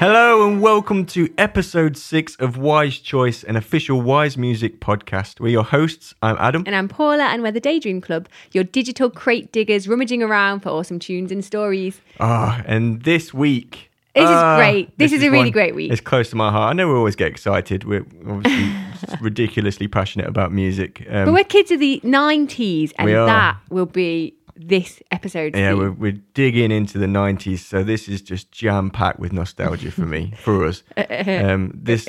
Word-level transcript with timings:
Hello 0.00 0.48
and 0.48 0.62
welcome 0.62 1.04
to 1.04 1.28
episode 1.36 1.94
six 1.94 2.34
of 2.36 2.56
Wise 2.56 2.98
Choice, 3.00 3.44
an 3.44 3.54
official 3.54 4.00
Wise 4.00 4.38
Music 4.38 4.80
podcast. 4.80 5.40
We're 5.40 5.48
your 5.48 5.62
hosts. 5.62 6.14
I'm 6.22 6.38
Adam. 6.38 6.62
And 6.64 6.74
I'm 6.74 6.88
Paula, 6.88 7.24
and 7.24 7.42
we're 7.42 7.52
the 7.52 7.60
Daydream 7.60 8.00
Club, 8.00 8.26
your 8.52 8.64
digital 8.64 9.10
crate 9.10 9.52
diggers 9.52 9.86
rummaging 9.86 10.22
around 10.22 10.60
for 10.60 10.70
awesome 10.70 11.00
tunes 11.00 11.30
and 11.30 11.44
stories. 11.44 12.00
Ah, 12.18 12.62
and 12.64 13.02
this 13.02 13.34
week. 13.34 13.90
This 14.14 14.24
is 14.24 14.30
ah, 14.30 14.56
great. 14.56 14.96
This 14.96 15.12
is 15.12 15.22
a 15.22 15.28
really 15.28 15.50
great 15.50 15.74
week. 15.74 15.92
It's 15.92 16.00
close 16.00 16.30
to 16.30 16.36
my 16.36 16.50
heart. 16.50 16.70
I 16.70 16.72
know 16.72 16.88
we 16.88 16.94
always 16.94 17.14
get 17.14 17.28
excited. 17.28 17.84
We're 17.84 18.06
obviously 18.26 18.74
ridiculously 19.20 19.86
passionate 19.86 20.28
about 20.28 20.50
music. 20.50 21.06
Um, 21.10 21.26
But 21.26 21.34
we're 21.34 21.44
kids 21.44 21.70
of 21.72 21.78
the 21.78 22.00
90s, 22.02 22.92
and 22.98 23.10
that 23.10 23.58
will 23.68 23.84
be 23.84 24.34
this 24.60 25.02
episode's 25.10 25.58
yeah, 25.58 25.74
we're, 25.74 25.92
we're 25.92 26.20
digging 26.34 26.70
into 26.70 26.98
the 26.98 27.06
90s. 27.06 27.60
So 27.60 27.82
this 27.82 28.08
is 28.08 28.22
just 28.22 28.52
jam 28.52 28.90
packed 28.90 29.18
with 29.18 29.32
nostalgia 29.32 29.90
for 29.90 30.06
me, 30.06 30.34
for 30.42 30.64
us. 30.66 30.82
Um, 30.96 31.72
this 31.74 32.08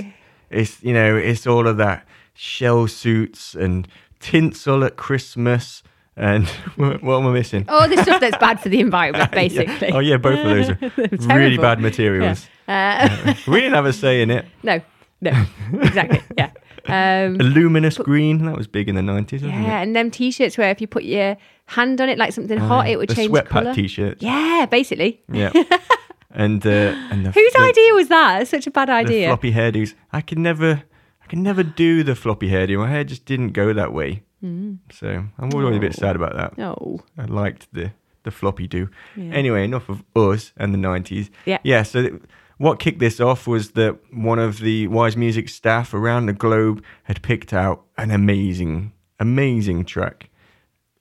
it's 0.49 0.83
you 0.83 0.93
know, 0.93 1.15
it's 1.15 1.47
all 1.47 1.67
of 1.67 1.77
that 1.77 2.05
shell 2.33 2.87
suits 2.87 3.55
and 3.55 3.87
tinsel 4.19 4.83
at 4.83 4.97
Christmas. 4.97 5.83
And 6.17 6.47
what 6.75 7.01
am 7.03 7.27
I 7.27 7.31
missing? 7.31 7.65
All 7.69 7.87
the 7.87 8.01
stuff 8.03 8.19
that's 8.19 8.37
bad 8.37 8.59
for 8.59 8.69
the 8.69 8.79
environment, 8.87 9.31
basically. 9.31 9.87
Yeah. 9.87 9.95
Oh 9.95 9.99
yeah, 9.99 10.17
both 10.17 10.39
of 10.39 10.45
those 10.45 11.27
are 11.29 11.37
really 11.37 11.57
bad 11.57 11.79
materials. 11.79 12.47
Uh, 12.67 13.33
we 13.47 13.61
didn't 13.61 13.73
have 13.73 13.85
a 13.85 13.93
say 13.93 14.21
in 14.21 14.29
it. 14.29 14.45
no, 14.63 14.81
no, 15.21 15.45
exactly. 15.73 16.21
Yeah. 16.37 16.51
Um, 16.87 17.39
A 17.39 17.43
luminous 17.43 17.97
green, 17.97 18.43
that 18.45 18.57
was 18.57 18.67
big 18.67 18.89
in 18.89 18.95
the 18.95 19.01
90s, 19.01 19.33
wasn't 19.33 19.53
yeah, 19.53 19.79
it? 19.79 19.83
and 19.83 19.95
them 19.95 20.09
t 20.09 20.31
shirts 20.31 20.57
where 20.57 20.71
if 20.71 20.81
you 20.81 20.87
put 20.87 21.03
your 21.03 21.37
hand 21.71 22.01
on 22.01 22.09
it 22.09 22.17
like 22.17 22.33
something 22.33 22.57
hot, 22.57 22.87
it 22.87 22.97
would 22.97 23.09
the 23.09 23.15
change 23.15 23.29
sweat 23.29 23.47
colour. 23.47 23.65
pack 23.65 23.75
t-shirts. 23.75 24.21
Yeah, 24.21 24.65
basically. 24.69 25.21
Yeah. 25.31 25.51
and 26.31 26.65
uh, 26.65 26.93
and 27.11 27.25
the, 27.25 27.31
Whose 27.31 27.53
the, 27.53 27.61
idea 27.61 27.93
was 27.93 28.07
that? 28.09 28.41
It's 28.41 28.51
such 28.51 28.67
a 28.67 28.71
bad 28.71 28.89
The 28.89 28.93
idea. 28.93 29.27
floppy 29.29 29.51
hairdos. 29.53 29.93
I 30.11 30.21
could 30.21 30.39
never, 30.39 30.83
I 31.23 31.27
could 31.27 31.39
never 31.39 31.63
do 31.63 32.03
the 32.03 32.15
floppy 32.15 32.49
hairdo. 32.49 32.77
My 32.77 32.89
hair 32.89 33.03
just 33.03 33.25
didn't 33.25 33.51
go 33.51 33.73
that 33.73 33.93
way. 33.93 34.23
Mm. 34.43 34.79
So 34.91 35.07
I'm 35.37 35.49
always 35.53 35.77
a 35.77 35.79
bit 35.79 35.93
sad 35.93 36.15
about 36.15 36.35
that. 36.35 36.57
No. 36.57 36.99
I 37.17 37.25
liked 37.25 37.67
the 37.73 37.91
the 38.23 38.31
floppy 38.31 38.67
do. 38.67 38.89
Yeah. 39.15 39.33
Anyway, 39.33 39.63
enough 39.63 39.89
of 39.89 40.03
us 40.15 40.51
and 40.57 40.73
the 40.73 40.77
90s. 40.77 41.29
Yeah. 41.45 41.57
Yeah. 41.63 41.83
So 41.83 42.01
th- 42.01 42.21
what 42.57 42.79
kicked 42.79 42.99
this 42.99 43.19
off 43.19 43.47
was 43.47 43.71
that 43.71 43.97
one 44.13 44.37
of 44.37 44.59
the 44.59 44.87
Wise 44.87 45.17
Music 45.17 45.49
staff 45.49 45.93
around 45.93 46.27
the 46.27 46.33
globe 46.33 46.83
had 47.03 47.21
picked 47.23 47.53
out 47.53 47.83
an 47.97 48.11
amazing, 48.11 48.91
amazing 49.19 49.85
track. 49.85 50.29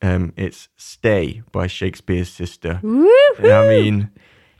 Um, 0.02 0.32
it's 0.36 0.68
"Stay" 0.76 1.42
by 1.52 1.66
Shakespears 1.66 2.30
Sister. 2.30 2.80
Woo-hoo. 2.82 3.50
I 3.50 3.68
mean, 3.68 4.10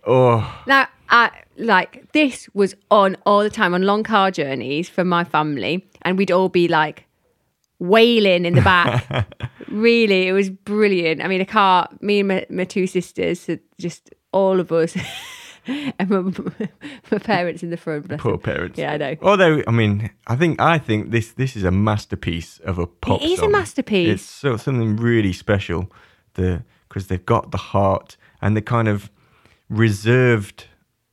oh, 0.07 0.63
Now, 0.67 0.89
I, 1.09 1.31
like 1.57 2.13
this 2.13 2.49
was 2.55 2.75
on 2.91 3.17
all 3.25 3.43
the 3.43 3.51
time 3.51 3.75
on 3.75 3.83
long 3.83 4.03
car 4.03 4.31
journeys 4.31 4.89
for 4.89 5.05
my 5.05 5.25
family, 5.25 5.87
and 6.03 6.19
we'd 6.19 6.31
all 6.31 6.49
be 6.49 6.69
like 6.69 7.07
wailing 7.79 8.45
in 8.45 8.55
the 8.55 8.63
back. 8.63 9.27
really, 9.69 10.29
it 10.29 10.33
was 10.33 10.51
brilliant. 10.51 11.23
I 11.23 11.29
mean, 11.29 11.41
a 11.41 11.47
car, 11.47 11.89
me 12.01 12.21
and 12.21 12.29
my, 12.29 12.47
my 12.51 12.65
two 12.65 12.87
sisters, 12.87 13.41
so 13.41 13.59
just 13.79 14.11
all 14.33 14.61
of 14.61 14.71
us, 14.73 14.97
and 15.99 16.11
my, 16.11 16.69
my 17.11 17.19
parents 17.19 17.63
in 17.63 17.71
the 17.71 17.77
front. 17.77 18.09
bless 18.09 18.21
poor 18.21 18.33
them. 18.33 18.41
parents. 18.41 18.79
Yeah, 18.79 18.93
I 18.93 18.97
know. 18.97 19.17
Although, 19.23 19.63
I 19.67 19.71
mean, 19.71 20.11
I 20.27 20.37
think 20.37 20.61
I 20.61 20.79
think 20.79 21.11
this 21.11 21.33
this 21.33 21.57
is 21.57 21.65
a 21.65 21.71
masterpiece 21.71 22.59
of 22.61 22.79
a 22.79 22.87
pop. 22.87 23.23
It 23.23 23.31
is 23.31 23.41
a 23.41 23.49
masterpiece. 23.49 24.15
It's 24.15 24.23
so, 24.23 24.57
something 24.57 24.97
really 24.97 25.33
special. 25.33 25.91
The 26.35 26.63
because 26.89 27.07
they've 27.07 27.25
got 27.25 27.53
the 27.53 27.59
heart 27.59 28.17
and 28.43 28.57
the 28.57 28.63
kind 28.63 28.89
of 28.89 29.11
reserved 29.69 30.67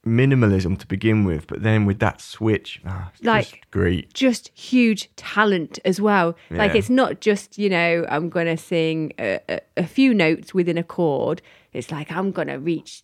minimalism 0.05 0.79
to 0.79 0.87
begin 0.87 1.25
with, 1.25 1.45
but 1.47 1.61
then 1.63 1.85
with 1.85 1.99
that 1.99 2.21
switch, 2.21 2.81
ah, 2.85 3.11
Like- 3.21 3.43
just 3.49 3.71
great. 3.71 4.13
Just 4.13 4.49
huge 4.57 5.13
talent 5.15 5.79
as 5.85 6.01
well. 6.01 6.35
Like 6.49 6.73
it's 6.75 6.89
not 6.89 7.21
just 7.21 7.57
you 7.57 7.69
know 7.69 8.05
I'm 8.09 8.29
gonna 8.29 8.57
sing 8.57 9.13
a, 9.19 9.39
a, 9.49 9.59
a 9.77 9.85
few 9.85 10.13
notes 10.13 10.53
within 10.53 10.77
a 10.77 10.83
chord. 10.83 11.41
It's 11.73 11.91
like 11.91 12.11
I'm 12.11 12.31
gonna 12.31 12.57
reach 12.57 13.03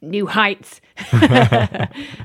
new 0.00 0.26
heights. 0.26 0.80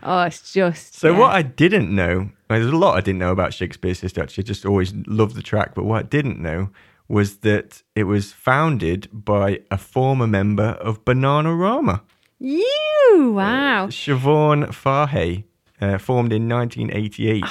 oh, 0.04 0.24
it's 0.24 0.54
just 0.54 0.96
So 0.96 1.12
yeah. 1.12 1.20
what 1.20 1.32
I 1.34 1.42
didn't 1.42 1.94
know, 1.94 2.30
there's 2.50 2.68
a 2.68 2.76
lot 2.76 2.98
I 2.98 3.02
didn't 3.02 3.20
know 3.20 3.32
about 3.32 3.54
Shakespears 3.54 4.00
Sister. 4.00 4.22
Actually, 4.22 4.44
I 4.44 4.48
just 4.48 4.66
always 4.66 4.94
loved 5.08 5.36
the 5.36 5.42
track. 5.42 5.76
But 5.76 5.86
what 5.86 6.00
I 6.00 6.08
didn't 6.08 6.40
know 6.40 6.70
was 7.08 7.38
that 7.38 7.84
it 7.96 8.06
was 8.06 8.32
founded 8.32 9.10
by 9.12 9.60
a 9.70 9.78
former 9.78 10.28
member 10.28 10.78
of 10.82 11.04
Bananarama. 11.04 12.02
You 12.40 13.34
wow. 13.36 13.88
Siobhan 13.88 14.74
Fahey, 14.74 15.46
uh, 15.82 15.98
formed 15.98 16.34
in 16.34 16.48
1988. 16.48 17.44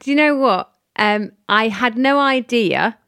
Do 0.00 0.10
you 0.10 0.16
know 0.16 0.36
what? 0.36 0.72
Um, 0.96 1.32
I 1.48 1.68
had 1.68 1.96
no 1.96 2.18
idea 2.18 2.98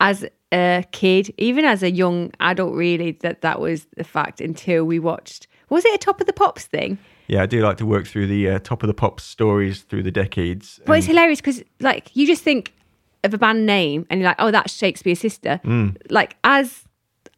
as 0.00 0.26
a 0.52 0.84
kid, 0.92 1.32
even 1.38 1.64
as 1.64 1.82
a 1.82 1.90
young 1.90 2.30
adult, 2.40 2.74
really, 2.74 3.12
that 3.22 3.42
that 3.42 3.60
was 3.60 3.86
the 3.96 4.04
fact 4.04 4.40
until 4.40 4.84
we 4.84 4.98
watched. 4.98 5.46
Was 5.70 5.84
it 5.84 5.94
a 5.94 5.98
Top 5.98 6.20
of 6.20 6.26
the 6.26 6.32
Pops 6.32 6.64
thing? 6.64 6.98
yeah, 7.26 7.42
I 7.42 7.46
do 7.46 7.60
like 7.62 7.78
to 7.78 7.86
work 7.86 8.06
through 8.06 8.26
the 8.26 8.50
uh, 8.50 8.58
top 8.58 8.82
of 8.82 8.86
the 8.86 8.94
pops 8.94 9.24
stories 9.24 9.82
through 9.82 10.02
the 10.02 10.10
decades. 10.10 10.80
Well, 10.86 10.98
it's 10.98 11.06
hilarious 11.06 11.40
because, 11.40 11.62
like, 11.80 12.14
you 12.14 12.26
just 12.26 12.42
think 12.42 12.74
of 13.22 13.32
a 13.32 13.38
band 13.38 13.64
name 13.64 14.06
and 14.10 14.20
you're 14.20 14.28
like, 14.28 14.36
oh, 14.38 14.50
that's 14.50 14.72
Shakespears 14.72 15.20
Sister. 15.20 15.60
Mm. 15.64 15.96
Like, 16.10 16.36
as 16.44 16.84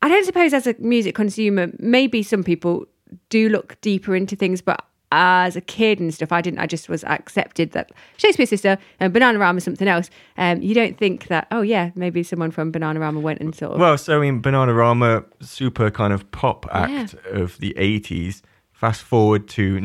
I 0.03 0.09
don't 0.09 0.25
suppose 0.25 0.53
as 0.53 0.67
a 0.67 0.75
music 0.79 1.15
consumer, 1.15 1.71
maybe 1.79 2.23
some 2.23 2.43
people 2.43 2.87
do 3.29 3.49
look 3.49 3.81
deeper 3.81 4.17
into 4.17 4.35
things, 4.35 4.61
but 4.61 4.85
as 5.13 5.55
a 5.57 5.61
kid 5.61 6.01
and 6.01 6.13
stuff, 6.13 6.33
I 6.33 6.41
didn't. 6.41 6.59
I 6.59 6.67
just 6.67 6.89
was 6.89 7.05
accepted 7.05 7.71
that 7.73 7.93
Shakespears 8.17 8.49
Sister 8.51 8.77
and 9.01 9.15
Bananarama 9.15 9.59
is 9.59 9.65
something 9.65 9.87
else. 9.89 10.11
Um, 10.37 10.61
you 10.63 10.75
don't 10.75 10.99
think 10.99 11.29
that, 11.29 11.47
oh 11.51 11.61
yeah, 11.63 11.91
maybe 11.95 12.23
someone 12.23 12.51
from 12.51 12.73
Bananarama 12.73 13.21
went 13.23 13.41
and 13.41 13.55
sort 13.55 13.73
of. 13.75 13.81
well, 13.81 13.97
so 13.97 14.21
in 14.21 14.43
Bananarama, 14.43 15.25
super 15.41 15.91
kind 15.91 16.13
of 16.13 16.31
pop 16.33 16.67
act 16.73 17.15
of 17.31 17.59
the 17.59 17.73
80s. 17.79 18.43
Fast 18.73 19.03
forward 19.03 19.49
to 19.51 19.81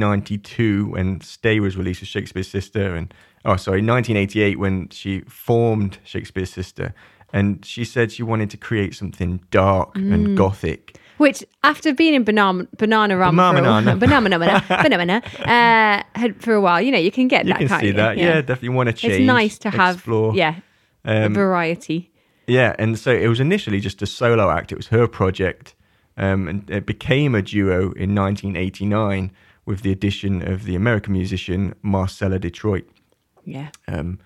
1992 0.00 0.86
when 0.90 1.20
Stay 1.20 1.58
was 1.60 1.76
released 1.76 2.00
with 2.00 2.08
Shakespears 2.08 2.48
Sister, 2.48 2.94
and 2.94 3.12
oh, 3.44 3.56
sorry, 3.56 3.78
1988 3.82 4.58
when 4.58 4.88
she 4.90 5.20
formed 5.22 5.98
Shakespears 6.04 6.50
Sister, 6.50 6.94
and 7.32 7.64
she 7.64 7.84
said 7.84 8.12
she 8.12 8.22
wanted 8.22 8.50
to 8.50 8.56
create 8.56 8.94
something 8.94 9.40
dark 9.50 9.94
Mm. 9.94 10.12
and 10.14 10.36
gothic. 10.36 10.96
Which, 11.18 11.42
after 11.62 11.94
being 11.94 12.14
in 12.14 12.24
Banana 12.24 12.66
Banana 12.76 13.14
for 13.14 13.30
Banana. 13.32 13.96
banana, 13.96 14.38
banana, 14.38 15.22
uh, 15.44 16.18
had 16.18 16.40
for 16.42 16.54
a 16.54 16.60
while, 16.60 16.80
you 16.82 16.92
know, 16.92 16.98
you 16.98 17.10
can 17.10 17.26
get 17.28 17.46
You 17.46 17.52
that. 17.52 17.58
can 17.58 17.68
can't 17.68 17.80
see 17.80 17.86
you? 17.88 17.92
that, 17.94 18.18
yeah. 18.18 18.40
Definitely 18.42 18.68
want 18.70 18.88
to 18.88 18.92
change. 18.92 19.14
It's 19.14 19.24
nice 19.26 19.58
to 19.60 19.70
have, 19.70 19.94
explore. 19.96 20.34
yeah, 20.34 20.56
Um, 21.04 21.32
variety. 21.34 22.10
Yeah, 22.46 22.76
and 22.78 22.98
so 22.98 23.10
it 23.12 23.28
was 23.28 23.40
initially 23.40 23.80
just 23.80 24.02
a 24.02 24.06
solo 24.06 24.50
act. 24.50 24.70
It 24.72 24.76
was 24.76 24.88
her 24.88 25.06
project, 25.08 25.74
um, 26.16 26.46
and 26.48 26.70
it 26.70 26.86
became 26.86 27.34
a 27.34 27.42
duo 27.42 27.92
in 27.92 28.14
1989 28.14 29.32
with 29.64 29.80
the 29.82 29.90
addition 29.90 30.46
of 30.46 30.64
the 30.64 30.76
American 30.76 31.12
musician 31.12 31.74
Marcella 31.82 32.38
Detroit. 32.38 32.88
Yeah. 33.44 33.70
Um, 33.88 34.18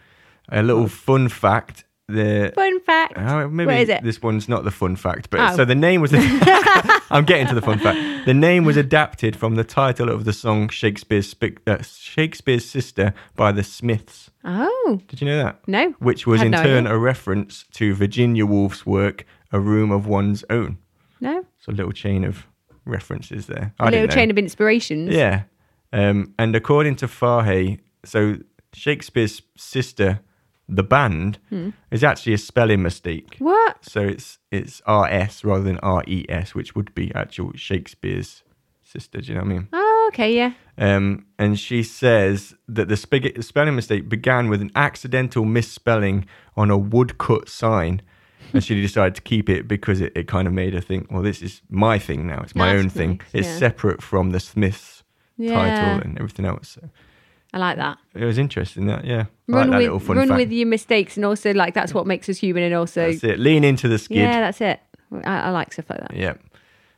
a 0.50 0.62
little 0.62 0.88
fun 0.88 1.28
fact: 1.28 1.84
the 2.12 2.52
Fun 2.54 2.80
fact. 2.80 3.14
Oh, 3.16 3.48
maybe 3.48 3.66
Where 3.66 3.82
is 3.82 3.88
it? 3.88 4.02
this 4.02 4.20
one's 4.22 4.48
not 4.48 4.64
the 4.64 4.70
fun 4.70 4.96
fact, 4.96 5.30
but 5.30 5.40
Oh. 5.40 5.56
so 5.56 5.64
the 5.64 5.74
name 5.74 6.00
was. 6.00 6.12
I'm 7.12 7.24
getting 7.24 7.46
to 7.48 7.54
the 7.54 7.62
fun 7.62 7.78
fact. 7.78 8.26
The 8.26 8.34
name 8.34 8.64
was 8.64 8.76
adapted 8.76 9.34
from 9.36 9.54
the 9.56 9.64
title 9.64 10.08
of 10.08 10.24
the 10.24 10.32
song 10.32 10.68
Shakespeare's 10.68 11.28
Sp- 11.30 11.58
uh, 11.66 11.82
Shakespeare's 11.82 12.64
Sister 12.64 13.14
by 13.36 13.52
the 13.52 13.62
Smiths. 13.64 14.30
Oh 14.44 15.00
Did 15.08 15.20
you 15.20 15.26
know 15.26 15.38
that? 15.42 15.60
no. 15.66 15.90
Which 15.98 16.26
was 16.26 16.40
in 16.42 16.52
no 16.52 16.62
turn 16.62 16.86
idea. 16.86 16.94
a 16.96 16.98
reference 16.98 17.64
to 17.72 17.94
Virginia 17.94 18.46
Woolf's 18.46 18.86
work 18.86 19.24
A 19.52 19.58
Room 19.60 19.90
of 19.90 20.06
One's 20.06 20.44
Own. 20.50 20.78
no. 21.20 21.44
So 21.58 21.72
a 21.72 21.74
little 21.74 21.92
chain 21.92 22.24
of 22.24 22.46
references 22.86 23.46
there. 23.46 23.74
A 23.80 23.84
I 23.84 23.90
little 23.90 24.08
chain 24.08 24.30
of 24.30 24.38
inspirations. 24.38 25.12
Yeah. 25.14 25.42
Um, 25.92 26.32
and 26.38 26.54
according 26.56 26.96
to 26.96 27.08
Fahey, 27.08 27.80
so 28.04 28.36
Shakespears 28.72 29.42
Sister, 29.56 30.20
the 30.76 30.82
band, 30.82 31.38
is 31.90 32.04
actually 32.04 32.32
a 32.34 32.38
spelling 32.38 32.82
mistake. 32.82 33.36
What? 33.38 33.84
So 33.84 34.00
it's 34.00 34.38
it's 34.50 34.80
R 34.86 35.06
S 35.08 35.44
rather 35.44 35.62
than 35.64 35.78
R 35.78 36.02
E 36.06 36.24
S, 36.28 36.54
which 36.54 36.74
would 36.74 36.94
be 36.94 37.12
actual 37.14 37.52
Shakespeare's 37.54 38.42
sister. 38.82 39.20
Do 39.20 39.26
you 39.28 39.34
know 39.34 39.40
what 39.40 39.50
I 39.50 39.52
mean? 39.54 39.68
Oh, 39.72 40.10
okay, 40.12 40.34
yeah. 40.34 40.52
Um, 40.78 41.26
and 41.38 41.58
she 41.58 41.82
says 41.82 42.54
that 42.68 42.88
the 42.88 42.94
spig- 42.94 43.42
spelling 43.44 43.76
mistake 43.76 44.08
began 44.08 44.48
with 44.48 44.60
an 44.62 44.70
accidental 44.74 45.44
misspelling 45.44 46.26
on 46.56 46.70
a 46.70 46.78
woodcut 46.78 47.48
sign. 47.48 48.02
And 48.52 48.64
she 48.64 48.80
decided 48.88 49.14
to 49.16 49.20
keep 49.22 49.48
it 49.48 49.68
because 49.68 50.00
it, 50.00 50.12
it 50.16 50.26
kind 50.26 50.48
of 50.48 50.54
made 50.54 50.74
her 50.74 50.80
think, 50.80 51.10
well, 51.12 51.22
this 51.22 51.40
is 51.42 51.62
my 51.68 51.98
thing 51.98 52.26
now. 52.26 52.40
It's 52.42 52.54
my 52.56 52.72
That's 52.72 52.82
own 52.84 52.90
thing. 52.90 53.20
It's 53.32 53.46
yeah. 53.46 53.58
separate 53.58 54.02
from 54.02 54.30
the 54.30 54.40
Smiths 54.40 55.04
Yeah. 55.36 55.54
title 55.54 56.00
and 56.02 56.18
everything 56.18 56.46
else. 56.46 56.70
So 56.70 56.88
I 57.52 57.58
like 57.58 57.76
that. 57.78 57.98
it 58.14 58.24
was 58.24 58.38
interesting 58.38 58.86
that, 58.86 59.04
yeah. 59.04 59.24
I 59.48 59.52
Run 59.52 59.70
like 59.70 59.82
that 59.84 59.92
with 59.94 60.08
run 60.08 60.28
fact. 60.28 60.38
with 60.38 60.52
your 60.52 60.66
mistakes, 60.68 61.16
and 61.16 61.24
also 61.26 61.52
like 61.52 61.74
that's 61.74 61.92
what 61.92 62.06
makes 62.06 62.28
us 62.28 62.38
human, 62.38 62.62
and 62.62 62.74
also 62.74 63.10
That's 63.10 63.24
it. 63.24 63.38
Lean 63.40 63.64
into 63.64 63.88
the 63.88 63.98
skid. 63.98 64.18
yeah, 64.18 64.40
that's 64.40 64.60
it. 64.60 64.80
I, 65.24 65.40
I 65.40 65.50
like 65.50 65.72
stuff 65.72 65.90
like 65.90 66.00
that. 66.00 66.16
Yeah. 66.16 66.34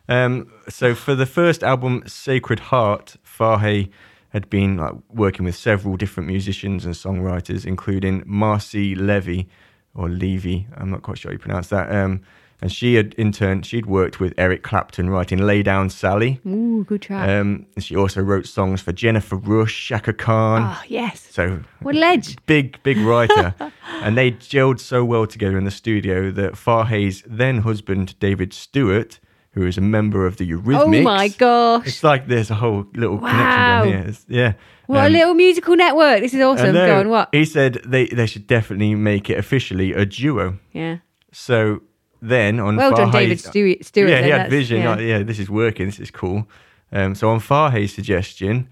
Um, 0.09 0.53
so 0.69 0.95
for 0.95 1.15
the 1.15 1.25
first 1.27 1.63
album, 1.63 2.03
Sacred 2.07 2.61
Heart, 2.61 3.17
Fahey 3.23 3.91
had 4.31 4.51
been 4.51 4.77
like 4.77 4.95
working 5.11 5.45
with 5.47 5.55
several 5.57 5.97
different 5.97 6.27
musicians 6.27 6.85
and 6.85 6.95
songwriters, 6.95 7.65
including 7.65 8.23
Marcy 8.27 8.95
Levy 8.95 9.49
or 9.95 10.09
Levy. 10.09 10.67
I'm 10.77 10.91
not 10.91 11.03
quite 11.03 11.19
sure 11.19 11.31
how 11.31 11.35
you 11.35 11.39
pronounce 11.39 11.69
that. 11.69 11.91
Um, 11.95 12.21
and 12.63 12.73
she 12.73 12.95
had 12.95 13.13
in 13.15 13.33
turn 13.33 13.61
she'd 13.63 13.85
worked 13.87 14.21
with 14.21 14.33
Eric 14.39 14.63
Clapton 14.63 15.11
writing 15.11 15.39
"Lay 15.39 15.63
Down, 15.63 15.91
Sally." 15.91 16.41
Ooh, 16.47 16.85
good 16.85 17.03
track. 17.03 17.29
Um, 17.29 17.67
and 17.75 17.85
she 17.85 17.95
also 17.97 18.23
wrote 18.23 18.47
songs 18.47 18.81
for 18.81 18.93
Jennifer 18.93 19.37
Rush, 19.37 19.89
Chaka 19.89 20.13
Khan. 20.15 20.63
oh, 20.65 20.83
yes. 20.89 21.29
So 21.31 21.61
What 21.81 21.95
a 21.97 21.99
ledge. 21.99 22.37
big, 22.47 22.83
big 22.83 22.97
writer. 22.99 23.55
and 24.03 24.17
they 24.17 24.31
gelled 24.33 24.81
so 24.81 25.05
well 25.05 25.27
together 25.27 25.59
in 25.59 25.65
the 25.65 25.71
studio 25.71 26.31
that 26.31 26.57
Fahey's 26.57 27.23
then 27.27 27.59
husband, 27.59 28.19
David 28.21 28.53
Stewart, 28.55 29.19
who 29.51 29.67
is 29.67 29.77
a 29.77 29.83
member 29.83 30.25
of 30.27 30.37
the 30.39 30.49
Eurythmics. 30.51 31.01
Oh 31.01 31.03
my 31.03 31.29
gosh. 31.29 31.87
It's 31.87 32.03
like 32.05 32.29
there's 32.29 32.51
a 32.51 32.55
whole 32.55 32.87
little 32.95 33.19
Wow. 33.19 33.29
connection 33.29 33.59
down 33.59 33.87
here. 33.89 33.99
It's- 33.99 34.25
yeah. 34.29 34.53
What 34.87 35.01
Um, 35.01 35.07
a 35.07 35.11
little 35.11 35.35
musical 35.35 35.77
network. 35.77 36.21
This 36.21 36.35
is 36.35 36.41
awesome. 36.41 36.73
Go 36.75 37.01
on, 37.01 37.09
what? 37.09 37.29
He 37.33 37.45
said 37.45 37.81
they, 37.85 38.07
they 38.07 38.27
should 38.27 38.47
definitely 38.47 38.95
make 38.95 39.31
it 39.31 39.39
officially 39.39 39.93
a 39.93 40.05
duo. 40.05 40.59
Yeah. 40.73 40.99
So 41.33 41.83
then 42.23 42.61
on 42.61 42.77
Well 42.77 42.93
done, 42.95 43.11
David 43.11 43.41
Fahey's- 43.41 43.45
Stewart. 43.49 43.85
Stewart 43.85 44.09
yeah, 44.11 44.23
he 44.23 44.31
had 44.31 44.49
vision. 44.51 44.79
yeah. 44.83 44.91
Like, 44.91 45.01
yeah, 45.01 45.23
this 45.25 45.39
is 45.39 45.51
working. 45.51 45.87
This 45.87 45.99
is 46.01 46.11
cool. 46.11 46.49
Um, 46.93 47.15
so 47.15 47.29
on 47.29 47.41
Fahey's 47.41 47.93
suggestion, 47.95 48.69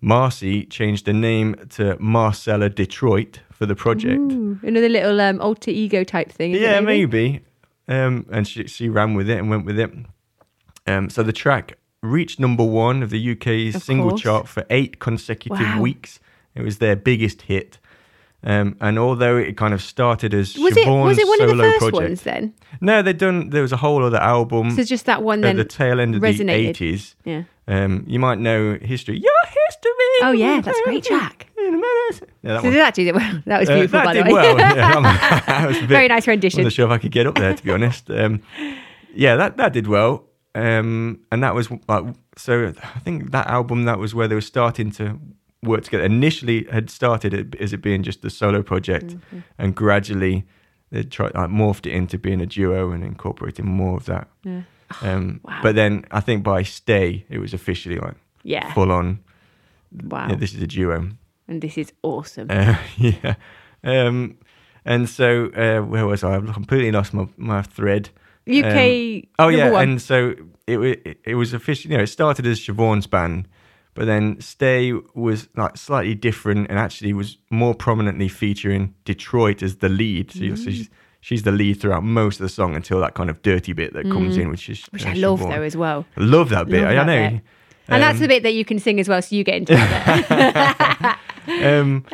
Marcy 0.00 0.64
changed 0.64 1.06
the 1.06 1.12
name 1.12 1.54
to 1.70 1.96
Marcella 2.00 2.68
Detroit 2.68 3.40
for 3.50 3.66
the 3.66 3.74
project. 3.74 4.20
Ooh, 4.20 4.58
another 4.62 4.88
little 4.88 5.20
um, 5.20 5.40
alter 5.40 5.70
ego 5.70 6.04
type 6.04 6.30
thing. 6.32 6.52
isn't 6.52 6.62
it, 6.64 6.66
Yeah, 6.70 6.80
maybe. 6.80 7.40
Um, 7.88 8.26
and 8.30 8.46
she, 8.46 8.66
she 8.68 8.88
ran 8.88 9.14
with 9.14 9.28
it 9.28 9.38
and 9.38 9.50
went 9.50 9.64
with 9.64 9.78
it. 9.78 9.90
Um, 10.86 11.10
so 11.10 11.22
the 11.22 11.32
track 11.32 11.74
reached 12.02 12.40
number 12.40 12.64
one 12.64 13.02
of 13.02 13.10
the 13.10 13.32
UK's 13.32 13.76
Of 13.76 13.82
single 13.82 14.10
course. 14.10 14.22
chart 14.22 14.48
for 14.48 14.64
eight 14.70 14.98
consecutive 14.98 15.58
Wow. 15.60 15.80
weeks. 15.80 16.18
It 16.54 16.62
was 16.62 16.78
their 16.78 16.96
biggest 16.96 17.42
hit. 17.42 17.78
Um, 18.44 18.76
and 18.80 18.98
although 18.98 19.36
it 19.36 19.56
kind 19.56 19.72
of 19.72 19.80
started 19.80 20.34
as 20.34 20.56
Was 20.58 20.76
it 20.76 20.88
was 20.88 21.16
it 21.18 21.26
one 21.28 21.40
of 21.42 21.48
the 21.56 21.62
first 21.62 21.78
project, 21.78 21.94
ones 22.02 22.22
then? 22.22 22.52
no, 22.80 23.00
they'd 23.00 23.16
done. 23.18 23.50
There 23.50 23.62
was 23.62 23.70
a 23.72 23.76
whole 23.76 24.02
other 24.04 24.18
album 24.18 24.72
So 24.72 24.82
just 24.82 25.06
that 25.06 25.22
one 25.22 25.38
at 25.40 25.42
then. 25.42 25.56
the 25.58 25.64
tail 25.64 26.00
end 26.00 26.16
of 26.16 26.20
the 26.20 26.26
resonated. 26.26 26.50
eighties. 26.50 27.14
yeah. 27.24 27.44
Um, 27.68 28.04
you 28.08 28.18
might 28.18 28.38
know 28.40 28.76
history. 28.82 29.18
Your 29.20 29.32
history. 29.46 29.92
Oh 30.24 30.32
yeah, 30.32 30.60
that's 30.60 30.76
a 30.78 30.82
great 30.82 31.04
track. 31.04 31.46
Yeah, 31.56 31.70
that 32.42 32.58
So 32.58 32.64
one. 32.64 32.72
did 32.72 32.80
that 32.80 32.94
do 32.94 33.12
well? 33.14 33.42
That 33.46 33.60
was 33.60 33.68
Uh, 33.70 33.74
beautiful, 33.74 33.98
that 34.00 34.04
by 34.04 34.14
the 34.14 34.22
did 34.24 34.26
way. 34.26 34.32
well. 34.32 34.58
Yeah, 34.58 35.66
was 35.66 35.76
a 35.76 35.80
bit- 35.80 35.88
Very 35.88 36.08
nice 36.08 36.26
rendition. 36.26 36.58
wasn't 36.58 36.72
sure 36.74 36.86
if 36.86 36.92
I 36.92 36.98
could 36.98 37.12
get 37.12 37.26
up 37.28 37.36
there, 37.36 37.54
to 37.54 37.62
be 37.62 37.70
honest. 37.70 38.10
Um, 38.10 38.42
yeah, 39.14 39.36
that 39.36 39.56
that 39.58 39.72
did 39.72 39.86
well, 39.86 40.24
um, 40.56 41.20
and 41.30 41.42
that 41.44 41.54
was 41.54 41.70
like 41.88 42.04
so. 42.36 42.72
I 42.82 42.98
think 42.98 43.30
that 43.30 43.46
album 43.46 43.84
that 43.84 43.98
was 44.00 44.14
where 44.14 44.26
they 44.26 44.34
were 44.34 44.40
starting 44.40 44.90
to 44.92 45.18
work 45.62 45.84
together. 45.84 46.04
Initially, 46.04 46.66
had 46.70 46.90
started 46.90 47.32
it 47.34 47.54
as 47.60 47.72
it 47.72 47.82
being 47.82 48.02
just 48.02 48.24
a 48.24 48.30
solo 48.30 48.62
project, 48.62 49.06
Mm-hmm. 49.06 49.38
and 49.58 49.74
gradually 49.74 50.44
they 50.90 51.02
tried 51.04 51.34
like 51.34 51.48
morphed 51.50 51.86
it 51.86 51.92
into 51.92 52.18
being 52.18 52.40
a 52.40 52.46
duo 52.46 52.90
and 52.92 53.02
incorporating 53.04 53.66
more 53.66 53.96
of 53.96 54.04
that. 54.06 54.28
Yeah. 54.44 54.62
Um, 55.02 55.40
Wow. 55.44 55.60
But 55.62 55.74
then 55.74 56.04
I 56.10 56.20
think 56.20 56.42
by 56.44 56.62
Stay, 56.64 57.24
it 57.30 57.38
was 57.38 57.54
officially 57.54 57.96
like 57.98 58.14
Yeah. 58.42 58.72
full 58.74 58.92
on. 58.92 59.20
Wow. 59.92 60.28
Yeah, 60.28 60.36
this 60.36 60.54
is 60.54 60.62
a 60.62 60.66
duo. 60.66 61.08
and 61.48 61.60
this 61.62 61.76
is 61.78 61.92
awesome. 62.02 62.48
Uh, 62.50 62.76
yeah. 62.96 63.34
Um, 63.84 64.36
and 64.84 65.08
so 65.08 65.46
uh, 65.56 65.80
where 65.86 66.06
was 66.06 66.22
I? 66.24 66.34
I've 66.36 66.52
completely 66.52 66.90
lost 66.92 67.14
my, 67.14 67.26
my 67.36 67.62
thread. 67.62 68.10
UK. 68.48 69.28
Oh 69.38 69.48
yeah, 69.48 69.70
one. 69.70 69.82
and 69.88 70.02
so 70.02 70.34
it, 70.66 70.78
it 70.78 71.18
it 71.24 71.34
was 71.36 71.54
officially. 71.54 71.92
You 71.92 71.98
know, 71.98 72.02
it 72.04 72.08
started 72.08 72.46
as 72.46 72.58
Siobhan's 72.60 73.06
band, 73.06 73.46
but 73.94 74.06
then 74.06 74.40
Stay 74.40 74.92
was 75.14 75.48
like 75.56 75.76
slightly 75.76 76.14
different 76.14 76.68
and 76.70 76.78
actually 76.78 77.12
was 77.12 77.38
more 77.50 77.74
prominently 77.74 78.28
featuring 78.28 78.94
Detroit 79.04 79.62
as 79.62 79.76
the 79.76 79.88
lead. 79.88 80.30
So, 80.32 80.40
you 80.44 80.56
so 80.56 80.70
Mm. 80.70 80.74
she's 80.74 80.90
she's 81.20 81.42
the 81.44 81.52
lead 81.52 81.80
throughout 81.80 82.02
most 82.02 82.40
of 82.40 82.44
the 82.44 82.48
song 82.48 82.74
until 82.74 83.00
that 83.00 83.14
kind 83.14 83.30
of 83.30 83.40
dirty 83.42 83.72
bit 83.72 83.92
that 83.92 84.04
comes 84.10 84.36
in, 84.36 84.48
which 84.50 84.68
is 84.68 84.80
Mm. 84.80 84.92
which 84.92 85.06
I 85.06 85.12
love 85.14 85.40
Siobhan. 85.40 85.50
though 85.50 85.62
as 85.62 85.76
well. 85.76 86.06
I 86.16 86.20
love 86.22 86.48
that 86.50 86.66
bit. 86.68 86.82
Love 86.82 86.90
I 86.90 86.94
that 86.94 87.06
know. 87.06 87.30
bit. 87.30 87.40
And 87.88 88.02
that's 88.02 88.16
Um, 88.16 88.22
the 88.22 88.28
bit 88.28 88.42
that 88.44 88.54
you 88.54 88.64
can 88.64 88.78
sing 88.78 88.98
as 89.00 89.08
well, 89.08 89.20
so 89.20 89.34
you 89.36 89.44
get 89.44 89.56
into 89.56 89.74
it. 89.76 91.16
um, 91.64 92.04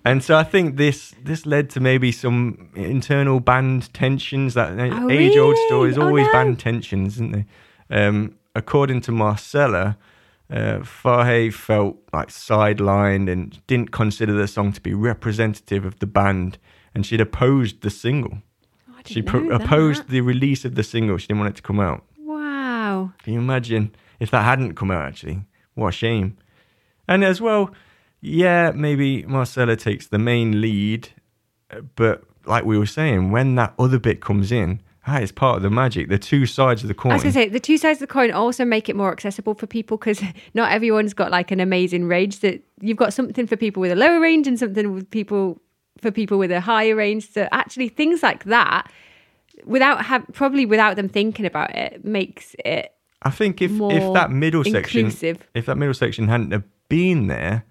and 0.04 0.22
so 0.22 0.36
I 0.36 0.44
think 0.44 0.76
this 0.76 1.14
this 1.24 1.46
led 1.46 1.70
to 1.70 1.80
maybe 1.80 2.12
some 2.12 2.68
internal 2.74 3.40
band 3.40 3.92
tensions. 3.94 4.54
That 4.54 4.72
Oh, 4.78 5.10
age 5.10 5.36
old 5.36 5.52
really? 5.54 5.66
stories, 5.66 5.98
Oh, 5.98 6.02
always 6.06 6.26
no. 6.26 6.32
band 6.32 6.58
tensions, 6.58 7.14
isn't 7.14 7.32
they? 7.32 7.46
Um, 7.90 8.34
according 8.54 9.00
to 9.02 9.12
Marcella, 9.12 9.96
uh, 10.52 10.84
felt 10.84 11.96
like 12.12 12.28
sidelined 12.28 13.30
and 13.30 13.66
didn't 13.66 13.90
consider 13.90 14.34
the 14.34 14.46
song 14.46 14.72
to 14.72 14.80
be 14.80 14.92
representative 14.92 15.84
of 15.84 15.98
the 15.98 16.06
band, 16.06 16.58
and 16.94 17.06
she'd 17.06 17.20
opposed 17.20 17.80
the 17.80 17.90
single. 17.90 18.38
Oh, 18.90 18.94
She 19.06 19.22
pro- 19.22 19.48
opposed 19.50 20.08
the 20.08 20.20
release 20.20 20.64
of 20.64 20.74
the 20.74 20.82
single. 20.82 21.16
She 21.16 21.26
didn't 21.28 21.40
want 21.40 21.50
it 21.54 21.56
to 21.56 21.62
come 21.62 21.80
out. 21.80 22.04
Wow. 22.18 23.12
Can 23.22 23.32
you 23.32 23.38
imagine 23.38 23.94
if 24.20 24.30
that 24.30 24.42
hadn't 24.44 24.74
come 24.74 24.90
out? 24.90 25.06
Actually, 25.06 25.44
what 25.74 25.88
a 25.88 25.92
shame. 25.92 26.36
And 27.08 27.24
as 27.24 27.40
well, 27.40 27.70
yeah, 28.20 28.72
maybe 28.74 29.24
Marcella 29.24 29.76
takes 29.76 30.06
the 30.06 30.18
main 30.18 30.60
lead, 30.60 31.08
but 31.96 32.24
like 32.44 32.64
we 32.64 32.78
were 32.78 32.86
saying, 32.86 33.30
when 33.30 33.54
that 33.54 33.72
other 33.78 33.98
bit 33.98 34.20
comes 34.20 34.52
in, 34.52 34.80
that 35.06 35.22
is 35.22 35.32
part 35.32 35.56
of 35.56 35.62
the 35.62 35.70
magic. 35.70 36.08
The 36.08 36.18
two 36.18 36.46
sides 36.46 36.82
of 36.82 36.88
the 36.88 36.94
coin. 36.94 37.12
I 37.12 37.14
was 37.16 37.22
going 37.24 37.32
to 37.32 37.40
say, 37.40 37.48
the 37.48 37.60
two 37.60 37.76
sides 37.76 38.00
of 38.00 38.08
the 38.08 38.12
coin 38.12 38.30
also 38.30 38.64
make 38.64 38.88
it 38.88 38.94
more 38.94 39.10
accessible 39.10 39.54
for 39.54 39.66
people 39.66 39.96
because 39.96 40.22
not 40.54 40.72
everyone's 40.72 41.14
got 41.14 41.30
like 41.30 41.50
an 41.50 41.60
amazing 41.60 42.06
range. 42.06 42.40
That 42.40 42.62
you've 42.80 42.96
got 42.96 43.12
something 43.12 43.46
for 43.46 43.56
people 43.56 43.80
with 43.80 43.90
a 43.90 43.96
lower 43.96 44.20
range 44.20 44.46
and 44.46 44.58
something 44.58 44.92
with 44.92 45.10
people 45.10 45.60
for 46.00 46.10
people 46.10 46.38
with 46.38 46.52
a 46.52 46.60
higher 46.60 46.94
range. 46.94 47.30
So 47.30 47.48
actually, 47.52 47.88
things 47.88 48.22
like 48.22 48.44
that, 48.44 48.90
without 49.64 50.04
have 50.04 50.24
probably 50.32 50.66
without 50.66 50.96
them 50.96 51.08
thinking 51.08 51.46
about 51.46 51.74
it, 51.74 52.04
makes 52.04 52.54
it 52.64 52.94
I 53.24 53.30
think 53.30 53.62
if 53.62 53.70
if 53.72 54.12
that 54.14 54.30
middle 54.30 54.64
section, 54.64 55.06
if 55.54 55.66
that 55.66 55.76
middle 55.76 55.94
section 55.94 56.28
hadn't 56.28 56.50
have 56.50 56.64
been 56.88 57.28
there, 57.28 57.64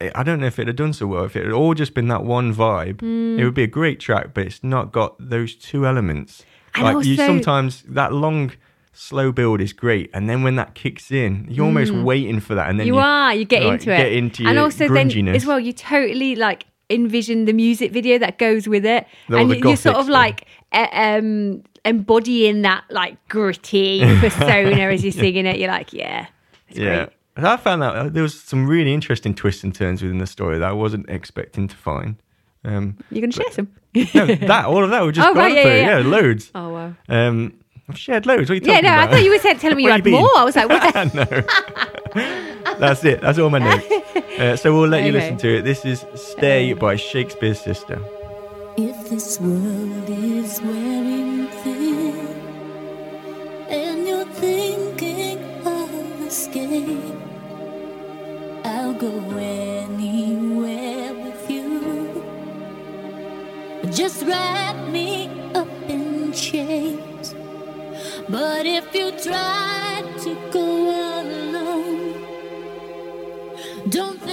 I 0.00 0.22
don't 0.22 0.40
know 0.40 0.46
if 0.46 0.58
it 0.58 0.66
had 0.66 0.76
done 0.76 0.92
so 0.92 1.06
well. 1.06 1.24
If 1.24 1.36
it 1.36 1.44
had 1.44 1.52
all 1.52 1.72
just 1.74 1.94
been 1.94 2.08
that 2.08 2.24
one 2.24 2.54
vibe, 2.54 3.00
Hmm. 3.00 3.38
it 3.38 3.44
would 3.44 3.54
be 3.54 3.62
a 3.62 3.68
great 3.68 4.00
track. 4.00 4.34
But 4.34 4.46
it's 4.46 4.62
not 4.62 4.92
got 4.92 5.14
those 5.18 5.54
two 5.54 5.86
elements. 5.86 6.44
And 6.74 6.84
like 6.84 7.06
you 7.06 7.16
sometimes 7.16 7.82
that 7.88 8.12
long 8.12 8.52
slow 8.92 9.32
build 9.32 9.60
is 9.60 9.72
great, 9.72 10.10
and 10.12 10.28
then 10.28 10.42
when 10.42 10.56
that 10.56 10.74
kicks 10.74 11.10
in, 11.12 11.46
you're 11.48 11.64
almost 11.66 11.92
waiting 11.92 12.40
for 12.40 12.54
that, 12.56 12.68
and 12.68 12.78
then 12.78 12.86
Hmm. 12.88 12.94
you, 12.94 12.98
are 12.98 13.34
you 13.34 13.44
get 13.44 13.62
like, 13.62 13.72
into 13.80 13.92
it 13.92 13.96
get 13.96 14.12
into 14.12 14.44
and 14.46 14.54
your 14.54 14.64
also 14.64 14.88
then 14.88 15.28
as 15.28 15.46
well 15.46 15.58
you 15.60 15.72
totally 15.72 16.34
like 16.36 16.66
envision 16.90 17.44
the 17.46 17.52
music 17.52 17.92
video 17.92 18.18
that 18.18 18.38
goes 18.38 18.68
with 18.68 18.84
it 18.84 19.06
All 19.30 19.36
and 19.38 19.48
you- 19.50 19.60
you're 19.64 19.76
sort 19.76 19.96
of 19.96 20.08
like 20.08 20.46
um 20.72 21.62
embodying 21.84 22.62
that 22.62 22.84
like 22.90 23.16
gritty 23.28 24.00
persona 24.20 24.90
as 24.92 25.02
you're 25.02 25.12
singing 25.24 25.46
it 25.46 25.58
you're 25.58 25.70
like 25.70 25.92
yeah 25.92 26.26
it's 26.68 26.78
yeah. 26.78 26.96
great 26.96 27.08
And 27.36 27.46
I 27.48 27.56
found 27.56 27.82
that 27.82 27.94
uh, 27.96 28.08
there 28.08 28.22
was 28.22 28.40
some 28.40 28.66
really 28.68 28.94
interesting 28.94 29.34
twists 29.34 29.64
and 29.64 29.74
turns 29.74 30.02
within 30.02 30.18
the 30.18 30.26
story 30.26 30.58
that 30.58 30.68
I 30.68 30.72
wasn't 30.72 31.08
expecting 31.10 31.66
to 31.68 31.76
find. 31.76 32.16
Um, 32.64 32.96
you're 33.10 33.20
gonna 33.20 33.32
share 33.32 33.50
some 33.52 33.68
no, 33.94 34.26
that 34.26 34.64
all 34.66 34.82
of 34.84 34.90
that 34.90 35.02
was 35.02 35.14
just 35.16 35.28
Oh, 35.28 35.34
gone 35.34 35.42
right, 35.44 35.54
yeah, 35.54 35.62
through. 35.62 35.70
yeah, 35.72 35.98
yeah. 35.98 36.06
loads. 36.08 36.50
oh 36.54 36.68
wow 36.70 36.94
Um, 37.10 37.52
I've 37.88 37.98
shared 37.98 38.24
loads. 38.24 38.48
What 38.48 38.52
are 38.52 38.54
you 38.54 38.72
yeah 38.72 38.80
no 38.80 38.88
about? 38.88 39.08
i 39.08 39.12
thought 39.12 39.22
you 39.24 39.30
were 39.30 39.38
said- 39.38 39.58
telling 39.60 39.76
me 39.76 39.82
you 39.84 39.90
had 39.90 40.06
you 40.06 40.12
more 40.12 40.30
i 40.38 40.44
was 40.44 40.56
like 40.56 40.68
what 40.70 41.14
no. 41.14 41.24
That's 42.78 43.04
it. 43.04 43.20
That's 43.20 43.38
all 43.38 43.50
my 43.50 43.58
notes. 43.58 43.86
Uh, 44.38 44.56
so 44.56 44.72
we'll 44.72 44.88
let 44.88 45.04
you 45.04 45.12
listen 45.12 45.36
to 45.38 45.58
it. 45.58 45.62
This 45.62 45.84
is 45.84 46.04
Stay 46.14 46.72
by 46.72 46.96
Shakespears 46.96 47.60
Sister. 47.60 48.00
If 48.76 49.10
this 49.10 49.38
world 49.40 50.08
is 50.08 50.60
wearing 50.62 51.43
Just 63.94 64.26
wrap 64.26 64.88
me 64.88 65.28
up 65.54 65.68
in 65.88 66.32
chains. 66.32 67.32
But 68.28 68.66
if 68.66 68.92
you 68.92 69.12
try 69.12 70.02
to 70.24 70.34
go 70.50 71.20
alone, 71.20 72.14
don't 73.88 74.23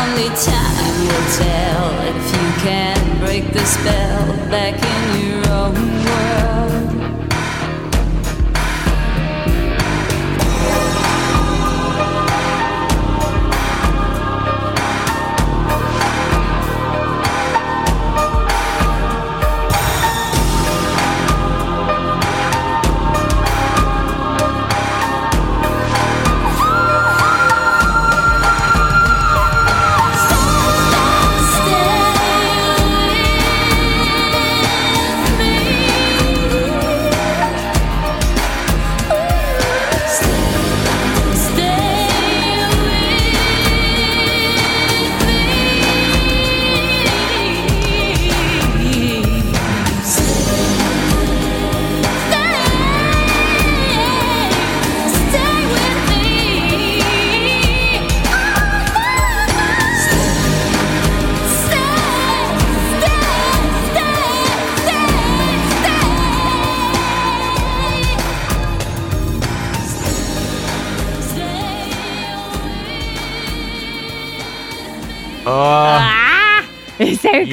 Only 0.00 0.28
time 0.36 0.96
will 1.06 1.28
tell 1.36 1.84
if 2.08 2.24
you 2.34 2.46
can 2.64 3.18
break 3.20 3.52
the 3.52 3.64
spell 3.64 4.26
back 4.50 4.74
in 4.74 5.02
your 5.22 5.29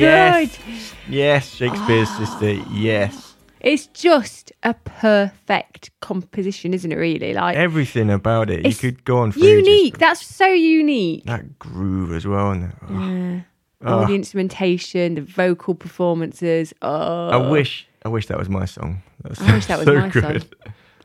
yes. 0.01 0.57
good. 0.57 1.13
yes, 1.13 1.53
Shakespears 1.55 2.07
Ah. 2.11 2.17
sister. 2.25 2.51
Yes. 2.71 3.35
It's 3.59 3.87
just 3.87 4.51
a 4.63 4.75
perfect 4.75 5.89
composition, 5.99 6.73
isn't 6.73 6.91
it? 6.91 6.95
Really, 6.95 7.33
like 7.33 7.57
Everything 7.57 8.09
about 8.11 8.49
it. 8.49 8.65
You 8.65 8.73
could 8.73 9.03
go 9.03 9.17
on 9.17 9.31
for 9.31 9.39
ages. 9.39 9.67
unique. 9.67 9.97
That's 9.97 10.23
so 10.25 10.47
unique. 10.47 11.25
That 11.25 11.57
groove 11.59 12.13
as 12.13 12.25
well. 12.27 12.51
And, 12.51 13.43
oh, 13.83 13.87
All 13.87 14.03
Oh. 14.03 14.07
the 14.07 14.15
instrumentation, 14.15 15.15
the 15.15 15.21
vocal 15.21 15.75
performances. 15.75 16.73
Oh, 16.81 17.29
I 17.29 17.37
wish, 17.37 17.87
I 18.05 18.09
wish 18.09 18.25
that 18.27 18.37
was 18.37 18.49
my 18.49 18.65
song. 18.65 19.01
That 19.23 19.39
I 19.41 19.53
wish 19.53 19.65
that 19.67 19.77
was 19.79 19.85
so 19.87 19.95
my 19.99 20.09
good. 20.09 20.23
song. 20.23 20.41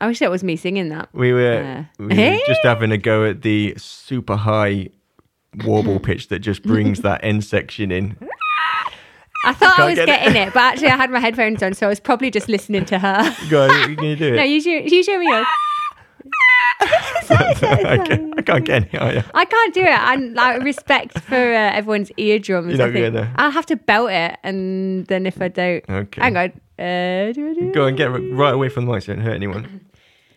I 0.01 0.07
wish 0.07 0.19
that 0.19 0.31
was 0.31 0.43
me 0.43 0.55
singing 0.55 0.89
that. 0.89 1.09
We 1.13 1.33
were, 1.33 1.53
Yeah. 1.61 1.85
we 1.99 2.07
were 2.07 2.39
just 2.47 2.61
having 2.63 2.91
a 2.91 2.97
go 2.97 3.25
at 3.25 3.41
the 3.41 3.73
super 3.77 4.35
high 4.35 4.89
warble 5.63 5.99
pitch 6.07 6.27
that 6.29 6.39
just 6.39 6.63
brings 6.63 7.01
that 7.01 7.23
end 7.23 7.43
section 7.43 7.91
in. 7.91 8.17
I 9.45 9.53
thought 9.53 9.73
I 9.73 9.75
can't 9.75 9.89
was 9.89 9.95
get 9.95 10.05
getting 10.05 10.35
it. 10.41 10.53
but 10.53 10.59
actually 10.61 10.87
I 10.87 10.95
had 10.95 11.11
my 11.11 11.19
headphones 11.25 11.61
on, 11.61 11.73
so 11.73 11.85
I 11.87 11.89
was 11.89 11.99
probably 11.99 12.31
just 12.31 12.47
listening 12.47 12.85
to 12.85 12.97
her. 12.99 13.35
Go, 13.49 13.63
on, 13.63 13.95
can 13.95 14.05
you 14.05 14.15
do 14.15 14.33
it? 14.33 14.37
no, 14.37 14.43
you 14.43 14.61
show, 14.61 14.69
you 14.69 15.03
show 15.03 15.17
me 15.19 15.27
yours. 15.29 15.45
okay. 17.31 18.29
I 18.37 18.41
can't 18.41 18.65
get 18.65 18.93
any. 18.93 19.23
I 19.33 19.45
can't 19.45 19.73
do 19.73 19.81
it. 19.81 19.87
And 19.89 20.33
like 20.33 20.63
respect 20.63 21.19
for 21.19 21.35
uh, 21.35 21.71
everyone's 21.73 22.11
eardrums. 22.17 22.69
You're 22.69 22.77
not 22.77 22.89
I 22.89 22.93
think. 22.93 23.13
gonna- 23.15 23.33
I'll 23.37 23.51
have 23.51 23.65
to 23.67 23.75
belt 23.75 24.11
it, 24.11 24.37
and 24.43 25.05
then 25.07 25.25
if 25.25 25.41
I 25.41 25.47
don't, 25.49 25.83
Okay. 25.89 26.21
hang 26.21 26.37
on. 26.37 26.49
Uh, 26.79 27.31
do 27.33 27.49
I 27.49 27.53
do 27.53 27.71
Go 27.73 27.85
and 27.85 27.95
get 27.97 28.05
right 28.07 28.53
away 28.53 28.69
from 28.69 28.85
the 28.85 28.93
mic 28.93 29.03
so 29.03 29.11
you 29.11 29.17
don't 29.17 29.25
hurt 29.25 29.35
anyone. 29.35 29.81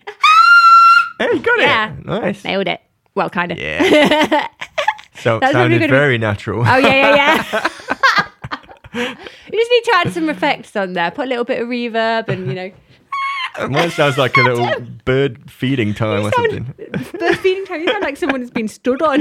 hey, 1.19 1.29
you 1.33 1.39
got 1.41 1.59
Yeah. 1.61 1.93
it. 1.95 2.05
Nice. 2.07 2.45
Nailed 2.45 2.69
it. 2.69 2.81
Well, 3.15 3.31
kind 3.31 3.53
of. 3.53 3.59
Yeah. 3.59 4.49
So 5.19 5.39
probably 5.39 5.53
sounded 5.53 5.91
very 5.91 6.19
natural. 6.19 6.61
Oh 6.61 6.77
yeah, 6.77 7.15
yeah, 7.15 7.45
yeah. 7.53 7.69
you 8.97 9.05
just 9.05 9.71
need 9.71 9.85
to 9.85 9.93
add 9.97 10.13
some 10.13 10.29
effects 10.31 10.75
on 10.75 10.95
there. 10.95 11.11
Put 11.11 11.27
a 11.27 11.29
little 11.29 11.45
bit 11.45 11.61
of 11.61 11.69
reverb, 11.69 12.29
and 12.29 12.47
you 12.47 12.55
know, 12.55 12.73
Mine 13.69 13.91
sounds 13.91 14.19
like 14.19 14.37
a 14.37 14.43
little 14.43 14.81
bird 15.05 15.51
feeding 15.51 15.95
time 15.95 16.27
or 16.27 16.31
something. 16.33 16.75
bird 17.19 17.39
feeding 17.39 17.65
time. 17.67 17.81
You 17.83 17.89
sound 17.91 18.03
like 18.03 18.17
someone's 18.17 18.51
been 18.51 18.69
stood 18.69 19.03
on, 19.03 19.21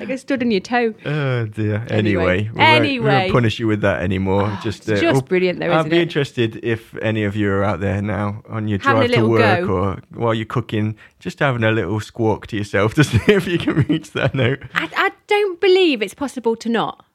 like 0.00 0.08
a 0.10 0.18
stood 0.18 0.42
on 0.42 0.50
your 0.50 0.60
toe. 0.60 0.94
Oh 1.04 1.46
dear. 1.46 1.86
Anyway. 1.90 2.50
Anyway, 2.50 2.50
we 2.54 2.58
won't, 2.58 2.82
we. 2.82 2.98
Ah, 2.98 3.18
won't 3.20 3.32
punish 3.32 3.58
you 3.58 3.66
with 3.66 3.80
that 3.82 4.02
anymore. 4.02 4.58
just, 4.62 4.88
uh, 4.88 4.96
just 4.96 5.02
well, 5.04 5.20
brilliant 5.22 5.60
though, 5.60 5.72
I'd 5.72 5.88
be 5.90 5.98
it? 5.98 6.02
interested 6.02 6.60
if 6.64 6.96
any 6.98 7.24
of 7.24 7.36
you 7.36 7.50
are 7.50 7.64
out 7.64 7.80
there 7.80 8.02
now 8.02 8.42
on 8.48 8.68
your 8.68 8.78
Having 8.80 9.08
drive 9.08 9.20
to 9.20 9.28
work 9.28 9.66
go. 9.66 9.72
or 9.74 9.98
while 10.14 10.34
you're 10.34 10.44
cooking, 10.46 10.96
just 11.18 11.38
having 11.38 11.64
a 11.64 11.70
little 11.72 12.00
squawk 12.00 12.46
to 12.48 12.56
yourself 12.56 12.94
to 12.94 13.04
see 13.10 13.20
if 13.28 13.46
you 13.46 13.58
can 13.58 13.74
reach 13.88 14.12
that 14.12 14.34
note. 14.34 14.62
I, 14.74 14.88
I 14.96 15.10
don't 15.26 15.60
believe 15.60 16.02
it's 16.02 16.14
possible 16.14 16.56
to 16.56 16.68
not 16.68 17.05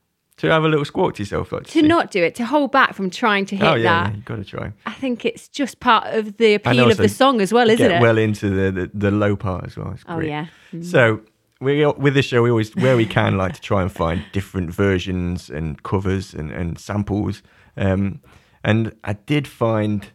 To 0.41 0.51
have 0.51 0.63
a 0.63 0.67
little 0.67 0.85
squawk 0.85 1.15
to 1.15 1.21
yourself, 1.23 1.51
like 1.51 1.65
to 1.65 1.71
see. 1.71 1.81
not 1.83 2.11
do 2.11 2.23
it, 2.23 2.35
to 2.35 2.45
hold 2.45 2.71
back 2.71 2.93
from 2.93 3.09
trying 3.09 3.45
to 3.45 3.55
hit 3.55 3.67
Oh 3.67 3.75
yeah, 3.75 4.05
that. 4.05 4.15
you 4.15 4.21
got 4.23 4.37
to 4.37 4.43
try. 4.43 4.71
I 4.85 4.93
think 4.93 5.23
it's 5.23 5.47
just 5.47 5.79
part 5.79 6.07
of 6.07 6.37
the 6.37 6.55
appeal 6.55 6.89
of 6.89 6.97
the 6.97 7.09
song 7.09 7.41
as 7.41 7.53
well, 7.53 7.69
isn't 7.69 7.91
it? 7.91 8.01
well 8.01 8.17
into 8.17 8.49
the, 8.49 8.71
the 8.71 8.91
the 8.93 9.11
low 9.11 9.35
part 9.35 9.65
as 9.65 9.77
well. 9.77 9.91
It's 9.91 10.03
oh 10.07 10.19
yeah. 10.19 10.47
Mm. 10.73 10.83
So 10.83 11.21
we 11.59 11.85
with 11.85 12.15
this 12.15 12.25
show, 12.25 12.41
we 12.41 12.49
always 12.49 12.75
where 12.75 12.97
we 12.97 13.05
can 13.05 13.37
like 13.37 13.53
to 13.53 13.61
try 13.61 13.81
and 13.81 13.91
find 13.91 14.25
different 14.33 14.73
versions 14.73 15.49
and 15.49 15.81
covers 15.83 16.33
and, 16.33 16.51
and 16.51 16.79
samples. 16.79 17.43
Um, 17.77 18.19
and 18.63 18.95
I 19.03 19.13
did 19.13 19.47
find 19.47 20.07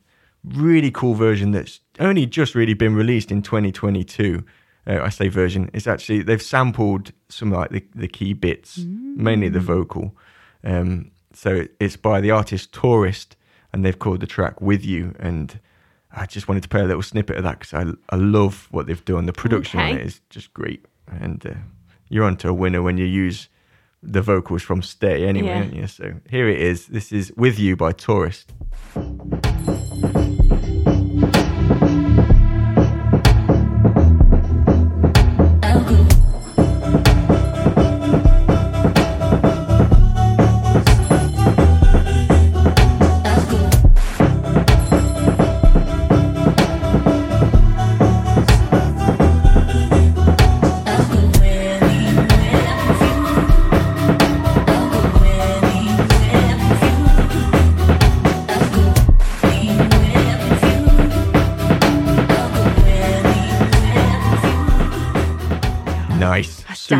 really 0.45 0.90
cool 0.90 1.14
version 1.14 1.52
that's 1.52 1.80
only 2.00 2.26
just 2.26 2.54
really 2.54 2.75
been 2.75 2.95
released 2.95 3.30
in 3.30 3.42
2022. 3.42 4.45
Uh, 4.87 5.00
I 5.02 5.09
say 5.09 5.28
version. 5.28 5.69
It's 5.73 5.87
actually 5.87 6.23
they've 6.23 6.43
sampled 6.43 7.12
some 7.28 7.50
like 7.50 7.71
the, 7.71 7.85
the 7.95 8.09
key 8.09 8.33
bits, 8.35 8.78
mainly 8.78 9.49
the 9.49 9.61
vocal. 9.61 10.16
Um, 10.64 11.11
so 11.33 11.66
it's 11.81 11.97
by 11.97 12.21
the 12.21 12.31
artist 12.31 12.73
Tourist, 12.73 13.37
and 13.73 13.85
they've 13.85 13.99
called 13.99 14.21
the 14.21 14.26
track 14.26 14.61
"With 14.61 14.85
You." 14.85 15.14
And 15.19 15.59
I 16.12 16.26
just 16.26 16.49
wanted 16.49 16.62
to 16.62 16.69
play 16.69 16.81
a 16.83 16.85
little 16.87 17.02
snippet 17.02 17.37
of 17.37 17.43
that 17.45 17.59
because 17.59 17.75
I 17.75 18.14
I 18.14 18.16
love 18.19 18.69
what 18.71 18.87
they've 18.87 19.05
done. 19.05 19.26
The 19.26 19.33
production 19.33 19.81
on 19.81 19.88
it 19.97 20.07
is 20.07 20.21
just 20.31 20.55
great, 20.55 20.85
and 21.09 21.45
uh, 21.47 21.55
you're 22.09 22.25
onto 22.25 22.49
a 22.49 22.55
winner 22.55 22.81
when 22.83 22.97
you 22.97 23.07
use 23.07 23.49
the 24.02 24.23
vocals 24.23 24.62
from 24.62 24.83
Stay 24.83 25.26
anyway, 25.26 25.49
Yeah. 25.49 25.57
aren't 25.59 25.75
you? 25.75 25.87
So 25.88 26.14
here 26.31 26.49
it 26.49 26.61
is. 26.61 26.87
This 26.87 27.11
is 27.12 27.33
"With 27.37 27.59
You" 27.59 27.76
by 27.76 27.93
Tourist. 27.93 28.52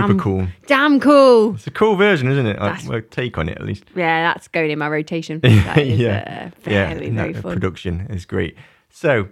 Super 0.09 0.21
cool. 0.23 0.47
Damn 0.67 1.01
cool. 1.01 1.55
It's 1.55 1.67
a 1.67 1.71
cool 1.71 1.97
version, 1.97 2.29
isn't 2.29 2.47
it? 2.47 2.57
I, 2.59 2.69
That's- 2.71 2.87
well, 2.89 3.01
take 3.11 3.39
on 3.39 3.49
it 3.49 3.59
at 3.59 3.65
least. 3.67 3.85
Yeah, 3.95 4.23
that's 4.33 4.49
going 4.49 4.71
in 4.71 4.79
my 4.79 4.89
rotation. 4.89 5.41
That 5.43 5.79
is, 5.79 5.99
yeah, 5.99 6.51
uh, 6.65 6.71
yeah. 6.71 6.89
very, 6.95 7.07
and 7.09 7.17
very 7.17 7.33
that 7.33 7.43
fun. 7.43 7.53
production 7.55 8.07
is 8.11 8.25
great. 8.25 8.57
So, 8.91 9.29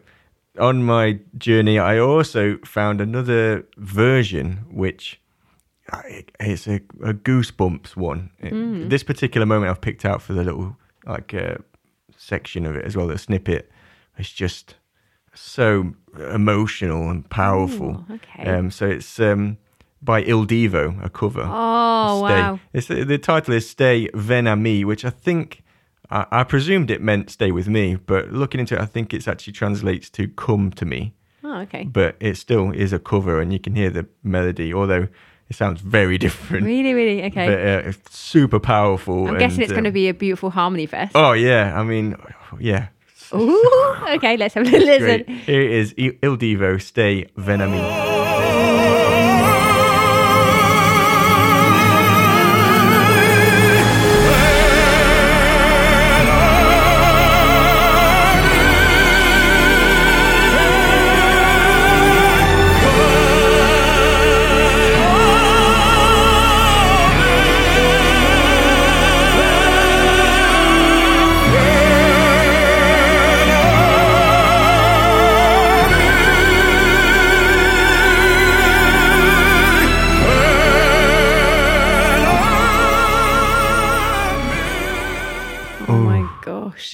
on 0.58 0.82
my 0.84 1.18
journey, 1.38 1.78
I 1.78 1.98
also 1.98 2.58
found 2.64 3.00
another 3.00 3.66
version 3.76 4.64
which 4.70 5.20
uh, 5.92 6.02
it's 6.40 6.66
a, 6.66 6.76
a 7.02 7.12
goosebumps 7.14 7.96
one. 7.96 8.30
It- 8.40 8.50
Hmm. 8.52 8.88
This 8.88 9.02
particular 9.02 9.46
moment 9.46 9.70
I've 9.70 9.80
picked 9.80 10.04
out 10.04 10.22
for 10.22 10.32
the 10.32 10.44
little 10.44 10.76
like 11.06 11.34
uh, 11.34 11.56
section 12.16 12.64
of 12.66 12.76
it 12.76 12.84
as 12.84 12.96
well. 12.96 13.06
The 13.08 13.18
snippet. 13.18 13.70
It's 14.16 14.30
just 14.32 14.76
so 15.34 15.92
emotional 16.32 17.10
and 17.10 17.28
powerful. 17.28 18.04
Ooh, 18.10 18.14
okay. 18.14 18.44
Um, 18.48 18.70
so 18.70 18.86
it's 18.88 19.18
um, 19.18 19.58
by 20.04 20.22
Il 20.22 20.44
Divo, 20.46 21.02
a 21.02 21.08
cover. 21.08 21.48
Oh, 21.50 22.24
Stay. 22.26 22.34
wow. 22.34 22.60
It's 22.72 22.88
the, 22.88 23.04
the 23.04 23.18
title 23.18 23.54
is 23.54 23.68
"Stay 23.68 24.08
Ven 24.14 24.46
a 24.46 24.56
Mi," 24.56 24.84
which 24.84 25.04
I 25.04 25.10
think 25.10 25.62
I, 26.10 26.26
I 26.30 26.44
presumed 26.44 26.90
it 26.90 27.00
meant 27.00 27.30
"Stay 27.30 27.50
with 27.50 27.68
me," 27.68 27.96
but 27.96 28.30
looking 28.30 28.60
into 28.60 28.74
it, 28.74 28.80
I 28.80 28.86
think 28.86 29.14
it 29.14 29.26
actually 29.26 29.54
translates 29.54 30.10
to 30.10 30.28
"Come 30.28 30.70
to 30.72 30.84
me." 30.84 31.14
Oh, 31.42 31.60
okay. 31.60 31.84
But 31.84 32.16
it 32.20 32.36
still 32.36 32.70
is 32.70 32.92
a 32.92 32.98
cover, 32.98 33.40
and 33.40 33.52
you 33.52 33.58
can 33.58 33.74
hear 33.74 33.90
the 33.90 34.06
melody, 34.22 34.72
although 34.74 35.08
it 35.48 35.56
sounds 35.56 35.80
very 35.80 36.18
different. 36.24 36.64
Really, 36.66 36.92
really? 36.92 37.24
Okay. 37.24 37.46
But 37.46 37.58
uh, 37.58 37.88
it's 37.88 38.16
super 38.18 38.60
powerful. 38.60 39.28
I'm 39.28 39.38
guessing 39.38 39.62
and, 39.62 39.62
it's 39.64 39.72
going 39.72 39.84
to 39.84 39.90
um, 39.90 39.94
be 39.94 40.08
a 40.08 40.14
beautiful 40.14 40.50
harmony 40.50 40.86
fest. 40.86 41.12
Oh 41.14 41.32
yeah, 41.32 41.78
I 41.78 41.82
mean, 41.82 42.16
yeah. 42.60 42.88
Ooh, 43.32 43.96
okay, 44.10 44.36
let's 44.36 44.54
have 44.54 44.66
a 44.66 44.70
listen. 44.70 45.24
Great. 45.24 45.28
Here 45.28 45.62
is 45.62 45.94
Il 45.96 46.12
Il 46.22 46.36
Divo, 46.36 46.80
"Stay 46.80 47.26
Ven 47.36 47.60
a 47.62 47.68
Mi." 47.68 48.03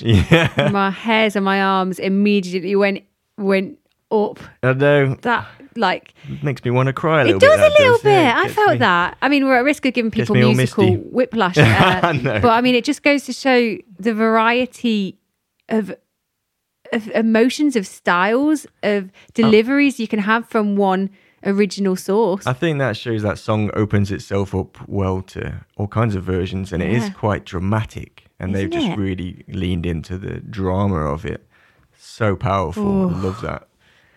Yeah, 0.31 0.71
my 0.73 0.91
hairs 0.91 1.37
on 1.37 1.43
my 1.45 1.61
arms 1.63 1.99
immediately 1.99 2.77
went 2.77 3.03
went 3.39 3.79
up. 4.11 4.39
I 4.63 4.73
know. 4.73 5.15
That 5.23 5.47
like 5.77 6.15
Makes 6.43 6.65
me 6.65 6.71
want 6.73 6.89
to 6.89 6.93
cry 6.93 7.23
a 7.23 7.25
little 7.25 7.37
it 7.37 7.41
bit. 7.41 7.47
does 7.47 7.61
a 7.61 7.83
little 7.83 7.99
bit. 7.99 8.11
yeah, 8.13 8.35
I 8.37 8.49
felt 8.49 8.73
me- 8.73 8.79
that. 8.79 9.17
I 9.23 9.29
mean, 9.29 9.45
we're 9.45 9.57
at 9.57 9.65
risk 9.65 9.87
of 9.87 9.95
giving 9.95 10.11
people 10.11 10.35
musical 10.35 10.95
whiplash, 10.97 11.57
uh, 11.59 12.13
know. 12.13 12.41
but 12.41 12.51
I 12.51 12.61
mean, 12.61 12.75
it 12.75 12.85
just 12.85 13.03
goes 13.03 13.25
to 13.25 13.33
show 13.33 13.77
the 13.99 14.13
variety 14.15 15.17
of 15.69 15.95
of 16.93 17.09
emotions, 17.11 17.77
of 17.77 17.87
styles, 17.87 18.67
of 18.83 19.11
deliveries 19.33 20.01
you 20.01 20.09
can 20.09 20.19
have 20.19 20.49
from 20.49 20.75
one 20.75 21.09
original 21.45 21.95
source. 21.95 22.45
I 22.49 22.53
think 22.53 22.81
that 22.81 22.97
shows 22.97 23.23
that 23.23 23.39
song 23.39 23.71
opens 23.75 24.11
itself 24.11 24.55
up 24.57 24.77
well 24.89 25.23
to 25.23 25.65
all 25.77 25.87
kinds 25.87 26.17
of 26.17 26.25
versions, 26.25 26.73
and 26.73 26.83
it 26.83 26.91
is 26.91 27.09
quite 27.11 27.45
dramatic. 27.45 28.20
And 28.41 28.55
they've 28.55 28.71
just 28.71 28.87
it? 28.89 28.99
really 28.99 29.45
leaned 29.49 29.85
into 29.87 30.17
the 30.19 30.41
drama 30.41 30.97
of 30.97 31.25
it. 31.27 31.47
So 31.99 32.35
powerful. 32.37 33.11
I 33.11 33.19
love 33.21 33.41
that. 33.43 33.69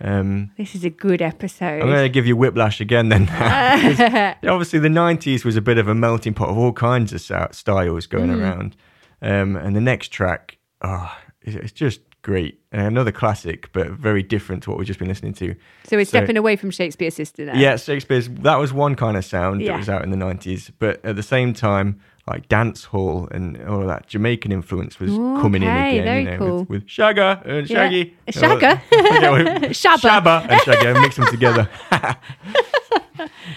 Um, 0.02 0.52
this 0.58 0.76
is 0.76 0.84
a 0.84 0.90
good 0.90 1.22
episode. 1.22 1.82
I'm 1.82 1.88
going 1.88 2.04
to 2.04 2.10
give 2.10 2.26
you 2.26 2.36
whiplash 2.36 2.82
again 2.82 3.10
then. 3.10 3.30
obviously, 4.48 4.80
the 4.80 4.88
90s 4.90 5.46
was 5.46 5.56
a 5.56 5.62
bit 5.62 5.78
of 5.78 5.88
a 5.88 5.96
melting 5.96 6.34
pot 6.34 6.50
of 6.50 6.58
all 6.58 6.74
kinds 6.74 7.14
of 7.14 7.22
styles 7.56 8.08
going 8.08 8.30
Mm. 8.30 8.42
around. 8.42 8.76
Um, 9.22 9.56
and 9.56 9.76
the 9.76 9.82
next 9.82 10.10
track, 10.10 10.58
oh, 10.82 11.16
it's 11.42 11.72
just 11.72 12.02
great. 12.22 12.60
Uh, 12.74 12.80
another 12.80 13.12
classic, 13.12 13.72
but 13.74 13.92
very 13.92 14.24
different 14.24 14.64
to 14.64 14.70
what 14.70 14.80
we've 14.80 14.88
just 14.88 15.00
been 15.00 15.08
listening 15.08 15.34
to. 15.36 15.56
so 15.86 15.96
we're 15.98 16.06
so- 16.06 16.10
stepping 16.18 16.38
away 16.38 16.56
from 16.56 16.72
Shakespears 16.72 17.14
Sister 17.16 17.46
now. 17.46 17.56
Yeah, 17.58 17.76
Shakespears 17.78 18.28
that 18.30 18.56
was 18.58 18.74
one 18.74 18.96
kind 18.96 19.16
of 19.18 19.24
sound 19.26 19.62
Yeah. 19.62 19.74
that 19.74 19.78
was 19.80 19.90
out 19.90 20.04
in 20.04 20.10
the 20.12 20.18
nineties, 20.18 20.72
but 20.80 21.04
at 21.06 21.16
the 21.18 21.24
same 21.24 21.54
time, 21.54 22.00
like 22.26 22.48
dance 22.48 22.86
hall 22.86 23.28
and 23.32 23.62
all 23.68 23.82
of 23.82 23.88
that 23.88 24.08
Jamaican 24.08 24.52
influence 24.52 24.98
was 25.00 25.12
Ooh, 25.12 25.42
coming 25.42 25.62
in 25.62 25.70
again. 25.70 26.26
you 26.26 26.32
know, 26.32 26.38
cool. 26.38 26.60
with, 26.60 26.70
with 26.70 26.86
Shagga 26.88 27.46
and 27.46 27.70
Yeah. 27.70 27.76
Shaggy, 27.90 28.18
Shagga? 28.28 28.82
Shabba, 29.72 30.00
Shabba. 30.00 30.42
And 30.50 30.62
Shagga, 30.62 31.02
mix 31.02 31.18
them 31.18 31.28
together. 31.28 31.70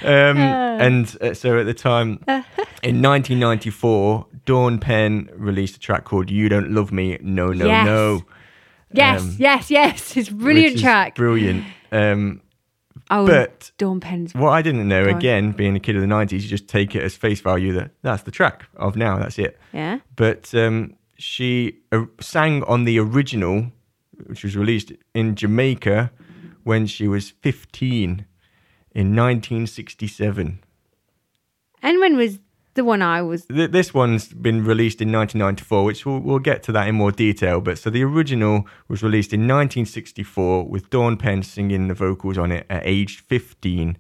um, 0.03 0.37
and 0.39 1.17
uh, 1.21 1.35
so 1.35 1.59
at 1.59 1.67
the 1.67 1.75
time, 1.75 2.19
in 2.83 3.03
1994, 3.03 4.27
Dawn 4.45 4.79
Penn 4.79 5.29
released 5.35 5.77
a 5.77 5.81
track 5.81 6.05
called 6.05 6.31
"You 6.31 6.49
Don't 6.49 6.71
Love 6.71 6.93
Me, 6.93 7.19
No 7.21 7.53
No 7.53 7.67
Yes. 7.67 7.87
No." 7.87 8.23
Yes, 8.93 9.21
um, 9.21 9.37
yes, 9.39 9.71
yes. 9.71 10.17
It's 10.17 10.29
a 10.29 10.35
brilliant 10.35 10.79
track. 10.79 11.17
brilliant. 11.17 11.65
Um, 11.93 12.41
oh, 13.11 13.27
but- 13.27 13.71
Dawn 13.79 14.01
Penn's. 14.01 14.35
What 14.35 14.51
I 14.51 14.63
didn't 14.63 14.87
know, 14.89 15.05
on. 15.05 15.17
again, 15.17 15.53
being 15.53 15.77
a 15.77 15.81
kid 15.81 15.97
of 15.97 16.03
the 16.03 16.09
90s, 16.09 16.33
you 16.33 16.49
just 16.49 16.69
take 16.69 16.95
it 16.95 17.03
as 17.03 17.17
face 17.17 17.41
value 17.41 17.73
that 17.73 17.91
that's 18.03 18.23
the 18.23 18.31
track 18.31 18.67
of 18.77 18.97
now, 18.97 19.19
that's 19.19 19.39
it. 19.39 19.59
Yeah. 19.73 20.01
But 20.15 20.55
um, 20.55 20.95
she 21.19 21.79
uh, 21.93 22.05
sang 22.21 22.63
on 22.65 22.85
the 22.85 22.99
original, 22.99 23.73
which 24.27 24.45
was 24.45 24.57
released 24.57 24.93
in 25.15 25.35
Jamaica 25.35 26.11
when 26.65 26.87
she 26.87 27.07
was 27.07 27.31
15 27.31 28.27
in 28.95 29.15
1967. 29.15 30.59
And 31.83 32.01
when 32.01 32.17
was 32.17 32.41
the 32.77 32.85
one 32.85 33.03
I 33.03 33.21
was? 33.23 33.45
Th- 33.47 33.71
this 33.71 33.93
one's 33.93 34.29
been 34.29 34.65
released 34.65 35.03
in 35.03 35.11
1994, 35.11 35.85
which 35.85 36.07
we'll, 36.07 36.21
we'll 36.21 36.39
get 36.39 36.63
to 36.65 36.73
that 36.73 36.87
in 36.89 36.95
more 36.95 37.11
detail. 37.11 37.61
But 37.61 37.79
so 37.79 37.91
the 37.91 38.05
original 38.05 38.67
was 38.89 39.03
released 39.03 39.33
in 39.33 39.41
1964 39.41 40.65
with 40.69 40.89
Dawn 40.91 41.17
Penn 41.17 41.43
singing 41.43 41.89
the 41.89 41.95
vocals 41.95 42.39
on 42.39 42.53
it 42.53 42.67
at 42.71 42.83
age 42.85 43.19
15. 43.21 43.97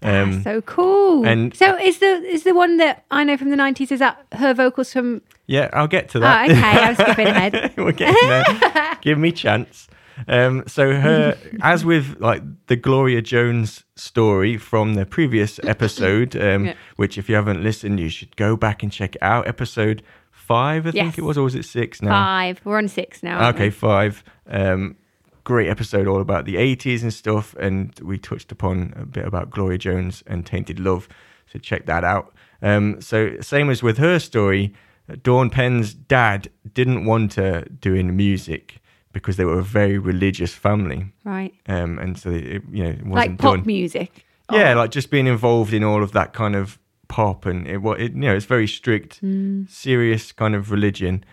Um, 0.00 0.42
so 0.44 0.60
cool. 0.60 1.26
and- 1.26 1.52
so 1.56 1.76
is 1.78 1.98
the 1.98 2.06
is 2.06 2.44
the 2.44 2.54
one 2.54 2.76
that 2.76 3.04
I 3.10 3.24
know 3.24 3.36
from 3.36 3.50
the 3.50 3.56
nineties? 3.56 3.90
Is 3.90 3.98
that 3.98 4.24
her 4.32 4.54
vocals 4.54 4.92
from? 4.92 5.22
Yeah, 5.48 5.70
I'll 5.72 5.88
get 5.88 6.08
to 6.10 6.18
Oh, 6.18 6.20
that. 6.20 6.50
okay. 6.50 6.60
I 6.60 6.88
was 6.90 6.98
skipping 6.98 7.26
ahead. 7.26 7.72
We're 7.76 7.90
getting 7.92 8.28
there. 8.28 8.98
Give 9.00 9.18
me 9.18 9.32
chance. 9.32 9.88
Um, 10.26 10.64
so 10.66 10.92
her, 10.94 11.36
as 11.62 11.84
with 11.84 12.18
like 12.20 12.42
the 12.66 12.76
Gloria 12.76 13.22
Jones 13.22 13.84
story 13.96 14.56
from 14.56 14.94
the 14.94 15.06
previous 15.06 15.60
episode, 15.62 16.34
um, 16.36 16.66
Yeah. 16.66 16.74
which 16.96 17.18
if 17.18 17.28
you 17.28 17.34
haven't 17.36 17.62
listened, 17.62 18.00
you 18.00 18.08
should 18.08 18.34
go 18.36 18.56
back 18.56 18.82
and 18.82 18.90
check 18.90 19.14
it 19.16 19.22
out. 19.22 19.46
Episode 19.46 20.02
five, 20.32 20.86
I 20.86 20.90
think 20.90 21.18
it 21.18 21.22
was, 21.22 21.38
or 21.38 21.44
was 21.44 21.54
it 21.54 21.64
six 21.64 22.02
now? 22.02 22.10
Five. 22.10 22.60
We're 22.64 22.78
on 22.78 22.88
six 22.88 23.22
now. 23.22 23.48
Okay, 23.50 23.70
five. 23.70 24.24
Um, 24.48 24.96
great 25.44 25.68
episode 25.68 26.06
all 26.06 26.20
about 26.20 26.44
the 26.46 26.56
80s 26.56 27.02
and 27.02 27.12
stuff. 27.12 27.54
And 27.60 27.98
we 28.02 28.18
touched 28.18 28.50
upon 28.50 28.92
a 28.96 29.06
bit 29.06 29.24
about 29.26 29.50
Gloria 29.50 29.78
Jones 29.78 30.22
and 30.26 30.44
Tainted 30.44 30.80
Love. 30.80 31.08
So 31.52 31.58
check 31.58 31.86
that 31.86 32.02
out. 32.04 32.34
Um, 32.60 33.00
so, 33.00 33.38
same 33.40 33.70
as 33.70 33.82
with 33.82 33.98
her 33.98 34.18
story, 34.18 34.74
Dawn 35.22 35.48
Penn's 35.48 35.94
dad 35.94 36.48
didn't 36.74 37.04
want 37.04 37.34
her 37.34 37.62
doing 37.80 38.16
music 38.16 38.80
because 39.12 39.36
they 39.36 39.44
were 39.44 39.58
a 39.58 39.62
very 39.62 39.98
religious 39.98 40.54
family. 40.54 41.12
Right. 41.24 41.54
Um, 41.68 41.98
and 41.98 42.18
so, 42.18 42.30
it, 42.30 42.62
you 42.70 42.84
know, 42.84 42.90
it 42.90 42.96
wasn't 43.06 43.14
Like 43.14 43.38
pop 43.38 43.56
done. 43.56 43.66
music. 43.66 44.24
Yeah, 44.52 44.72
Oh. 44.72 44.76
like 44.78 44.90
just 44.90 45.10
being 45.10 45.26
involved 45.26 45.72
in 45.72 45.82
all 45.84 46.02
of 46.02 46.12
that 46.12 46.32
kind 46.32 46.54
of 46.56 46.78
pop 47.08 47.46
and 47.46 47.66
it, 47.66 47.78
what 47.78 48.00
it, 48.00 48.12
you 48.12 48.18
know, 48.20 48.34
it's 48.34 48.46
very 48.46 48.66
strict, 48.66 49.22
Mm. 49.22 49.68
serious 49.70 50.32
kind 50.32 50.54
of 50.54 50.70
religion. 50.70 51.24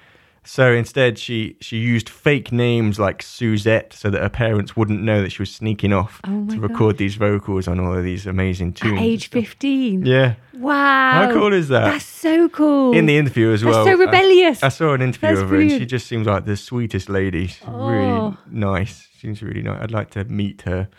So 0.48 0.72
instead, 0.72 1.18
she 1.18 1.58
she 1.60 1.78
used 1.78 2.08
fake 2.08 2.52
names 2.52 3.00
like 3.00 3.24
Suzette, 3.24 3.94
so 3.94 4.12
that 4.12 4.22
her 4.22 4.30
parents 4.30 4.76
wouldn't 4.78 5.02
know 5.02 5.22
that 5.24 5.32
she 5.32 5.42
was 5.42 5.52
sneaking 5.52 5.92
off 5.92 6.22
Oh 6.24 6.46
to 6.50 6.60
record 6.60 6.98
these 6.98 7.16
vocals 7.16 7.68
on 7.68 7.80
all 7.80 7.94
of 7.98 8.04
these 8.04 8.28
amazing 8.28 8.74
tunes. 8.74 9.00
At 9.00 9.04
age 9.04 9.30
fifteen. 9.30 10.06
Yeah, 10.06 10.36
Wow. 10.54 11.12
how 11.14 11.34
cool 11.34 11.52
is 11.52 11.70
that? 11.70 11.86
That's 11.86 12.06
so 12.06 12.48
cool. 12.50 12.94
in 12.94 13.08
the 13.08 13.18
interview 13.18 13.52
as 13.54 13.62
That's 13.62 13.76
well. 13.76 13.86
so 13.86 13.98
rebellious. 13.98 14.62
I, 14.62 14.70
saw 14.70 14.94
an 14.94 15.02
interview 15.02 15.30
That's 15.30 15.42
of 15.42 15.50
her, 15.50 15.60
and 15.60 15.72
she 15.72 15.86
just 15.86 16.06
seems 16.06 16.28
like 16.28 16.46
the 16.46 16.56
sweetest 16.56 17.10
lady. 17.10 17.48
She's 17.48 17.62
Oh. 17.68 17.90
really 17.90 18.38
nice. 18.52 19.08
Seems 19.20 19.42
really 19.42 19.64
nice. 19.64 19.82
I'd 19.82 19.92
like 19.92 20.12
to 20.12 20.24
meet 20.26 20.62
her. 20.64 20.90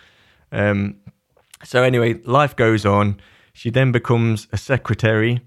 Um, 0.50 0.96
so 1.62 1.82
anyway, 1.84 2.14
life 2.24 2.56
goes 2.56 2.84
on. 2.84 3.20
She 3.52 3.70
then 3.70 3.92
becomes 3.92 4.48
a 4.52 4.56
secretary, 4.56 5.40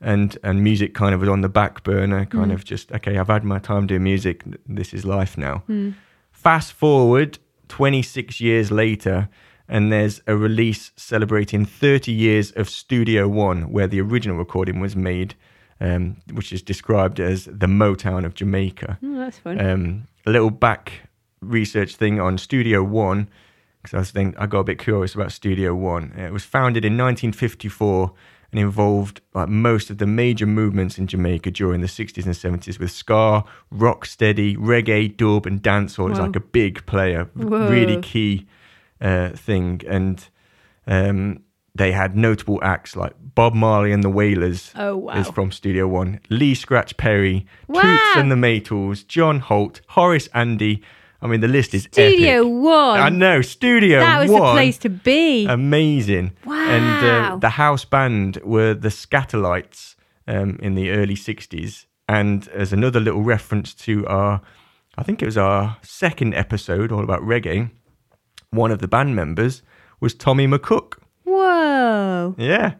and 0.00 0.38
and 0.42 0.62
music 0.62 0.94
kind 0.94 1.14
of 1.14 1.20
was 1.20 1.28
on 1.28 1.40
the 1.40 1.48
back 1.48 1.82
burner. 1.82 2.24
Kind 2.26 2.52
of 2.52 2.64
just 2.64 2.92
okay. 2.92 3.18
I've 3.18 3.28
had 3.28 3.44
my 3.44 3.58
time 3.58 3.86
doing 3.86 4.04
music. 4.04 4.44
This 4.66 4.94
is 4.94 5.04
life 5.04 5.36
now. 5.36 5.58
Hmm. 5.66 5.90
Fast 6.30 6.72
forward 6.72 7.38
26 7.68 8.40
years 8.40 8.70
later, 8.70 9.28
and 9.68 9.92
there's 9.92 10.22
a 10.26 10.36
release 10.36 10.92
celebrating 10.96 11.64
30 11.64 12.12
years 12.12 12.52
of 12.52 12.68
Studio 12.68 13.28
One, 13.28 13.72
where 13.72 13.86
the 13.86 14.00
original 14.00 14.36
recording 14.36 14.80
was 14.80 14.96
made, 14.96 15.34
um, 15.80 16.16
which 16.32 16.52
is 16.52 16.62
described 16.62 17.20
as 17.20 17.44
the 17.46 17.66
Motown 17.66 18.24
of 18.24 18.34
Jamaica. 18.34 18.98
Oh, 19.02 19.18
that's 19.18 19.38
fun. 19.38 19.60
Um, 19.60 20.08
a 20.26 20.30
little 20.30 20.50
back 20.50 21.08
research 21.40 21.96
thing 21.96 22.20
on 22.20 22.38
Studio 22.38 22.82
One, 22.82 23.28
because 23.82 23.94
I 23.94 23.98
was 23.98 24.10
thinking 24.10 24.38
I 24.38 24.46
got 24.46 24.60
a 24.60 24.64
bit 24.64 24.78
curious 24.78 25.14
about 25.14 25.32
Studio 25.32 25.74
One. 25.74 26.12
It 26.16 26.32
was 26.32 26.44
founded 26.44 26.84
in 26.84 26.96
1954 26.96 28.12
and 28.50 28.58
involved 28.60 29.20
like 29.34 29.48
most 29.48 29.90
of 29.90 29.98
the 29.98 30.06
major 30.06 30.46
movements 30.46 30.98
in 30.98 31.06
Jamaica 31.06 31.50
during 31.50 31.80
the 31.82 31.86
60s 31.86 32.24
and 32.24 32.34
70s 32.62 32.78
with 32.78 32.90
ska, 32.90 33.44
rock 33.70 34.06
steady, 34.06 34.56
reggae, 34.56 35.14
dub, 35.14 35.44
and 35.46 35.62
dancehall. 35.62 36.10
It's 36.10 36.18
Wow. 36.18 36.26
like 36.26 36.36
a 36.36 36.40
big 36.40 36.84
player, 36.86 37.28
Whoa. 37.34 37.68
really 37.68 38.00
key 38.00 38.46
uh, 39.00 39.30
thing. 39.30 39.82
And 39.86 40.26
um, 40.86 41.42
they 41.74 41.92
had 41.92 42.16
notable 42.16 42.58
acts 42.62 42.96
like 42.96 43.12
Bob 43.34 43.54
Marley 43.54 43.92
and 43.92 44.02
the 44.02 44.08
Wailers 44.08 44.72
Oh, 44.74 44.96
wow. 44.96 45.12
is 45.20 45.28
from 45.28 45.52
Studio 45.52 45.86
One, 45.86 46.18
Lee 46.30 46.54
Scratch 46.54 46.96
Perry, 46.96 47.46
Wow. 47.68 47.82
Toots 47.82 48.16
and 48.16 48.32
the 48.32 48.34
Maytals, 48.36 49.06
John 49.06 49.40
Holt, 49.40 49.80
Horace 49.88 50.28
Andy. 50.34 50.82
I 51.20 51.26
mean, 51.26 51.40
the 51.40 51.48
list 51.48 51.74
is 51.74 51.84
Studio 51.84 52.40
epic. 52.42 52.62
One. 52.62 53.00
I 53.00 53.08
know, 53.08 53.42
Studio 53.42 53.98
one. 53.98 54.06
that 54.06 54.20
was 54.20 54.30
One. 54.30 54.40
the 54.40 54.52
place 54.52 54.78
to 54.78 54.88
be. 54.88 55.46
Amazing. 55.46 56.32
Wow. 56.44 56.54
And 56.68 57.06
uh, 57.06 57.36
the 57.36 57.50
house 57.50 57.84
band 57.84 58.36
were 58.44 58.74
the 58.74 58.88
Skatalites 58.88 59.96
um, 60.28 60.58
in 60.62 60.74
the 60.74 60.90
early 60.90 61.16
60s. 61.16 61.86
And 62.08 62.46
as 62.48 62.72
another 62.72 63.00
little 63.00 63.22
reference 63.22 63.74
to 63.74 64.06
our, 64.06 64.40
I 64.96 65.02
think 65.02 65.20
it 65.20 65.26
was 65.26 65.36
our 65.36 65.76
second 65.82 66.34
episode 66.34 66.92
all 66.92 67.02
about 67.02 67.20
reggae, 67.22 67.70
one 68.50 68.70
of 68.70 68.78
the 68.78 68.88
band 68.88 69.16
members 69.16 69.62
was 70.00 70.14
Tommy 70.14 70.46
McCook. 70.46 70.94
Whoa. 71.24 72.34
Yeah. 72.38 72.74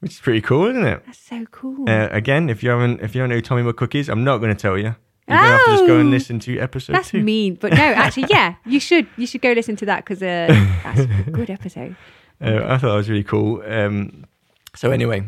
Which 0.00 0.12
is 0.12 0.20
pretty 0.20 0.40
cool, 0.42 0.66
isn't 0.66 0.84
it? 0.84 1.02
That's 1.06 1.18
so 1.18 1.44
cool. 1.50 1.88
Uh, 1.88 2.08
again, 2.12 2.48
if 2.50 2.62
you 2.62 2.70
haven't, 2.70 3.00
if 3.00 3.14
you 3.14 3.20
don't 3.22 3.30
know 3.30 3.34
who 3.36 3.42
Tommy 3.42 3.62
McCook 3.62 3.94
is, 3.94 4.08
I'm 4.08 4.22
not 4.22 4.38
going 4.38 4.54
to 4.54 4.60
tell 4.60 4.78
you. 4.78 4.94
Going 5.28 5.40
to 5.40 5.46
have 5.48 5.64
to 5.64 5.70
just 5.72 5.86
go 5.86 5.98
and 5.98 6.08
Oh, 6.08 6.10
listen 6.10 6.38
to 6.40 6.58
episode 6.58 6.92
That's 6.94 7.10
two. 7.10 7.22
mean, 7.22 7.54
but 7.56 7.72
no, 7.72 7.78
actually, 7.82 8.26
yeah, 8.30 8.54
you 8.66 8.80
should 8.80 9.06
you 9.16 9.26
should 9.26 9.42
go 9.42 9.52
listen 9.52 9.76
to 9.76 9.86
that 9.86 10.04
because 10.04 10.22
uh, 10.22 10.46
that's 10.84 11.00
a 11.00 11.06
good 11.30 11.50
episode. 11.50 11.94
Uh, 12.40 12.62
I 12.64 12.78
thought 12.78 12.88
that 12.90 12.96
was 12.96 13.08
really 13.10 13.24
cool. 13.24 13.62
Um, 13.66 14.24
so 14.74 14.90
anyway, 14.90 15.24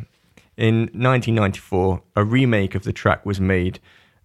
in 0.57 0.83
1994, 0.93 2.03
a 2.17 2.25
remake 2.25 2.75
of 2.75 2.85
the 2.85 2.93
track 2.93 3.25
was 3.27 3.41
made 3.41 3.79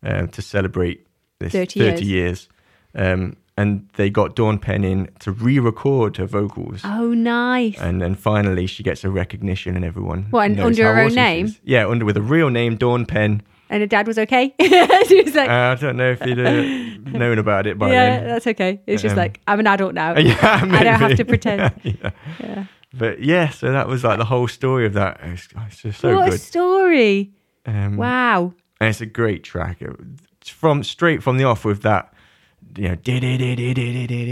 uh, 0.04 0.28
to 0.28 0.42
celebrate 0.42 1.06
this 1.40 1.52
30 1.52 1.80
30, 1.80 2.06
years, 2.06 2.48
Um, 2.94 3.38
and 3.58 3.90
they 3.96 4.10
got 4.10 4.36
Dawn 4.36 4.60
Penn 4.60 4.84
in 4.84 5.10
to 5.20 5.32
re-record 5.32 6.18
her 6.18 6.26
vocals. 6.26 6.82
Oh, 6.84 7.14
nice. 7.14 7.78
And 7.80 8.02
then 8.02 8.16
finally, 8.16 8.68
she 8.68 8.84
gets 8.84 9.04
a 9.04 9.10
recognition, 9.10 9.76
and 9.76 9.84
everyone. 9.86 10.28
What, 10.30 10.46
and 10.48 10.58
knows 10.58 10.66
under 10.68 10.84
how 10.84 10.94
her 10.94 11.00
own 11.00 11.06
awesome 11.08 11.16
she 11.16 11.22
name? 11.22 11.46
is. 11.46 11.60
Yeah, 11.64 11.88
under 11.88 12.06
with 12.06 12.18
a 12.18 12.22
real 12.22 12.50
name, 12.50 12.76
Dawn 12.78 13.06
Penn. 13.06 13.42
And 13.70 13.82
her 13.82 13.88
dad 13.88 14.06
was 14.08 14.20
okay. 14.20 14.54
she 15.08 15.24
was 15.24 15.34
like, 15.36 15.50
Uh, 15.50 15.54
I 15.54 15.76
don't 15.76 15.98
know 15.98 16.12
if 16.12 16.22
he'd 16.22 16.40
uh, 16.40 17.12
known 17.18 17.40
about 17.40 17.66
it 17.68 17.78
by 17.80 17.92
yeah, 17.92 18.18
then. 18.20 18.28
that's 18.28 18.48
okay. 18.48 18.80
It's 18.86 19.02
just 19.02 19.14
Um, 19.14 19.18
like 19.20 19.42
I'm 19.48 19.60
an 19.60 19.68
adult 19.68 19.94
now. 19.96 20.16
Yeah, 20.18 20.38
I 20.72 20.84
don't 20.84 21.00
have 21.00 21.18
to 21.18 21.26
pretend. 21.26 21.74
yeah. 21.84 22.12
Yeah. 22.40 22.66
But 22.94 23.22
yeah, 23.22 23.50
so 23.50 23.72
that 23.72 23.88
was 23.88 24.04
like 24.04 24.20
the 24.20 24.26
whole 24.26 24.48
story 24.48 24.86
of 24.86 24.94
that. 24.94 25.20
It's, 25.24 25.48
it's 25.68 25.82
just 25.82 26.00
so 26.00 26.16
what 26.16 26.28
a 26.28 26.32
good. 26.32 26.40
story! 26.42 27.32
Um, 27.66 27.98
Wow. 27.98 28.54
And 28.80 28.90
it's 28.90 29.02
a 29.02 29.06
great 29.06 29.44
track. 29.44 29.82
It's 29.82 30.50
from 30.50 30.84
straight 30.84 31.24
from 31.24 31.38
the 31.38 31.44
off 31.46 31.66
with 31.66 31.82
that, 31.82 32.14
you 32.78 32.90
know, 32.90 32.96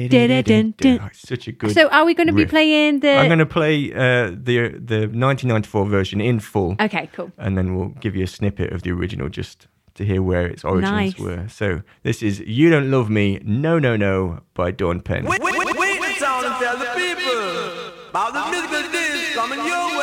Da-da-dun-dun. 0.10 1.00
Oh, 1.02 1.08
it's 1.08 1.22
such 1.28 1.48
a 1.48 1.52
good. 1.52 1.72
So, 1.74 1.88
are 1.90 2.06
we 2.06 2.14
going 2.14 2.28
to 2.28 2.34
be 2.34 2.44
riff. 2.44 2.50
playing 2.52 3.00
the? 3.02 3.12
I'm 3.16 3.28
going 3.28 3.40
to 3.40 3.46
play 3.46 3.92
uh, 3.94 4.30
the 4.30 4.70
the 4.80 5.08
1994 5.12 5.86
version 5.88 6.22
in 6.22 6.40
full, 6.40 6.76
Okay, 6.80 7.10
cool. 7.14 7.32
and 7.38 7.58
then 7.58 7.76
we'll 7.76 7.90
give 8.00 8.16
you 8.16 8.24
a 8.24 8.28
snippet 8.28 8.72
of 8.74 8.82
the 8.84 8.92
original 8.92 9.30
just 9.30 9.68
to 9.96 10.06
hear 10.06 10.22
where 10.22 10.46
its 10.48 10.64
origins 10.64 10.92
Nice. 10.92 11.20
were. 11.20 11.48
So 11.48 11.82
this 12.04 12.22
is 12.24 12.40
"You 12.42 12.70
Don't 12.70 12.90
Love 12.92 13.10
Me, 13.10 13.40
No 13.44 13.80
No 13.80 13.96
No" 13.96 14.42
by 14.54 14.72
Dawn 14.72 15.02
Penn. 15.02 15.26
Wait, 15.26 15.42
wait, 15.44 15.56
wait, 15.58 15.76
wait 15.78 16.00
the 16.02 16.14
sound 16.20 16.46
and 16.46 16.56
tell 16.56 16.78
the 16.78 16.90
people 16.96 18.10
about 18.10 18.34
the 18.34 18.44
musical 18.52 18.92
disc 18.92 19.34
coming 19.36 19.60
your 19.60 19.66
way. 19.68 20.03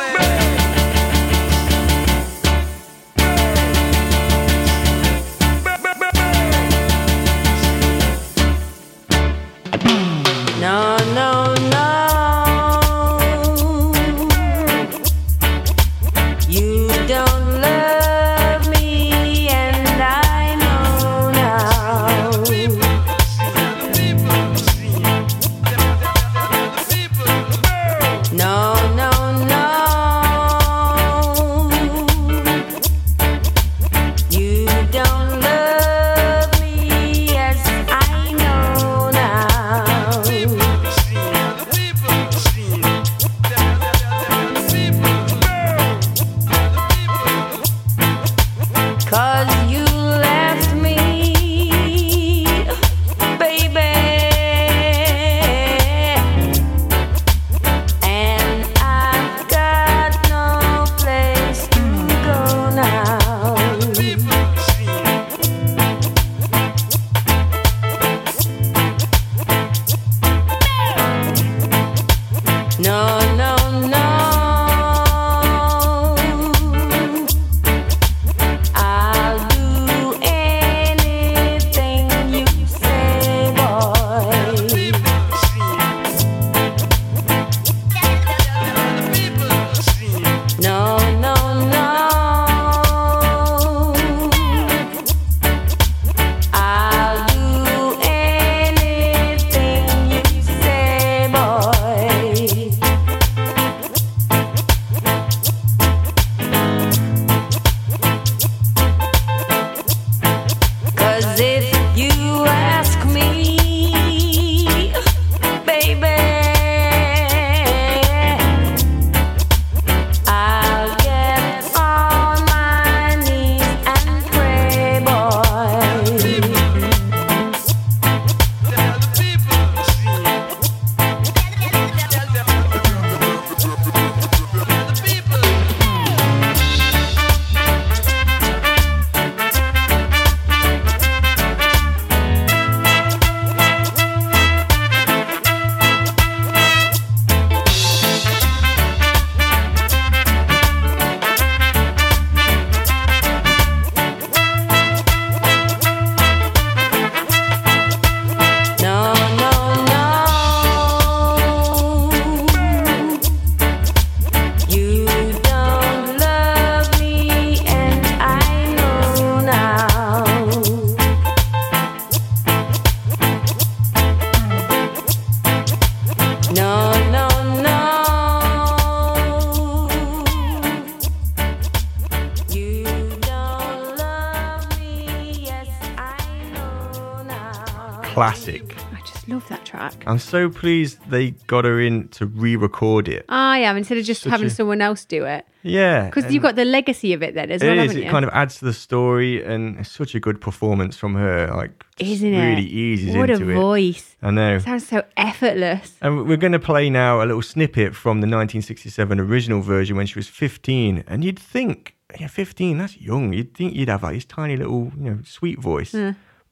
track. 189.95 190.07
I'm 190.07 190.19
so 190.19 190.49
pleased 190.49 190.99
they 191.09 191.31
got 191.47 191.65
her 191.65 191.79
in 191.79 192.07
to 192.09 192.25
re-record 192.25 193.07
it. 193.07 193.25
Ah, 193.29 193.51
I 193.51 193.57
am 193.59 193.77
instead 193.77 193.97
of 193.97 194.05
just 194.05 194.21
Such 194.23 194.31
having 194.31 194.47
a- 194.47 194.49
someone 194.49 194.81
else 194.81 195.05
do 195.05 195.25
it 195.25 195.45
Yeah, 195.63 196.05
because 196.05 196.31
you've 196.33 196.43
got 196.43 196.55
the 196.55 196.65
legacy 196.65 197.13
of 197.13 197.21
it 197.23 197.33
then 197.35 197.51
as 197.51 197.61
it 197.61 197.65
well, 197.67 197.75
is. 197.79 197.81
haven't 197.81 197.97
It 197.97 198.05
you? 198.05 198.11
kind 198.11 198.25
of 198.25 198.31
adds 198.33 198.57
to 198.59 198.65
the 198.65 198.73
story, 198.73 199.43
and 199.43 199.79
it's 199.79 199.91
such 199.91 200.15
a 200.15 200.19
good 200.19 200.41
performance 200.41 200.97
from 200.97 201.15
her. 201.15 201.47
Like, 201.55 201.83
Isn't 201.99 202.33
it? 202.33 202.49
really 202.49 202.65
eases 202.67 203.15
what 203.15 203.29
a 203.29 203.33
into 203.33 203.49
it. 203.49 203.53
voice! 203.55 204.15
I 204.23 204.31
know. 204.31 204.55
It 204.55 204.61
Sounds 204.63 204.87
so 204.87 205.03
effortless. 205.17 205.97
And 206.01 206.25
we're 206.27 206.37
going 206.37 206.51
to 206.53 206.59
play 206.59 206.89
now 206.89 207.21
a 207.21 207.25
little 207.25 207.41
snippet 207.41 207.95
from 207.95 208.21
the 208.21 208.27
1967 208.27 209.19
original 209.19 209.61
version 209.61 209.95
when 209.97 210.05
she 210.07 210.17
was 210.17 210.27
15. 210.27 211.03
And 211.07 211.23
you'd 211.23 211.39
think, 211.39 211.95
yeah, 212.19 212.27
15, 212.27 212.77
that's 212.77 212.97
young. 212.99 213.33
You'd 213.33 213.53
think 213.53 213.73
you'd 213.75 213.89
have 213.89 214.03
like 214.03 214.15
this 214.15 214.25
tiny 214.25 214.57
little, 214.57 214.91
you 214.97 215.03
know, 215.09 215.19
sweet 215.23 215.59
voice. 215.59 215.95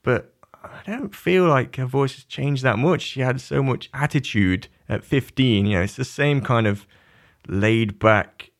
But 0.04 0.34
I 0.72 0.92
don't 0.92 1.14
feel 1.16 1.46
like 1.48 1.76
her 1.78 1.86
voice 1.86 2.16
has 2.16 2.24
changed 2.24 2.64
that 2.64 2.78
much. 2.80 3.02
She 3.02 3.22
had 3.22 3.42
so 3.42 3.62
much 3.64 3.90
attitude 3.94 4.68
at 4.88 5.04
15. 5.04 5.66
You 5.66 5.78
know, 5.78 5.82
it's 5.84 5.96
the 5.96 6.06
same 6.06 6.42
kind 6.42 6.68
of 6.68 6.86
laid 7.48 8.00
back 8.00 8.52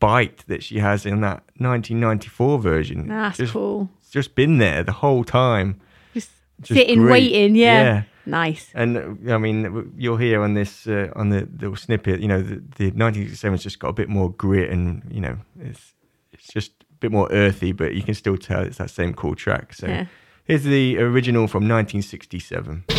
bite 0.00 0.44
that 0.48 0.62
she 0.62 0.78
has 0.78 1.06
in 1.06 1.20
that 1.22 1.42
1994 1.56 2.58
version. 2.58 3.08
That's 3.08 3.38
just, 3.38 3.52
cool. 3.52 3.88
It's 4.00 4.10
just 4.10 4.34
been 4.34 4.58
there 4.58 4.82
the 4.82 4.92
whole 4.92 5.24
time. 5.24 5.80
Just, 6.14 6.30
Just 6.60 6.78
sitting, 6.78 7.00
great. 7.00 7.32
waiting. 7.32 7.56
Yeah. 7.56 7.82
Yeah. 7.82 8.02
Nice. 8.26 8.70
And 8.74 9.30
I 9.32 9.38
mean, 9.38 9.92
you'll 9.96 10.18
hear 10.18 10.42
on 10.42 10.52
this 10.52 10.86
uh, 10.86 11.10
on 11.16 11.30
the 11.30 11.48
little 11.60 11.76
snippet, 11.76 12.20
you 12.20 12.28
know, 12.28 12.42
the, 12.42 12.56
the 12.76 12.90
1967's 12.90 13.62
just 13.62 13.78
got 13.78 13.88
a 13.88 13.92
bit 13.94 14.10
more 14.10 14.30
grit, 14.30 14.70
and 14.70 15.02
you 15.10 15.22
know, 15.22 15.38
it's 15.58 15.94
it's 16.34 16.48
just 16.48 16.72
a 16.90 16.94
bit 17.00 17.10
more 17.10 17.26
earthy, 17.32 17.72
but 17.72 17.94
you 17.94 18.02
can 18.02 18.12
still 18.12 18.36
tell 18.36 18.60
it's 18.60 18.76
that 18.76 18.90
same 18.90 19.14
cool 19.14 19.34
track. 19.34 19.72
So 19.72 19.86
Yeah. 19.86 20.06
Here's 20.48 20.64
the 20.64 20.98
original 20.98 21.46
from 21.46 21.68
1967. 21.68 22.97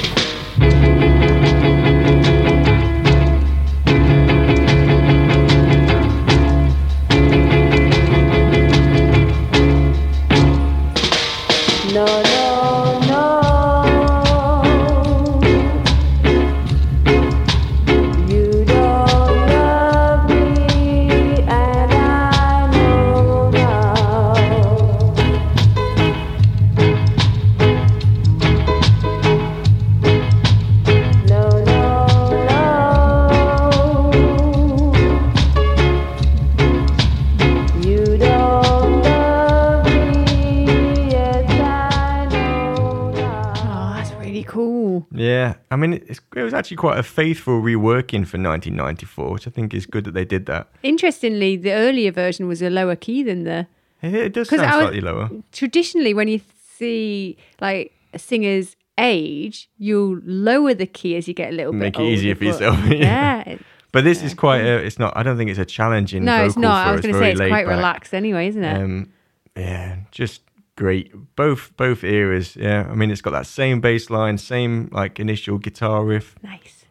Actually 46.60 46.78
quite 46.78 47.00
a 47.00 47.04
faithful 47.04 47.62
reworking 47.62 48.28
for 48.28 48.38
1994, 48.38 49.32
which 49.32 49.48
I 49.48 49.50
think 49.52 49.74
is 49.74 49.86
good 49.86 50.04
that 50.04 50.14
they 50.14 50.26
did 50.26 50.46
that. 50.46 50.68
Interestingly, 50.84 51.56
the 51.58 51.72
earlier 51.72 52.12
version 52.12 52.48
was 52.48 52.62
a 52.62 52.70
lower 52.70 52.96
key 52.96 53.24
than 53.24 53.44
the. 53.44 53.68
It, 54.02 54.34
does 54.34 54.50
sound 54.50 54.62
was- 54.62 54.72
slightly 54.72 55.02
lower. 55.02 55.30
Traditionally, 55.52 56.14
when 56.14 56.28
you 56.28 56.42
see 56.78 57.38
like 57.60 57.94
a 58.14 58.20
singer's 58.20 58.76
age, 58.98 59.70
you'll 59.78 60.20
lower 60.24 60.74
the 60.74 60.86
key 60.86 61.16
as 61.16 61.28
you 61.28 61.34
get 61.34 61.52
a 61.54 61.56
little 61.56 61.74
Make 61.74 61.94
bit 61.94 62.00
Make 62.02 62.10
it 62.10 62.14
easier 62.14 62.36
for 62.36 62.44
yourself, 62.44 62.78
yeah. 62.88 63.44
yeah. 63.48 63.58
But 63.92 64.04
this 64.04 64.22
is 64.22 64.34
quite 64.36 64.62
a, 64.62 64.78
it's 64.78 65.00
not, 65.00 65.18
I 65.18 65.24
don't 65.24 65.36
think 65.38 65.50
it's 65.50 65.58
a 65.60 65.66
challenging 65.66 66.24
No, 66.24 66.46
it's 66.46 66.58
not. 66.58 66.88
I 66.88 66.92
was 66.92 67.02
going 67.02 67.14
to 67.14 67.20
say 67.20 67.32
it's 67.32 67.40
quite 67.40 67.66
back. 67.66 67.76
relaxed 67.76 68.14
anyway, 68.14 68.48
isn't 68.50 68.64
it? 68.64 68.82
Um, 68.82 69.12
yeah, 69.58 69.98
just 70.12 70.42
great. 70.80 71.12
Both 71.36 71.72
both 71.78 72.04
eras. 72.04 72.56
Yeah, 72.56 72.88
I 72.92 72.96
mean, 72.96 73.12
it's 73.12 73.22
got 73.22 73.32
that 73.34 73.48
same 73.48 73.82
bass 73.82 74.10
line, 74.10 74.38
same 74.38 74.90
like 74.92 75.20
initial 75.20 75.58
guitar 75.60 76.06
riff. 76.06 76.36
nice. 76.42 76.86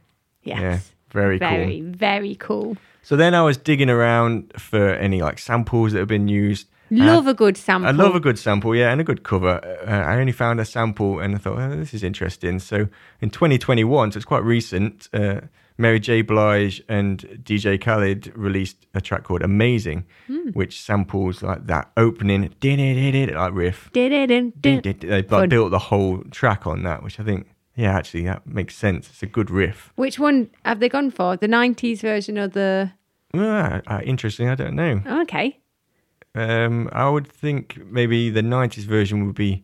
Yes. 0.45 0.61
Yeah, 0.61 0.79
very, 1.11 1.39
Very, 1.39 1.57
cool. 1.57 1.67
very 1.67 1.81
very 1.81 2.35
cool. 2.37 2.77
So 3.03 3.17
then 3.17 3.35
I 3.35 3.43
was 3.43 3.57
digging 3.59 3.91
around 3.91 4.53
for 4.59 4.95
any 4.95 5.21
like 5.23 5.39
samples 5.39 5.93
that 5.93 5.99
have 5.99 6.09
been 6.09 6.29
used. 6.29 6.67
Love 6.91 7.27
a 7.27 7.35
good 7.35 7.57
sample. 7.57 7.89
I 7.89 7.93
love 7.93 8.15
a 8.15 8.21
good 8.21 8.39
sample, 8.39 8.75
yeah, 8.75 8.91
and 8.93 9.01
a 9.01 9.05
good 9.05 9.23
cover. 9.23 9.61
Uh, 9.87 9.91
I 10.11 10.19
only 10.21 10.33
found 10.33 10.59
a 10.61 10.65
sample 10.65 11.21
and 11.21 11.35
I 11.35 11.39
thought, 11.39 11.59
oh, 11.59 11.77
this 11.77 11.93
is 11.93 12.03
interesting. 12.03 12.59
So 12.61 12.89
in 13.21 13.29
2021, 13.31 14.13
so 14.13 14.17
it's 14.17 14.25
quite 14.25 14.43
recent, 14.43 15.09
uh, 15.13 15.41
Mary 15.81 16.01
J. 16.01 16.23
Blige 16.23 16.83
and 16.89 17.21
DJ 17.45 17.81
Khaled 17.81 18.33
released 18.37 18.87
a 18.95 19.01
track 19.01 19.23
called 19.23 19.43
Amazing, 19.43 20.05
Hmm. 20.27 20.51
which 20.51 20.81
samples 20.81 21.41
like 21.43 21.67
that 21.69 21.91
opening 21.97 22.43
like 22.63 23.53
riff. 23.55 23.89
They 23.93 24.09
did- 24.09 25.01
they, 25.01 25.09
like, 25.09 25.29
Fun. 25.29 25.49
built 25.49 25.71
the 25.71 25.79
whole 25.79 26.25
track 26.33 26.67
on 26.67 26.83
that, 26.83 27.03
which 27.05 27.21
I 27.21 27.23
think, 27.23 27.47
yeah, 27.77 27.97
actually, 27.97 28.25
that 28.25 28.45
makes 28.47 28.75
sense. 28.75 29.09
It's 29.09 29.23
a 29.23 29.27
good 29.27 29.51
riff. 29.51 29.93
Which 29.95 30.19
one 30.19 30.51
have 30.65 30.81
they 30.81 30.89
gone 30.89 31.11
for? 31.13 31.37
The 31.37 31.47
90s 31.49 32.01
version 32.01 32.39
or 32.39 32.49
the. 32.49 32.91
Ah, 33.35 34.01
interesting. 34.01 34.49
I 34.49 34.57
don't 34.57 34.75
know. 34.75 35.01
Oh, 35.07 35.23
okay. 35.23 35.59
Um, 36.35 36.89
I 36.93 37.09
would 37.09 37.29
think 37.29 37.79
maybe 37.91 38.31
the 38.31 38.43
90s 38.43 38.85
version 38.85 39.27
would 39.27 39.35
be 39.37 39.63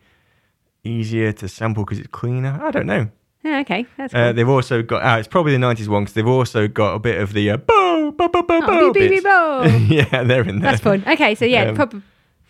easier 0.85 1.33
to 1.33 1.49
sample 1.49 1.85
because 1.85 1.99
it's 1.99 2.09
cleaner. 2.09 2.61
I 2.63 2.71
don't 2.71 2.87
know. 2.87 3.09
Yeah, 3.45 3.61
okay. 3.61 3.87
That's 3.99 4.13
cool. 4.15 4.23
Uh, 4.23 4.33
they've 4.33 4.49
also 4.49 4.83
got, 4.83 5.03
ah, 5.03 5.19
it's 5.19 5.29
probably 5.29 5.53
the 5.53 5.59
90s 5.59 5.87
one 5.87 6.05
because 6.05 6.15
they've 6.15 6.27
also 6.27 6.67
got 6.67 6.95
a 6.95 6.99
bit 6.99 7.21
of 7.21 7.35
the 7.35 7.51
uh, 7.51 7.57
bo, 7.59 8.11
bo, 8.11 8.29
bo, 8.29 8.43
bo, 8.43 8.61
bo 8.61 8.67
Oh, 8.67 8.93
beep, 8.93 9.11
beep, 9.11 9.11
beep, 9.11 9.25
bo. 9.25 9.63
yeah, 9.95 10.25
they're 10.25 10.43
in 10.49 10.61
there. 10.61 10.71
That's 10.73 10.81
fun. 10.83 11.05
Okay, 11.07 11.35
so 11.35 11.45
yeah, 11.45 11.65
Um, 11.65 11.77
prob- 11.77 12.03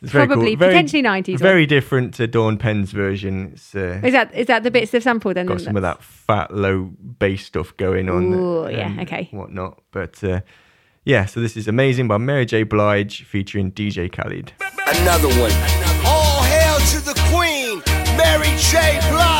It's 0.02 0.12
very 0.12 0.26
cool. 0.28 0.34
probably 0.36 0.54
Very- 0.54 0.72
potentially 0.72 1.02
90s. 1.02 1.38
Very 1.40 1.66
different 1.66 2.14
to 2.14 2.26
Dawn 2.28 2.58
Penn's 2.58 2.92
version. 2.92 3.50
It's 3.54 3.74
uh, 3.74 4.00
Is 4.04 4.12
that 4.12 4.32
is 4.34 4.46
that 4.46 4.62
the 4.62 4.70
bits 4.70 4.94
of 4.94 5.02
sample 5.02 5.34
then? 5.34 5.46
got 5.46 5.60
some 5.62 5.74
of 5.76 5.82
that 5.82 6.00
fat, 6.02 6.54
low 6.54 6.92
bass 7.18 7.44
stuff 7.46 7.76
going 7.76 8.08
on. 8.08 8.32
Ooh, 8.32 8.68
yeah, 8.70 8.96
okay. 9.00 9.28
Whatnot. 9.32 9.80
But 9.90 10.22
uh, 10.22 10.42
yeah, 11.04 11.24
so 11.26 11.40
this 11.40 11.56
is 11.56 11.66
Amazing 11.66 12.06
by 12.06 12.18
Mary 12.18 12.46
J. 12.46 12.62
Blige 12.62 13.24
featuring 13.24 13.72
DJ 13.72 14.12
Khaled. 14.12 14.52
Another 14.86 15.28
one. 15.40 15.52
All 16.06 16.42
hail 16.44 16.78
to 16.92 17.00
the 17.00 17.14
queen, 17.32 17.82
Mary 18.16 18.46
J. 18.58 19.00
Blige. 19.10 19.33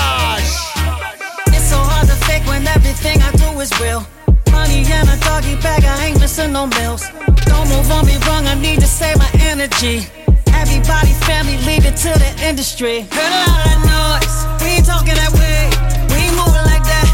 Fake 2.45 2.51
when 2.51 2.67
everything 2.67 3.21
I 3.23 3.31
do 3.33 3.61
is 3.61 3.71
real. 3.81 4.07
Money 4.51 4.85
and 4.87 5.09
a 5.09 5.17
doggy 5.25 5.57
bag, 5.57 5.85
I 5.85 6.07
ain't 6.07 6.21
missing 6.21 6.53
no 6.53 6.67
meals. 6.67 7.05
Don't 7.47 7.69
move 7.69 7.91
on 7.91 8.07
me 8.07 8.17
wrong, 8.27 8.47
I 8.47 8.55
need 8.55 8.81
to 8.81 8.87
save 8.87 9.19
my 9.19 9.31
energy. 9.41 10.07
Everybody, 10.53 11.13
family, 11.27 11.59
leave 11.67 11.85
it 11.85 11.97
to 12.05 12.13
the 12.19 12.31
industry. 12.43 13.03
Heard 13.11 13.33
a 13.33 13.51
lot 13.51 13.67
of 13.73 13.81
noise, 13.85 14.37
we 14.63 14.69
ain't 14.77 14.87
talking 14.87 15.15
that 15.15 15.33
way. 15.33 15.69
We 16.11 16.17
ain't 16.25 16.37
moving 16.37 16.65
like 16.73 16.85
that. 16.85 17.09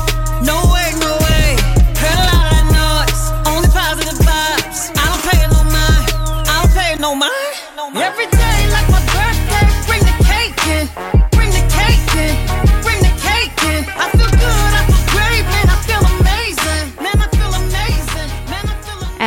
No 0.45 0.59
way, 0.73 0.93
no 1.01 1.13
way. 1.27 1.57
Heard 1.99 2.19
a 2.19 2.27
lot 2.31 2.53
of 2.59 2.65
noise, 2.71 3.23
only 3.47 3.69
positive 3.69 4.19
vibes. 4.19 4.91
I 4.97 5.05
don't 5.11 5.23
pay 5.29 5.43
no 5.51 5.61
mind, 5.65 6.07
I 6.47 6.55
don't 6.61 6.73
pay 6.75 6.93
no 7.01 7.15
mind. 7.15 7.57
Every 7.97 8.27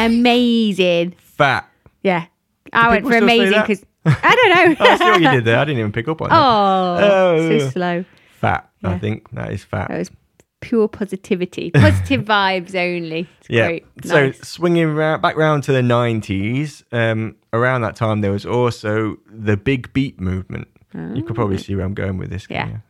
amazing. 0.05 1.11
Fat. 1.17 1.69
Yeah. 2.01 2.25
I 2.71 2.89
went 2.89 3.05
for 3.05 3.15
amazing 3.17 3.59
because 3.61 3.83
I 4.05 4.35
don't 4.35 4.49
know. 4.49 4.75
Oh, 4.85 4.89
I 4.91 4.97
see 4.97 5.03
what 5.05 5.21
you 5.21 5.31
did 5.31 5.45
there. 5.45 5.57
I 5.59 5.65
didn't 5.65 5.79
even 5.79 5.91
pick 5.91 6.07
up 6.07 6.21
on 6.21 6.29
that. 6.29 6.35
Oh, 6.35 6.97
Oh. 6.99 7.59
so 7.59 7.69
slow. 7.69 8.05
Fat. 8.39 8.69
I 8.83 8.97
think 8.97 9.29
that 9.31 9.51
is 9.53 9.63
fat. 9.63 9.87
That 9.89 9.99
was 9.99 10.11
pure 10.59 10.87
positivity. 10.87 11.71
Positive 11.71 12.21
vibes 12.25 12.73
only. 12.75 13.27
It's 13.41 13.49
yeah. 13.49 13.67
great. 13.67 13.85
So 14.03 14.27
Nice. 14.27 14.39
swinging 14.47 14.93
ra- 14.95 15.17
back 15.17 15.37
round 15.37 15.63
to 15.63 15.71
the 15.71 15.81
90s, 15.81 16.83
um, 16.91 17.35
around 17.53 17.81
that 17.81 17.95
time, 17.95 18.21
there 18.21 18.31
was 18.31 18.45
also 18.45 19.17
the 19.29 19.55
big 19.57 19.91
beat 19.93 20.19
movement. 20.19 20.67
You 21.15 21.23
could 21.23 21.35
probably 21.35 21.57
see 21.57 21.75
where 21.75 21.85
I'm 21.85 21.95
going 21.95 22.17
with 22.17 22.29
this. 22.29 22.45
Oh. 22.49 22.53
Yeah. 22.53 22.67
you? 22.67 22.81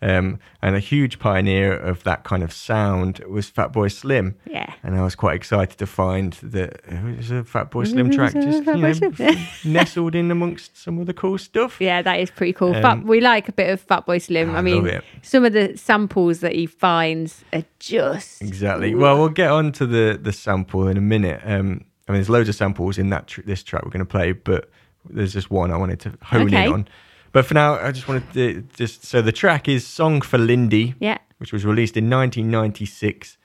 Um, 0.00 0.38
and 0.62 0.76
a 0.76 0.78
huge 0.78 1.18
pioneer 1.18 1.72
of 1.76 2.04
that 2.04 2.22
kind 2.22 2.42
of 2.44 2.52
sound 2.52 3.18
was 3.28 3.50
Fatboy 3.50 3.90
Slim. 3.90 4.36
Yeah. 4.48 4.72
And 4.84 4.94
I 4.96 5.02
was 5.02 5.16
quite 5.16 5.34
excited 5.34 5.76
to 5.78 5.86
find 5.86 6.34
that 6.34 6.80
it 6.86 7.16
was 7.16 7.30
a 7.32 7.42
Fatboy 7.42 7.88
Slim 7.88 8.10
track 8.16 8.32
just 8.34 8.64
you 8.64 8.76
know, 8.76 8.92
Slim. 8.92 9.36
nestled 9.64 10.14
in 10.14 10.30
amongst 10.30 10.76
some 10.80 10.98
of 11.00 11.06
the 11.06 11.14
cool 11.14 11.36
stuff. 11.36 11.80
Yeah, 11.80 12.00
that 12.02 12.20
is 12.20 12.30
pretty 12.30 12.52
cool. 12.52 12.76
Um, 12.76 12.82
Fat, 12.82 13.02
we 13.04 13.20
like 13.20 13.48
a 13.48 13.52
bit 13.52 13.70
of 13.70 13.84
Fatboy 13.84 14.22
Slim. 14.22 14.54
I 14.54 14.58
I 14.58 14.62
mean, 14.62 15.00
some 15.22 15.44
of 15.44 15.52
the 15.52 15.76
samples 15.76 16.40
that 16.40 16.54
he 16.54 16.66
finds 16.66 17.44
are 17.52 17.64
just 17.80 18.40
Exactly. 18.40 18.94
Well, 18.94 19.18
we'll 19.18 19.28
get 19.30 19.50
on 19.50 19.72
to 19.72 19.86
the 19.86 20.18
the 20.20 20.32
sample 20.32 20.86
in 20.86 20.96
a 20.96 21.00
minute. 21.00 21.40
Um, 21.44 21.84
I 22.06 22.12
mean, 22.12 22.18
there's 22.18 22.30
loads 22.30 22.48
of 22.48 22.54
samples 22.54 22.98
in 22.98 23.10
that 23.10 23.26
tr- 23.26 23.42
this 23.42 23.62
track 23.64 23.84
we're 23.84 23.90
going 23.90 23.98
to 24.00 24.06
play, 24.06 24.32
but 24.32 24.70
there's 25.10 25.32
just 25.32 25.50
one 25.50 25.70
I 25.70 25.76
wanted 25.76 26.00
to 26.00 26.12
hone 26.22 26.46
Okay. 26.46 26.66
in 26.66 26.72
on. 26.72 26.88
But 27.32 27.44
for 27.46 27.54
now, 27.54 27.74
I 27.74 27.92
just 27.92 28.08
wanted 28.08 28.32
to 28.32 28.62
just 28.74 29.04
so 29.04 29.20
the 29.22 29.32
track 29.32 29.68
is 29.68 29.86
"Song 29.86 30.20
for 30.22 30.38
Lindy," 30.38 30.94
Yeah. 31.00 31.18
which 31.38 31.52
was 31.52 31.64
released 31.64 31.96
in 31.96 32.08
1996. 32.10 33.36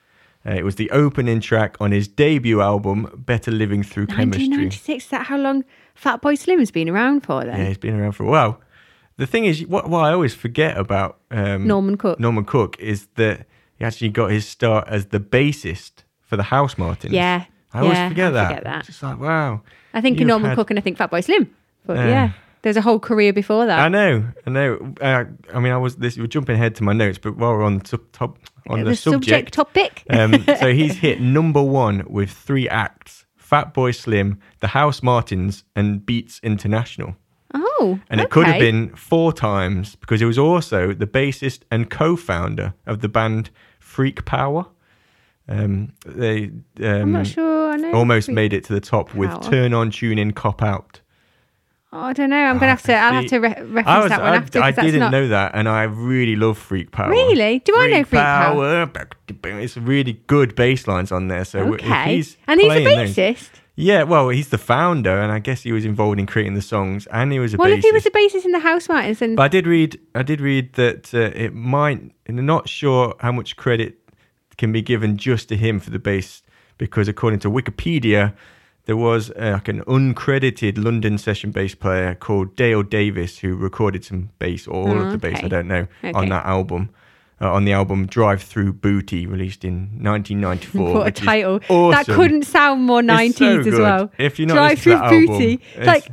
Uh, 0.46 0.50
it 0.52 0.64
was 0.64 0.74
the 0.76 0.90
opening 0.90 1.40
track 1.40 1.76
on 1.80 1.90
his 1.92 2.06
debut 2.08 2.60
album, 2.60 3.08
"Better 3.16 3.50
Living 3.50 3.82
Through 3.82 4.06
Chemistry." 4.08 4.48
1996. 4.48 5.04
Is 5.04 5.10
that 5.10 5.26
how 5.26 5.38
long 5.38 5.64
Fatboy 5.96 6.36
Slim's 6.38 6.70
been 6.70 6.88
around 6.88 7.22
for 7.22 7.44
then? 7.44 7.58
Yeah, 7.58 7.66
he's 7.68 7.78
been 7.78 7.98
around 7.98 8.12
for 8.12 8.24
a 8.24 8.28
while. 8.30 8.60
The 9.16 9.26
thing 9.26 9.44
is, 9.44 9.64
what, 9.66 9.88
what 9.88 10.00
I 10.04 10.12
always 10.12 10.34
forget 10.34 10.76
about 10.76 11.18
um, 11.30 11.66
Norman 11.66 11.96
Cook. 11.96 12.18
Norman 12.18 12.44
Cook 12.44 12.76
is 12.80 13.06
that 13.14 13.46
he 13.78 13.84
actually 13.84 14.08
got 14.10 14.30
his 14.32 14.46
start 14.46 14.88
as 14.88 15.06
the 15.06 15.20
bassist 15.20 16.02
for 16.20 16.36
the 16.36 16.42
Housemartins. 16.44 17.12
Yeah, 17.12 17.44
I 17.72 17.80
always 17.80 17.96
yeah, 17.96 18.08
forget 18.08 18.26
I 18.28 18.30
that. 18.32 18.48
forget 18.48 18.64
that. 18.64 18.78
It's 18.80 18.86
just 18.88 19.02
like 19.02 19.18
wow. 19.20 19.62
I 19.94 20.00
think 20.00 20.18
Norman 20.18 20.48
had- 20.50 20.56
Cook 20.56 20.70
and 20.70 20.78
I 20.78 20.82
think 20.82 20.98
Fatboy 20.98 21.22
Slim. 21.24 21.48
But 21.86 21.96
Yeah. 21.98 22.08
yeah. 22.08 22.30
There's 22.64 22.78
a 22.78 22.80
whole 22.80 22.98
career 22.98 23.34
before 23.34 23.66
that. 23.66 23.78
I 23.78 23.88
know, 23.88 24.24
I 24.46 24.50
know. 24.50 24.94
Uh, 24.98 25.24
I 25.52 25.60
mean, 25.60 25.70
I 25.70 25.76
was 25.76 25.96
this. 25.96 26.16
We're 26.16 26.26
jumping 26.26 26.54
ahead 26.54 26.74
to 26.76 26.82
my 26.82 26.94
notes, 26.94 27.18
but 27.18 27.36
while 27.36 27.52
we're 27.52 27.62
on 27.62 27.80
the 27.80 27.86
sub- 27.86 28.10
top 28.12 28.38
on 28.70 28.78
the, 28.78 28.90
the 28.90 28.96
subject 28.96 29.52
topic. 29.52 30.02
um, 30.08 30.42
so 30.58 30.72
he's 30.72 30.96
hit 30.96 31.20
number 31.20 31.62
one 31.62 32.04
with 32.08 32.30
three 32.30 32.66
acts: 32.66 33.26
Fatboy 33.38 33.94
Slim, 33.94 34.40
The 34.60 34.68
Housemartins, 34.68 35.64
and 35.76 36.06
Beats 36.06 36.40
International. 36.42 37.16
oh, 37.52 38.00
And 38.08 38.18
it 38.18 38.30
could 38.30 38.46
have 38.46 38.58
been 38.58 38.96
four 38.96 39.34
times 39.34 39.96
because 39.96 40.20
he 40.20 40.26
was 40.26 40.38
also 40.38 40.94
the 40.94 41.06
bassist 41.06 41.60
and 41.70 41.90
co-founder 41.90 42.72
of 42.86 43.02
the 43.02 43.08
band 43.10 43.50
Freak 43.78 44.24
Power. 44.24 44.66
Um, 45.46 45.92
they 46.06 46.44
um, 46.80 46.84
I'm 47.02 47.12
not 47.12 47.26
sure. 47.26 47.72
I 47.72 47.76
know. 47.76 47.92
almost 47.92 48.28
Freak- 48.28 48.34
made 48.36 48.52
it 48.54 48.64
to 48.64 48.72
the 48.72 48.80
top 48.80 49.14
with 49.14 49.30
"Turn 49.42 49.74
On, 49.74 49.90
Tune 49.90 50.18
In, 50.18 50.32
Cop 50.32 50.62
Out." 50.62 51.02
Oh, 51.96 52.00
I 52.00 52.12
don't 52.12 52.30
know. 52.30 52.36
I'm 52.36 52.58
gonna 52.58 52.72
have 52.72 52.82
to. 52.82 52.92
I'll 52.92 53.12
have 53.12 53.26
to 53.26 53.38
re- 53.38 53.50
reference 53.50 53.86
I, 53.86 53.98
was, 54.00 54.08
that 54.08 54.20
one 54.20 54.32
I, 54.32 54.36
after. 54.36 54.60
I 54.60 54.72
didn't 54.72 54.98
not... 54.98 55.12
know 55.12 55.28
that, 55.28 55.52
and 55.54 55.68
I 55.68 55.84
really 55.84 56.34
love 56.34 56.58
Freak 56.58 56.90
Power. 56.90 57.08
Really? 57.08 57.60
Do 57.60 57.72
I 57.76 57.86
know 57.86 58.02
Freak 58.02 58.20
Power? 58.20 58.90
It's 59.44 59.76
really 59.76 60.14
good 60.26 60.56
bass 60.56 60.88
lines 60.88 61.12
on 61.12 61.28
there. 61.28 61.44
So 61.44 61.74
Okay, 61.74 62.16
he's 62.16 62.36
and 62.48 62.60
he's 62.60 62.72
a 62.72 62.82
those- 62.84 63.14
bassist. 63.14 63.50
yeah, 63.76 64.02
well, 64.02 64.28
he's 64.30 64.48
the 64.48 64.58
founder, 64.58 65.20
and 65.20 65.30
I 65.30 65.38
guess 65.38 65.62
he 65.62 65.70
was 65.70 65.84
involved 65.84 66.18
in 66.18 66.26
creating 66.26 66.54
the 66.54 66.62
songs, 66.62 67.06
and 67.12 67.30
he 67.32 67.38
was 67.38 67.54
a 67.54 67.58
Well, 67.58 67.68
bassist. 67.70 67.78
if 67.78 67.84
he 67.84 67.92
was 67.92 68.06
a 68.06 68.10
bassist 68.10 68.44
in 68.44 68.50
the 68.50 68.58
Housemartins, 68.58 69.22
and 69.22 69.36
But 69.36 69.44
I 69.44 69.48
did 69.48 69.66
read, 69.68 70.00
I 70.16 70.24
did 70.24 70.40
read 70.40 70.72
that 70.72 71.14
uh, 71.14 71.30
it 71.32 71.54
might. 71.54 72.10
And 72.26 72.38
I'm 72.40 72.46
not 72.46 72.68
sure 72.68 73.14
how 73.20 73.30
much 73.30 73.54
credit 73.56 73.98
can 74.58 74.72
be 74.72 74.82
given 74.82 75.16
just 75.16 75.48
to 75.50 75.56
him 75.56 75.78
for 75.78 75.90
the 75.90 76.00
bass, 76.00 76.42
because 76.76 77.06
according 77.06 77.38
to 77.40 77.50
Wikipedia, 77.50 78.34
there 78.86 78.96
was 78.96 79.30
uh, 79.30 79.52
like 79.54 79.68
an 79.68 79.82
uncredited 79.84 80.82
London 80.82 81.18
session 81.18 81.50
bass 81.50 81.74
player 81.74 82.14
called 82.14 82.54
Dale 82.56 82.82
Davis 82.82 83.38
who 83.38 83.56
recorded 83.56 84.04
some 84.04 84.30
bass 84.38 84.66
or 84.66 84.88
all 84.88 85.02
of 85.02 85.12
the 85.12 85.18
bass, 85.18 85.40
I 85.42 85.48
don't 85.48 85.68
know, 85.68 85.86
on 86.14 86.28
that 86.28 86.44
album. 86.44 86.90
Uh, 87.40 87.52
on 87.52 87.64
the 87.64 87.72
album 87.72 88.06
Drive 88.06 88.42
Through 88.42 88.74
Booty, 88.74 89.26
released 89.26 89.64
in 89.64 89.74
1994. 90.00 90.94
what 90.94 91.06
a 91.08 91.10
title! 91.10 91.58
That 91.90 92.06
couldn't 92.06 92.44
sound 92.44 92.84
more 92.84 93.02
90s 93.02 93.34
so 93.34 93.58
as 93.58 93.78
well. 93.78 94.12
If 94.18 94.38
you're 94.38 94.46
not 94.46 94.54
Drive 94.54 94.78
through 94.78 94.92
album, 94.92 95.26
booty, 95.26 95.60
like 95.78 96.06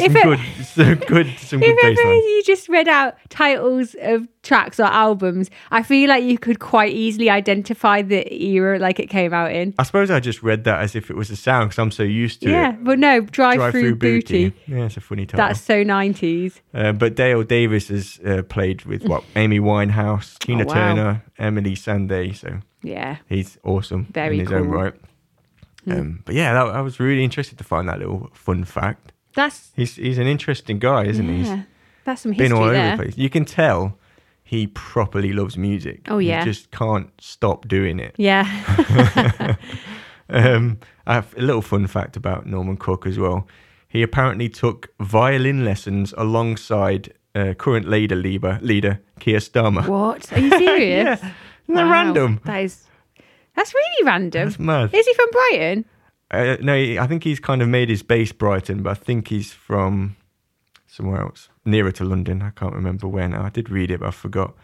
some 0.00 0.16
it- 0.16 0.22
good, 0.24 0.40
some 0.64 0.94
good, 1.06 1.38
some 1.38 1.60
good 1.60 1.68
If 1.78 1.98
ever 1.98 2.14
you 2.14 2.42
just 2.44 2.68
read 2.68 2.88
out 2.88 3.16
titles 3.28 3.94
of 4.00 4.26
tracks 4.42 4.78
or 4.80 4.84
albums, 4.84 5.50
I 5.70 5.82
feel 5.82 6.08
like 6.08 6.24
you 6.24 6.38
could 6.38 6.58
quite 6.60 6.92
easily 6.92 7.28
identify 7.30 8.02
the 8.02 8.32
era 8.34 8.78
like 8.78 8.98
it 9.00 9.08
came 9.08 9.32
out 9.34 9.52
in. 9.52 9.74
I 9.78 9.82
suppose 9.82 10.10
I 10.10 10.20
just 10.20 10.42
read 10.42 10.64
that 10.64 10.80
as 10.80 10.94
if 10.96 11.10
it 11.10 11.16
was 11.16 11.30
a 11.30 11.36
sound 11.36 11.68
because 11.70 11.78
I'm 11.78 11.90
so 11.90 12.02
used 12.02 12.42
to 12.42 12.48
it. 12.48 12.52
Yeah, 12.52 12.72
it. 12.72 12.84
but 12.84 12.98
no, 12.98 13.20
drive, 13.20 13.56
Drive 13.56 13.72
through, 13.72 13.96
booty. 13.96 14.52
Yeah, 14.66 14.84
it's 14.86 14.96
a 14.96 15.00
funny 15.00 15.26
title. 15.26 15.46
That's 15.46 15.60
so 15.60 15.84
90s. 15.84 16.60
Uh, 16.72 16.92
but 16.92 17.14
Dale 17.14 17.42
Davis 17.42 17.88
has 17.88 18.18
uh, 18.24 18.42
played 18.42 18.84
with 18.84 19.04
what 19.04 19.24
Amy 19.36 19.60
Winehouse, 19.60 20.38
Tina 20.38 20.64
Oh, 20.64 20.66
wow. 20.66 20.74
Turner, 20.74 21.24
Emily 21.38 21.74
Sandé, 21.74 22.34
so 22.34 22.60
Yeah. 22.82 23.16
he's 23.28 23.58
awesome 23.64 24.06
Very 24.12 24.34
in 24.34 24.40
his 24.40 24.48
cool. 24.48 24.64
Hmm. 24.64 24.70
right. 24.70 24.94
Um, 25.86 26.22
but 26.26 26.34
yeah, 26.34 26.52
that, 26.52 26.66
I 26.74 26.80
was 26.82 27.00
really 27.00 27.24
interested 27.24 27.56
to 27.58 27.64
find 27.64 27.88
that 27.88 27.98
little 27.98 28.30
fun 28.34 28.64
fact. 28.64 29.12
That's 29.38 29.70
He's 29.76 29.96
he's 29.96 30.18
an 30.18 30.26
interesting 30.26 30.78
guy, 30.78 31.04
isn't 31.04 31.28
he? 31.28 31.42
yeah. 31.42 31.56
He's 31.56 31.64
That's 32.04 32.22
some 32.22 32.32
history 32.32 32.48
been 32.48 32.56
all 32.56 32.64
over 32.64 32.72
there. 32.72 32.96
the 32.96 33.02
place. 33.04 33.16
You 33.18 33.30
can 33.30 33.44
tell 33.44 33.96
he 34.42 34.66
properly 34.66 35.32
loves 35.32 35.56
music. 35.56 35.98
Oh, 36.08 36.18
yeah. 36.18 36.40
he 36.44 36.50
just 36.50 36.70
can't 36.70 37.08
stop 37.20 37.68
doing 37.68 38.00
it. 38.00 38.14
Yeah. 38.18 38.44
Um, 40.30 40.78
I 41.06 41.14
have 41.14 41.34
a 41.38 41.40
little 41.40 41.62
fun 41.62 41.86
fact 41.86 42.14
about 42.16 42.44
Norman 42.46 42.76
Cook 42.76 43.06
as 43.06 43.18
well. 43.18 43.48
He 43.88 44.02
apparently 44.02 44.50
took 44.50 44.88
violin 45.00 45.64
lessons 45.64 46.12
alongside 46.18 47.14
uh, 47.34 47.54
current 47.54 47.88
leader 47.88 48.14
leader, 48.16 48.58
leader 48.60 49.00
Keir 49.20 49.38
Starmer. 49.38 49.88
what? 49.88 50.30
Are 50.34 50.38
you 50.46 50.50
serious? 50.50 51.20
yeah, 51.22 51.32
isn't 51.64 51.74
that 51.76 51.84
Wow. 51.84 51.90
random? 51.92 52.40
That 52.44 52.58
is 52.62 52.84
That's 53.56 53.72
really 53.72 54.04
random. 54.06 54.48
That's 54.50 54.58
mad. 54.58 54.90
Is 54.92 55.06
he 55.06 55.14
from 55.14 55.30
Brighton? 55.30 55.84
Uh, 56.30 56.56
no, 56.60 56.74
I 56.74 57.06
think 57.06 57.24
he's 57.24 57.40
kind 57.40 57.62
of 57.62 57.68
made 57.68 57.88
his 57.88 58.02
base 58.02 58.32
Brighton, 58.32 58.82
but 58.82 58.90
I 58.90 58.94
think 58.94 59.28
he's 59.28 59.52
from 59.52 60.16
somewhere 60.86 61.22
else 61.22 61.48
nearer 61.64 61.92
to 61.92 62.04
London. 62.04 62.42
I 62.42 62.50
can't 62.50 62.74
remember 62.74 63.08
where 63.08 63.28
now. 63.28 63.44
I 63.44 63.50
did 63.50 63.70
read 63.70 63.90
it, 63.90 64.00
but 64.00 64.08
I 64.08 64.10
forgot. 64.10 64.54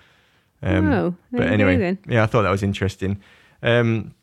Um, 0.62 0.92
Oh, 0.92 1.14
but 1.32 1.42
anyway, 1.48 1.76
then. 1.76 1.98
yeah, 2.08 2.22
I 2.22 2.26
thought 2.26 2.42
that 2.42 2.50
was 2.50 2.62
interesting. 2.62 3.20
Um, 3.62 4.14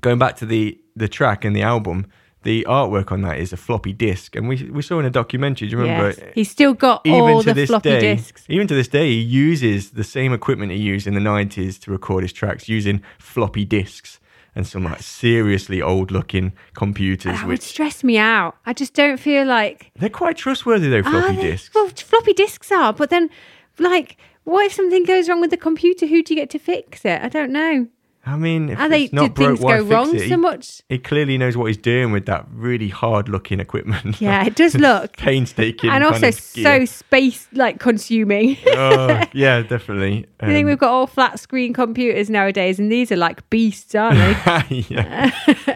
going 0.00 0.18
back 0.18 0.36
to 0.36 0.46
the 0.46 0.78
the 0.96 1.08
track 1.08 1.44
and 1.44 1.54
the 1.56 1.62
album, 1.62 2.06
the 2.42 2.64
artwork 2.68 3.10
on 3.12 3.22
that 3.22 3.38
is 3.38 3.52
a 3.52 3.56
floppy 3.56 3.92
disk, 3.94 4.36
and 4.36 4.46
we 4.48 4.64
we 4.70 4.82
saw 4.82 4.98
in 5.00 5.06
a 5.06 5.10
documentary. 5.10 5.68
Do 5.68 5.76
you 5.76 5.82
remember? 5.82 6.08
Yes. 6.08 6.32
He's 6.34 6.50
still 6.50 6.74
got 6.74 7.00
even 7.04 7.20
all 7.20 7.42
to 7.42 7.48
the 7.50 7.54
this 7.54 7.70
floppy 7.70 7.90
day, 7.90 8.16
disks. 8.16 8.44
even 8.48 8.66
to 8.66 8.74
this 8.74 8.88
day, 8.88 9.08
he 9.08 9.20
uses 9.20 9.90
the 9.92 10.04
same 10.04 10.32
equipment 10.34 10.72
he 10.72 10.78
used 10.78 11.06
in 11.06 11.14
the 11.14 11.20
nineties 11.20 11.78
to 11.80 11.90
record 11.90 12.24
his 12.24 12.32
tracks, 12.32 12.68
using 12.68 13.02
floppy 13.18 13.64
disks 13.64 14.20
and 14.56 14.66
some 14.66 14.84
like 14.84 15.02
seriously 15.02 15.82
old-looking 15.82 16.52
computers. 16.74 17.32
That 17.40 17.46
would 17.46 17.62
stress 17.62 18.04
me 18.04 18.18
out. 18.18 18.56
I 18.66 18.72
just 18.72 18.94
don't 18.94 19.18
feel 19.18 19.44
like 19.46 19.90
they're 19.96 20.08
quite 20.08 20.36
trustworthy, 20.36 20.88
though. 20.88 21.02
Ah, 21.04 21.10
Floppy 21.10 21.36
they- 21.36 21.42
disks. 21.50 21.74
Well, 21.74 21.88
floppy 21.88 22.32
disks 22.32 22.70
are, 22.72 22.92
but 22.92 23.10
then, 23.10 23.30
like, 23.78 24.16
what 24.44 24.66
if 24.66 24.72
something 24.72 25.04
goes 25.04 25.28
wrong 25.28 25.40
with 25.40 25.50
the 25.50 25.56
computer? 25.56 26.06
Who 26.06 26.22
do 26.22 26.34
you 26.34 26.40
get 26.40 26.50
to 26.50 26.58
fix 26.58 27.04
it? 27.04 27.20
I 27.22 27.28
don't 27.28 27.50
know. 27.50 27.88
I 28.26 28.36
mean, 28.36 28.70
if 28.70 28.78
Are 28.80 28.88
they? 28.88 29.04
it's 29.04 29.12
not 29.12 29.34
Did 29.34 29.36
things 29.36 29.58
broke, 29.58 29.68
why 29.68 29.78
go 29.78 29.84
wrong 29.84 30.16
it? 30.16 30.28
So 30.30 30.36
much? 30.38 30.80
He 30.88 30.98
clearly 30.98 31.36
knows 31.36 31.56
what 31.58 31.66
he's 31.66 31.76
doing 31.76 32.10
with 32.10 32.24
that 32.26 32.46
really 32.50 32.88
hard-looking 32.88 33.60
equipment. 33.60 34.18
Yeah, 34.20 34.46
it 34.46 34.56
does 34.56 34.74
look. 34.78 35.16
painstaking 35.18 35.90
and 35.90 36.02
also 36.02 36.30
so 36.30 36.86
space 36.86 37.46
like 37.52 37.80
consuming. 37.80 38.56
oh, 38.68 39.20
yeah, 39.34 39.60
definitely. 39.62 40.26
I 40.40 40.46
think 40.46 40.64
Um, 40.64 40.70
we've 40.70 40.78
got 40.78 40.90
all 40.90 41.06
flat 41.06 41.38
screen 41.38 41.74
computers 41.74 42.30
nowadays, 42.30 42.78
and 42.78 42.90
these 42.90 43.12
are 43.12 43.16
like 43.16 43.48
beasts, 43.50 43.94
aren't 43.94 44.16
they? 44.18 44.76
yeah. 44.88 45.30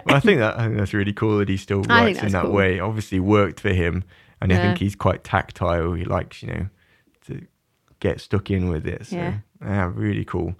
well, 0.06 0.16
I 0.16 0.20
think 0.20 0.38
that 0.40 0.58
I 0.58 0.64
think 0.66 0.78
that's 0.78 0.94
really 0.94 1.12
cool 1.12 1.38
that 1.38 1.48
he 1.50 1.58
still 1.58 1.82
writes 1.82 2.22
in 2.22 2.32
that 2.32 2.44
cool. 2.44 2.52
way. 2.52 2.80
Obviously, 2.80 3.20
worked 3.20 3.60
for 3.60 3.74
him, 3.74 4.04
and 4.40 4.52
I 4.52 4.56
think 4.56 4.78
he's 4.78 4.96
quite 4.96 5.22
tactile. 5.22 5.92
He 5.92 6.04
likes, 6.06 6.42
you 6.42 6.48
know, 6.48 6.68
to 7.26 7.46
get 8.00 8.20
stuck 8.22 8.50
in 8.50 8.70
with 8.70 8.86
it. 8.86 9.06
So, 9.08 9.16
Yeah. 9.16 9.34
yeah, 9.62 9.90
really 9.94 10.24
cool. 10.24 10.54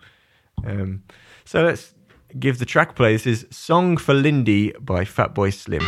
Um, 0.67 1.05
so 1.49 1.65
let's 1.65 1.95
give 2.39 2.59
the 2.59 2.67
track 2.67 2.95
play. 2.95 3.15
This 3.15 3.27
is 3.27 3.47
"Song 3.51 3.97
for 3.97 4.13
Lindy" 4.13 4.75
by 4.79 5.07
Fatboy 5.07 5.51
Slim. 5.55 5.81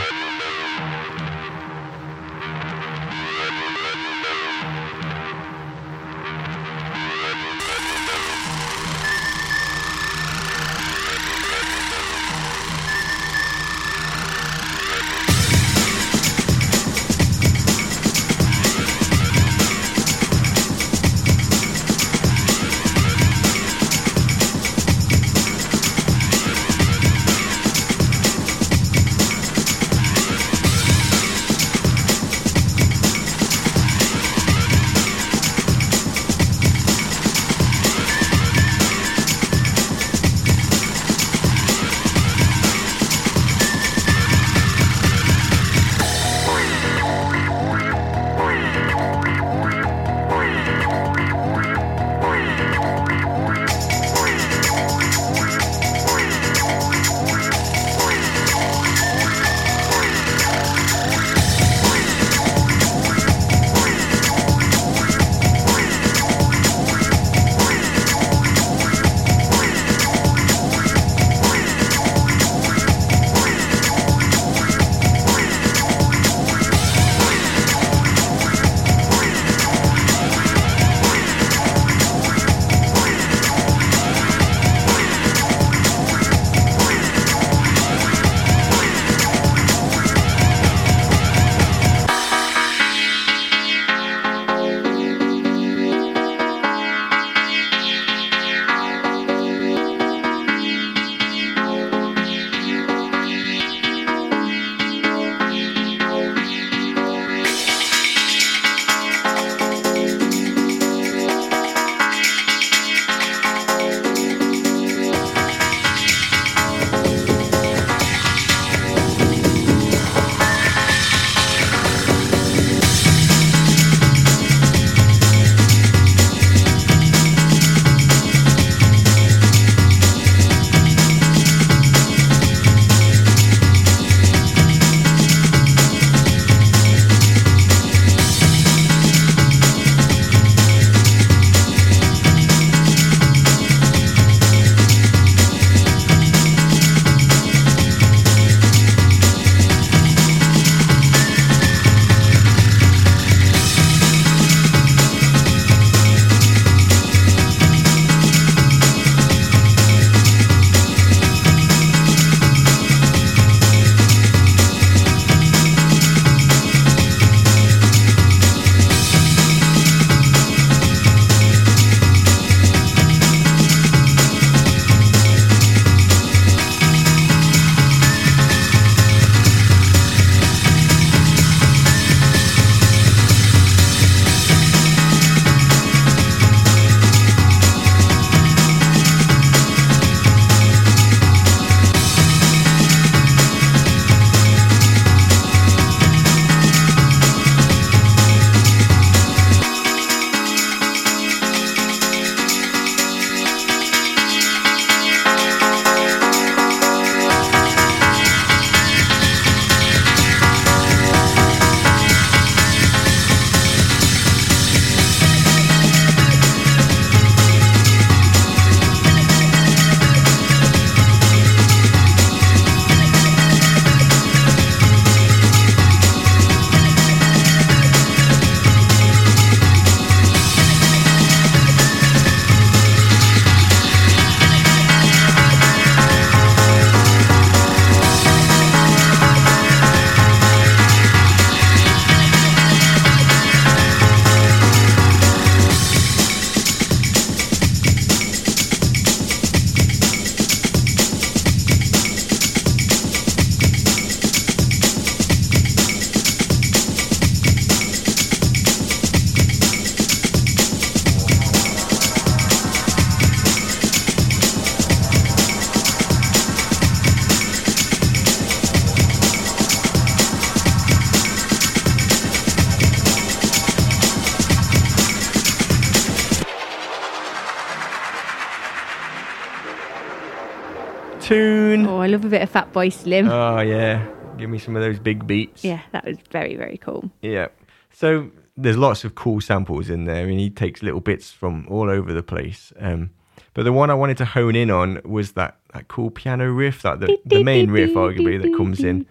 A 282.30 282.38
bit 282.38 282.42
of 282.42 282.52
Fatboy 282.52 282.92
Slim. 282.92 283.28
Oh 283.28 283.58
yeah, 283.58 284.06
give 284.38 284.48
me 284.48 284.58
some 284.58 284.76
of 284.76 284.82
those 284.82 285.00
big 285.00 285.26
beats. 285.26 285.64
yeah, 285.64 285.80
that 285.90 286.04
was 286.04 286.16
very, 286.30 286.54
very 286.54 286.78
cool. 286.78 287.10
Yeah. 287.22 287.48
So 287.92 288.30
there's 288.56 288.76
lots 288.76 289.02
of 289.02 289.16
cool 289.16 289.40
samples 289.40 289.90
in 289.90 290.04
there. 290.04 290.22
I 290.22 290.26
mean, 290.26 290.38
he 290.38 290.48
takes 290.48 290.80
little 290.80 291.00
bits 291.00 291.32
from 291.32 291.66
all 291.68 291.90
over 291.90 292.12
the 292.12 292.22
place. 292.22 292.72
Um, 292.78 293.10
but 293.52 293.64
the 293.64 293.72
one 293.72 293.90
I 293.90 293.94
wanted 293.94 294.16
to 294.18 294.26
hone 294.26 294.54
in 294.54 294.70
on 294.70 295.00
was 295.04 295.32
that, 295.32 295.58
that 295.74 295.88
cool 295.88 296.08
piano 296.08 296.52
riff, 296.52 296.82
that 296.82 297.00
the, 297.00 297.18
the 297.24 297.42
main 297.42 297.68
riff, 297.68 297.90
arguably, 297.94 298.40
that 298.40 298.56
comes 298.56 298.78
in. 298.84 299.08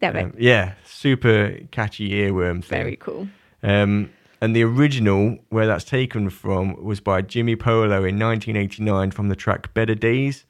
That. 0.00 0.14
Um, 0.14 0.34
yeah, 0.38 0.74
super 0.84 1.58
catchy 1.72 2.10
earworm 2.10 2.62
thing. 2.62 2.82
very 2.82 2.96
cool. 2.96 3.26
Um, 3.64 4.10
and 4.40 4.54
the 4.54 4.62
original, 4.62 5.38
where 5.48 5.66
that's 5.66 5.82
taken 5.82 6.30
from, 6.30 6.80
was 6.80 7.00
by 7.00 7.20
Jimi 7.20 7.58
Polo 7.58 8.04
in 8.04 8.16
1989 8.16 9.10
from 9.10 9.28
the 9.28 9.34
track 9.34 9.74
Better 9.74 9.96
Days. 9.96 10.46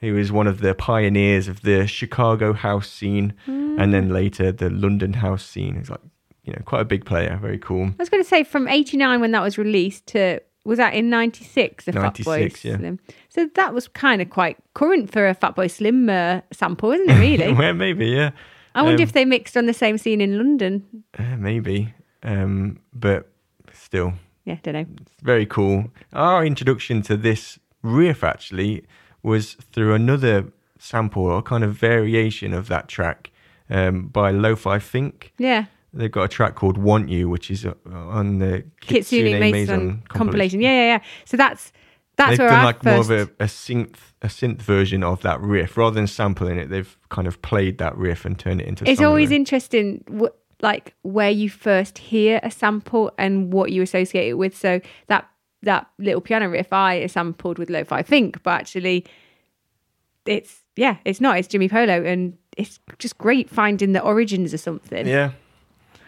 He 0.00 0.12
was 0.12 0.30
one 0.30 0.46
of 0.46 0.60
the 0.60 0.74
pioneers 0.74 1.48
of 1.48 1.62
the 1.62 1.86
Chicago 1.86 2.52
house 2.52 2.88
scene 2.90 3.34
and 3.46 3.92
then 3.92 4.10
later 4.10 4.52
the 4.52 4.70
London 4.70 5.12
house 5.14 5.44
scene. 5.44 5.76
He's 5.76 5.90
like, 5.90 6.00
you 6.44 6.52
know, 6.52 6.62
quite 6.64 6.82
a 6.82 6.84
big 6.84 7.04
player. 7.04 7.36
Very 7.42 7.58
cool. 7.58 7.86
I 7.86 7.94
was 7.98 8.08
going 8.08 8.22
to 8.22 8.28
say 8.28 8.44
from 8.44 8.68
89 8.68 9.20
when 9.20 9.32
that 9.32 9.42
was 9.42 9.58
released 9.58 10.06
to 10.08 10.40
was 10.64 10.76
that 10.78 10.92
in 10.94 11.08
96 11.08 11.84
the 11.86 11.92
Fatboy 11.92 12.26
96, 12.26 12.64
yeah. 12.64 12.76
Slim. 12.76 12.98
So 13.30 13.48
that 13.54 13.72
was 13.74 13.88
kind 13.88 14.20
of 14.20 14.28
quite 14.30 14.56
current 14.74 15.10
for 15.10 15.26
a 15.28 15.34
Fatboy 15.34 15.70
Slim 15.70 16.08
uh, 16.10 16.42
sample, 16.52 16.92
isn't 16.92 17.08
it 17.08 17.18
really? 17.20 17.52
well, 17.54 17.72
maybe, 17.74 18.06
yeah. 18.06 18.30
I 18.74 18.82
wonder 18.82 19.02
Um, 19.02 19.08
if 19.08 19.12
they 19.12 19.24
mixed 19.24 19.56
on 19.56 19.66
the 19.66 19.72
same 19.74 19.96
scene 19.98 20.20
in 20.20 20.36
London. 20.36 20.84
uh, 21.18 21.36
maybe. 21.38 21.94
Um, 22.22 22.80
but 22.92 23.30
still, 23.72 24.12
Yeah, 24.44 24.58
don't 24.62 24.74
know. 24.74 24.86
very 25.22 25.46
cool. 25.46 25.90
Our 26.12 26.44
introduction 26.44 27.02
to 27.02 27.16
this 27.16 27.58
riff 27.82 28.22
actually 28.22 28.84
was 29.22 29.54
through 29.72 29.94
another 29.94 30.52
sample 30.78 31.24
or 31.24 31.42
kind 31.42 31.64
of 31.64 31.74
variation 31.74 32.54
of 32.54 32.68
that 32.68 32.88
track 32.88 33.30
um, 33.70 34.08
by 34.08 34.30
Lo-Fi 34.30 34.78
Think. 34.78 35.32
Yeah. 35.38 35.66
They've 35.92 36.12
got 36.12 36.24
a 36.24 36.28
track 36.28 36.54
called 36.54 36.76
"Want 36.76 37.08
You," 37.08 37.28
which 37.30 37.50
is 37.50 37.64
uh, 37.64 37.72
on 37.90 38.38
the 38.38 38.64
Kitsune, 38.82 39.40
Maison, 39.40 40.02
compilation. 40.08 40.60
Yeah, 40.60 40.70
yeah, 40.72 40.86
yeah. 40.96 41.02
So 41.24 41.36
that's 41.38 41.72
that's 42.16 42.30
they've 42.32 42.38
where 42.40 42.48
done 42.48 42.60
I 42.60 42.64
like 42.64 42.82
first. 42.82 43.08
more 43.08 43.20
of 43.20 43.28
a, 43.40 43.44
a 43.44 43.46
synth 43.46 43.96
a 44.20 44.26
synth 44.26 44.60
version 44.60 45.02
of 45.02 45.22
that 45.22 45.40
riff 45.40 45.76
rather 45.78 45.94
than 45.94 46.06
sampling 46.06 46.58
it. 46.58 46.68
They've 46.68 46.96
kind 47.08 47.26
of 47.26 47.40
played 47.40 47.78
that 47.78 47.96
riff 47.96 48.26
and 48.26 48.38
turned 48.38 48.60
it 48.60 48.66
into. 48.68 48.88
it's 48.88 49.00
always 49.00 49.30
interesting, 49.30 50.04
wh- 50.20 50.62
like 50.62 50.94
where 51.02 51.30
you 51.30 51.48
first 51.48 51.98
hear 51.98 52.40
a 52.42 52.50
sample 52.50 53.10
and 53.16 53.50
what 53.52 53.72
you 53.72 53.80
associate 53.80 54.28
it 54.28 54.34
with. 54.34 54.54
So 54.56 54.80
that 55.06 55.26
that 55.62 55.88
little 55.98 56.20
piano 56.20 56.48
riff 56.48 56.72
I 56.72 56.96
is 56.96 57.12
sampled 57.12 57.58
with 57.58 57.70
Lo-Fi 57.70 58.02
Think, 58.02 58.42
but 58.42 58.50
actually, 58.60 59.04
it's 60.26 60.62
yeah, 60.76 60.96
it's 61.04 61.20
not. 61.20 61.38
It's 61.38 61.48
Jimi 61.48 61.70
Polo, 61.70 62.02
and 62.04 62.36
it's 62.56 62.78
just 62.98 63.18
great 63.18 63.48
finding 63.50 63.92
the 63.92 64.00
origins 64.02 64.54
of 64.54 64.60
something. 64.60 65.06
yeah. 65.06 65.32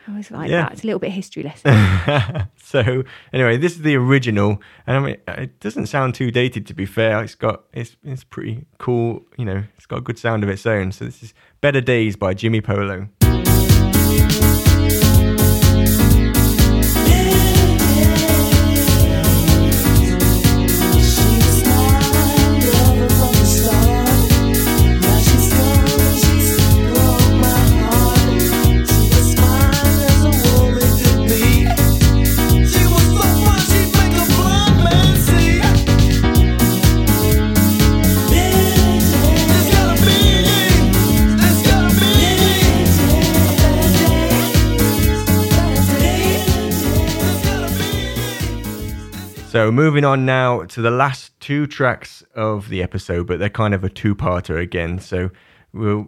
I 0.06 0.12
always 0.12 0.30
like 0.30 0.50
Yeah. 0.50 0.62
that. 0.62 0.72
It's 0.72 0.82
a 0.82 0.86
little 0.86 0.98
bit 0.98 1.10
history 1.12 1.42
lesson. 1.42 2.46
So 2.70 3.02
anyway, 3.32 3.56
this 3.56 3.72
is 3.72 3.82
the 3.82 3.96
original, 3.96 4.62
and 4.86 4.96
I 4.96 5.00
mean, 5.00 5.16
it 5.26 5.58
doesn't 5.58 5.86
sound 5.86 6.14
too 6.14 6.30
dated. 6.30 6.66
To 6.68 6.74
be 6.74 6.86
fair, 6.86 7.20
it's 7.24 7.34
got 7.34 7.64
it's 7.72 7.96
it's 8.04 8.22
pretty 8.22 8.64
cool. 8.78 9.22
You 9.36 9.44
know, 9.44 9.64
it's 9.76 9.86
got 9.86 9.96
a 9.98 10.00
good 10.00 10.18
sound 10.20 10.44
of 10.44 10.48
its 10.50 10.64
own. 10.66 10.92
So 10.92 11.04
this 11.04 11.20
is 11.20 11.34
"Better 11.60 11.80
Days" 11.80 12.14
by 12.14 12.32
Jimi 12.34 12.62
Polo. 12.62 13.08
So 49.50 49.72
moving 49.72 50.04
on 50.04 50.24
now 50.24 50.62
to 50.62 50.80
the 50.80 50.92
last 50.92 51.32
two 51.40 51.66
tracks 51.66 52.22
of 52.36 52.68
the 52.68 52.84
episode, 52.84 53.26
but 53.26 53.40
they're 53.40 53.50
kind 53.50 53.74
of 53.74 53.82
a 53.82 53.88
two-parter 53.88 54.62
again. 54.62 55.00
So 55.00 55.32
we'll 55.72 56.06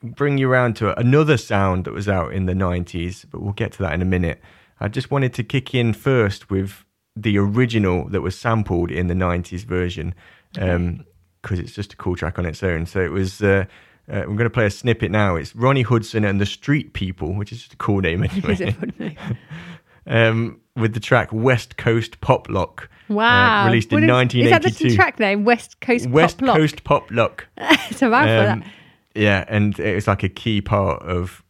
bring 0.00 0.38
you 0.38 0.48
around 0.48 0.76
to 0.76 0.96
another 0.96 1.36
sound 1.36 1.86
that 1.86 1.92
was 1.92 2.08
out 2.08 2.32
in 2.32 2.46
the 2.46 2.52
90s, 2.52 3.24
but 3.28 3.42
we'll 3.42 3.52
get 3.52 3.72
to 3.72 3.78
that 3.82 3.94
in 3.94 4.00
a 4.00 4.04
minute. 4.04 4.40
I 4.78 4.86
just 4.86 5.10
wanted 5.10 5.34
to 5.34 5.42
kick 5.42 5.74
in 5.74 5.92
first 5.92 6.50
with 6.50 6.84
the 7.16 7.36
original 7.36 8.08
that 8.10 8.20
was 8.20 8.38
sampled 8.38 8.92
in 8.92 9.08
the 9.08 9.14
90s 9.14 9.64
version 9.64 10.14
because 10.52 11.58
it's 11.58 11.72
just 11.72 11.94
a 11.94 11.96
cool 11.96 12.14
track 12.14 12.38
on 12.38 12.46
its 12.46 12.62
own. 12.62 12.86
So 12.86 13.00
it 13.00 13.10
was. 13.10 13.42
Uh, 13.42 13.64
uh, 14.08 14.20
I'm 14.20 14.36
going 14.36 14.44
to 14.44 14.50
play 14.50 14.66
a 14.66 14.70
snippet 14.70 15.10
now. 15.10 15.34
It's 15.34 15.56
Ronnie 15.56 15.82
Hudson 15.82 16.24
and 16.24 16.38
the 16.38 16.46
Street 16.46 16.92
People, 16.92 17.34
which 17.34 17.50
is 17.50 17.58
just 17.60 17.72
a 17.72 17.76
cool 17.76 18.02
name 18.02 18.22
anyway. 18.30 19.16
um, 20.06 20.60
with 20.76 20.94
the 20.94 21.00
track 21.00 21.28
West 21.32 21.76
Coast 21.76 22.20
Poplock. 22.20 22.84
uh, 22.84 22.86
Wow. 23.14 23.66
released 23.66 23.92
in 23.92 23.96
What 23.96 24.02
is- 24.04 24.34
Is 24.34 24.50
that 24.50 24.62
1982. 24.62 24.88
the 24.88 24.96
track 24.96 25.20
name? 25.20 25.44
West 25.44 25.80
Coast 25.80 26.08
West 26.08 26.38
Pop 26.38 26.46
Lock. 26.48 26.56
Coast 26.56 26.84
Pop 26.84 27.10
Lock. 27.10 27.46
it's 27.56 28.02
a 28.02 28.08
mouthful. 28.08 28.50
Um, 28.50 28.60
that. 28.60 28.68
yeah, 29.14 29.44
and 29.48 29.78
it 29.78 29.94
was 29.94 30.08
like 30.08 30.22
a 30.22 30.28
key 30.28 30.60
part 30.60 31.02
of 31.02 31.42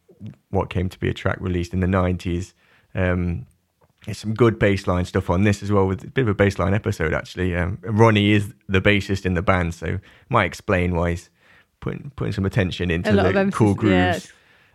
what 0.51 0.68
came 0.70 0.89
to 0.89 0.99
be 0.99 1.09
a 1.09 1.14
track 1.14 1.39
released 1.41 1.72
in 1.72 1.81
the 1.81 1.87
90s. 1.87 2.53
Um, 2.95 3.47
there's 4.05 4.18
some 4.18 4.35
good 4.35 4.59
bassline 4.59 5.07
stuff 5.07 5.31
on 5.31 5.45
this 5.45 5.62
as 5.62 5.72
well, 5.72 5.87
with 5.87 6.05
a 6.05 6.09
bit 6.09 6.22
of 6.22 6.29
a 6.29 6.35
bassline 6.35 6.75
episode 6.75 7.14
actually. 7.14 7.55
Um, 7.57 7.79
Ronnie 7.83 8.33
is 8.33 8.53
the 8.68 8.81
bassist 8.81 9.25
in 9.25 9.35
the 9.35 9.43
band, 9.43 9.75
so 9.75 9.99
might 10.29 10.45
explain 10.45 10.95
why 10.95 11.11
he's 11.11 11.31
putting 11.81 12.11
putting 12.16 12.33
some 12.33 12.45
attention 12.45 12.91
into 12.91 13.12
the 13.12 13.22
emphasis, 13.29 13.55
cool 13.55 13.75
grooves. 13.75 13.93
yes. 13.93 14.33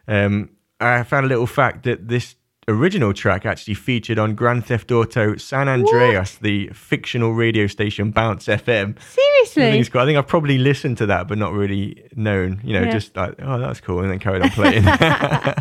Um, 0.07 0.49
I 0.79 1.03
found 1.03 1.25
a 1.25 1.29
little 1.29 1.45
fact 1.47 1.83
that 1.83 2.07
this 2.07 2.35
original 2.69 3.13
track 3.13 3.45
actually 3.45 3.73
featured 3.73 4.19
on 4.19 4.35
Grand 4.35 4.65
Theft 4.65 4.91
Auto 4.91 5.35
San 5.35 5.67
Andreas, 5.67 6.35
the 6.35 6.69
fictional 6.69 7.33
radio 7.33 7.67
station 7.67 8.11
Bounce 8.11 8.45
FM. 8.45 8.97
Seriously? 9.01 9.89
cool. 9.91 10.01
I 10.01 10.05
think 10.05 10.17
I've 10.17 10.27
probably 10.27 10.57
listened 10.57 10.97
to 10.99 11.05
that, 11.07 11.27
but 11.27 11.37
not 11.37 11.51
really 11.53 12.03
known. 12.15 12.61
You 12.63 12.73
know, 12.73 12.83
Yeah. 12.83 12.91
just 12.91 13.15
like, 13.15 13.35
oh, 13.41 13.59
that's 13.59 13.81
cool, 13.81 14.01
and 14.01 14.11
then 14.11 14.19
carried 14.19 14.43
on 14.43 14.49
playing. 14.51 14.87
uh, 14.87 15.51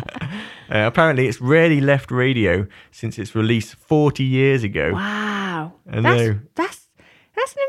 apparently, 0.69 1.27
it's 1.27 1.41
rarely 1.41 1.81
left 1.81 2.11
radio 2.11 2.67
since 2.91 3.17
its 3.17 3.35
release 3.35 3.73
40 3.73 4.23
years 4.23 4.63
ago. 4.63 4.91
Wow. 4.93 5.73
I 5.91 6.01
that's, 6.01 6.21
know. 6.21 6.39
that's 6.55 6.87
that's 7.35 7.55
an 7.55 7.61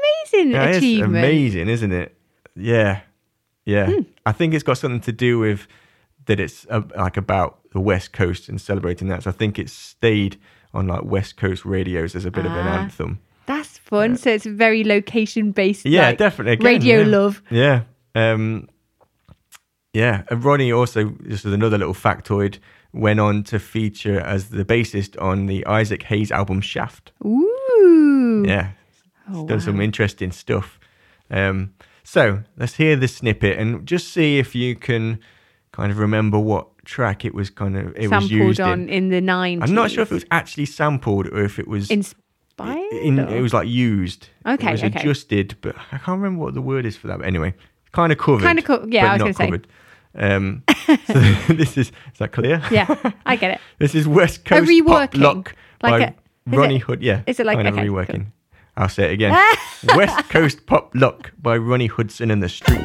amazing 0.43 0.55
achievement. 0.55 1.16
Is 1.16 1.28
amazing, 1.28 1.68
isn't 1.68 1.93
it? 1.93 2.16
Yeah, 2.55 3.01
yeah. 3.64 3.86
Hmm. 3.86 4.03
I 4.26 4.32
think 4.32 4.53
it's 4.55 4.64
got 4.64 4.78
something 4.78 5.01
to 5.01 5.12
do 5.12 5.38
with 5.38 5.66
that. 6.27 6.41
It's 6.41 6.66
uh, 6.71 6.83
like 6.97 7.16
about 7.16 7.59
the 7.73 7.81
West 7.81 8.12
Coast 8.12 8.49
and 8.49 8.61
celebrating 8.61 9.09
that. 9.09 9.23
So 9.25 9.31
I 9.31 9.33
think 9.33 9.59
it's 9.59 9.73
stayed 9.73 10.39
on 10.75 10.87
like 10.89 11.05
West 11.05 11.37
Coast 11.37 11.64
radios 11.64 12.14
as 12.14 12.25
a 12.25 12.31
bit 12.31 12.47
of 12.47 12.53
an 12.53 12.66
Ah. 12.66 12.81
anthem. 12.83 13.21
That's 13.47 13.79
fun. 13.79 14.16
So 14.16 14.31
it's 14.31 14.47
very 14.47 14.85
location 14.85 15.51
based. 15.53 15.85
Yeah, 15.85 16.09
like, 16.09 16.18
definitely. 16.18 16.53
Again, 16.53 16.64
radio 16.66 17.01
yeah. 17.01 17.07
love. 17.07 17.43
Yeah. 17.51 17.83
Um, 18.14 18.68
yeah. 19.93 20.23
And 20.31 20.45
Ronnie 20.45 20.73
also, 20.73 21.11
just 21.27 21.45
as 21.45 21.53
another 21.53 21.79
little 21.79 21.95
factoid, 21.95 22.59
went 22.93 23.18
on 23.21 23.43
to 23.45 23.59
feature 23.59 24.21
as 24.21 24.51
the 24.51 24.64
bassist 24.64 25.21
on 25.21 25.47
the 25.47 25.66
Isaac 25.66 26.05
Hayes 26.05 26.31
album 26.31 26.61
Shaft. 26.61 27.12
Ooh. 27.25 28.45
Yeah. 28.47 28.71
Oh, 29.29 29.41
He's 29.41 29.49
done 29.49 29.61
some 29.61 29.81
interesting 29.81 30.33
stuff. 30.33 30.79
Um, 31.31 31.75
so 32.03 32.43
let's 32.57 32.75
hear 32.77 32.97
the 32.97 33.07
snippet 33.09 33.59
and 33.59 33.87
just 33.87 34.09
see 34.12 34.39
if 34.39 34.55
you 34.55 34.75
can 34.75 35.21
kind 35.73 35.93
of 35.93 35.99
remember 35.99 36.39
what 36.39 36.66
track 36.85 37.25
it 37.25 37.35
was 37.35 37.51
kind 37.51 37.77
of 37.77 37.89
it 37.97 38.03
was 38.03 38.11
Sampled 38.11 38.31
used 38.31 38.61
on 38.61 38.83
in. 38.89 38.89
in 38.89 39.09
the 39.11 39.21
90s. 39.21 39.62
I'm 39.62 39.75
not 39.75 39.91
sure 39.91 40.03
if 40.03 40.11
it 40.11 40.14
was 40.14 40.25
actually 40.31 40.66
sampled 40.66 41.29
or 41.29 41.43
if 41.45 41.59
it 41.59 41.68
was 41.68 41.91
inspired. 41.91 42.79
in, 42.93 43.21
or- 43.21 43.29
it 43.35 43.41
was 43.41 43.53
like 43.55 43.68
used. 43.68 44.29
Okay, 44.47 44.68
it 44.68 44.73
was 44.73 44.83
okay. 44.85 45.01
adjusted, 45.01 45.57
but 45.61 45.77
I 45.93 45.99
can't 45.99 46.21
remember 46.21 46.45
what 46.45 46.55
the 46.55 46.62
word 46.62 46.87
is 46.87 46.97
for 46.97 47.07
that. 47.09 47.18
But 47.18 47.27
anyway, 47.27 47.55
kind 47.93 48.11
of 48.12 48.18
covered. 48.18 48.45
Kinda 48.47 48.62
co- 48.62 48.87
yeah, 48.89 49.03
but 49.03 49.09
I 49.09 49.12
was 49.12 49.21
gonna 49.23 49.35
say. 49.35 49.45
covered. 49.47 49.66
Um, 50.12 50.62
so 51.07 51.14
this 51.55 51.77
is 51.79 51.89
is 52.12 52.18
that 52.18 52.33
clear? 52.33 52.61
Yeah, 52.71 53.12
I 53.25 53.37
get 53.37 53.53
it. 53.53 53.61
this 53.79 53.95
is 53.95 54.09
West 54.09 54.45
Coast 54.45 54.68
Pop 54.87 55.11
reworking, 55.12 55.21
Lock 55.21 55.55
like 55.83 55.91
by 55.93 55.99
a- 56.01 56.57
Ronnie 56.59 56.77
it- 56.77 56.83
Hood. 56.83 57.03
Yeah, 57.03 57.23
is 57.29 57.39
it 57.39 57.47
like- 57.47 57.57
kind 57.57 57.68
of 57.68 57.75
okay, 57.79 57.87
reworking? 57.87 58.27
I'll 58.77 58.89
say 58.89 59.05
it 59.11 59.12
again. 59.12 59.33
West 59.95 60.29
Coast 60.31 60.64
Poplock 60.66 61.31
by 61.43 61.57
Ronnie 61.59 61.87
Hudson 61.89 62.31
and 62.31 62.43
the 62.43 62.49
Street 62.49 62.81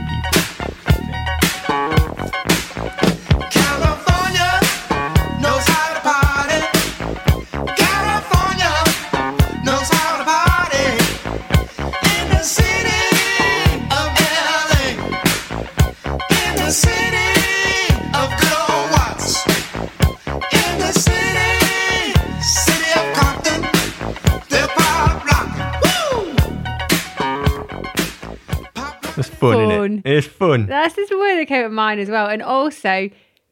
fun, 29.53 29.69
Fun. 29.69 30.01
it? 30.03 30.11
It's 30.17 30.27
fun. 30.27 30.65
That's 30.67 30.95
just 30.95 31.09
the 31.09 31.17
word 31.17 31.37
that 31.39 31.47
came 31.47 31.63
to 31.63 31.69
mind 31.69 31.99
as 31.99 32.09
well. 32.09 32.27
And 32.27 32.41
also, 32.41 33.09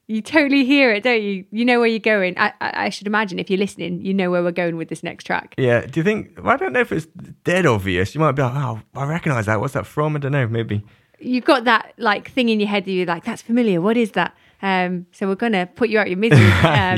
you 0.08 0.22
totally 0.22 0.66
hear 0.66 0.92
it, 0.92 1.04
don't 1.04 1.22
you? 1.22 1.46
You 1.52 1.64
know 1.66 1.80
where 1.80 1.88
you're 1.88 2.00
going. 2.00 2.38
I, 2.38 2.48
I, 2.62 2.86
I 2.86 2.90
should 2.90 3.08
imagine 3.08 3.40
if 3.40 3.50
you're 3.50 3.60
listening, 3.60 4.04
you 4.06 4.14
know 4.14 4.30
where 4.32 4.44
we're 4.44 4.52
going 4.52 4.76
with 4.78 4.90
this 4.90 5.04
next 5.04 5.24
track. 5.24 5.56
Yeah. 5.58 5.86
Do 5.86 6.00
you 6.00 6.04
think? 6.04 6.38
I 6.44 6.58
don't 6.58 6.74
know 6.74 6.82
if 6.82 6.92
it's 6.92 7.06
dead 7.44 7.66
obvious. 7.66 8.14
You 8.14 8.22
might 8.22 8.34
be 8.34 8.42
like, 8.42 8.54
oh, 8.56 8.82
I 8.96 9.06
recognise 9.06 9.46
that. 9.46 9.60
What's 9.62 9.74
that 9.74 9.86
from? 9.86 10.16
I 10.16 10.20
don't 10.20 10.32
know. 10.34 10.48
Maybe. 10.48 10.84
You've 11.20 11.46
got 11.46 11.64
that 11.66 11.94
like 11.98 12.30
thing 12.32 12.50
in 12.50 12.60
your 12.60 12.68
head 12.70 12.84
that 12.86 12.92
you're 12.92 13.06
like, 13.06 13.24
that's 13.24 13.42
familiar. 13.42 13.80
What 13.80 13.96
is 13.96 14.12
that? 14.12 14.36
Um, 14.62 15.06
so 15.12 15.28
we're 15.28 15.36
gonna 15.36 15.66
put 15.68 15.90
you 15.90 16.00
out 16.00 16.10
your 16.10 16.18
misery 16.18 16.40
um, 16.48 16.52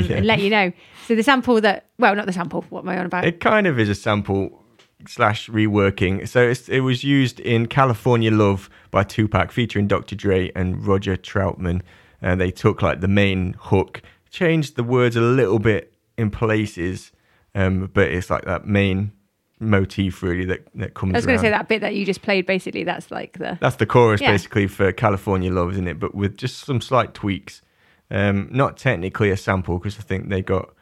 Yeah. 0.04 0.16
and 0.16 0.26
let 0.26 0.40
you 0.40 0.50
know. 0.50 0.72
So 1.06 1.14
the 1.14 1.22
sample 1.22 1.60
that, 1.60 1.86
well, 1.98 2.14
not 2.16 2.26
the 2.26 2.32
sample. 2.32 2.64
What 2.70 2.80
am 2.82 2.88
I 2.88 2.98
on 2.98 3.06
about? 3.06 3.24
It 3.24 3.38
kind 3.40 3.66
of 3.68 3.78
is 3.78 3.88
a 3.88 3.94
sample 3.94 4.64
slash 5.06 5.48
reworking. 5.48 6.26
So 6.28 6.42
it's, 6.48 6.68
it 6.68 6.80
was 6.80 7.04
used 7.04 7.40
in 7.40 7.66
California 7.66 8.30
Love 8.30 8.70
by 8.90 9.04
Tupac, 9.04 9.52
featuring 9.52 9.86
Dr. 9.86 10.14
Dre 10.14 10.50
and 10.54 10.86
Roger 10.86 11.16
Troutman. 11.16 11.82
And 12.22 12.40
they 12.40 12.50
took 12.50 12.82
like 12.82 13.00
the 13.00 13.08
main 13.08 13.54
hook, 13.58 14.02
changed 14.30 14.76
the 14.76 14.84
words 14.84 15.16
a 15.16 15.20
little 15.20 15.58
bit 15.58 15.92
in 16.16 16.30
places, 16.30 17.12
um, 17.54 17.90
but 17.92 18.08
it's 18.08 18.30
like 18.30 18.44
that 18.46 18.66
main 18.66 19.12
motif 19.58 20.22
really 20.22 20.44
that, 20.44 20.66
that 20.74 20.94
comes. 20.94 21.14
I 21.14 21.18
was 21.18 21.26
going 21.26 21.38
to 21.38 21.42
say 21.42 21.50
that 21.50 21.68
bit 21.68 21.80
that 21.80 21.94
you 21.94 22.04
just 22.04 22.22
played. 22.22 22.46
Basically, 22.46 22.84
that's 22.84 23.10
like 23.10 23.38
the 23.38 23.58
That's 23.60 23.76
the 23.76 23.86
chorus 23.86 24.20
Yeah. 24.20 24.32
basically 24.32 24.66
for 24.66 24.92
California 24.92 25.52
Love, 25.52 25.72
isn't 25.72 25.88
it? 25.88 25.98
But 26.00 26.14
with 26.14 26.36
just 26.36 26.64
some 26.64 26.80
slight 26.80 27.14
tweaks. 27.14 27.62
Um, 28.08 28.48
not 28.52 28.76
technically 28.76 29.30
a 29.30 29.36
sample 29.36 29.78
because 29.78 29.98
I 29.98 30.02
think 30.02 30.28
they 30.28 30.40
got 30.40 30.72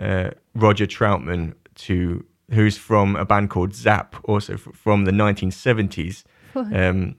uh, 0.00 0.30
Roger 0.54 0.84
Troutman 0.86 1.54
to 1.76 2.24
who's 2.50 2.76
from 2.76 3.16
a 3.16 3.24
band 3.24 3.50
called 3.50 3.74
Zap, 3.74 4.16
also 4.24 4.56
from 4.56 5.04
the 5.04 5.12
1970s. 5.12 6.24
Um, 6.54 7.16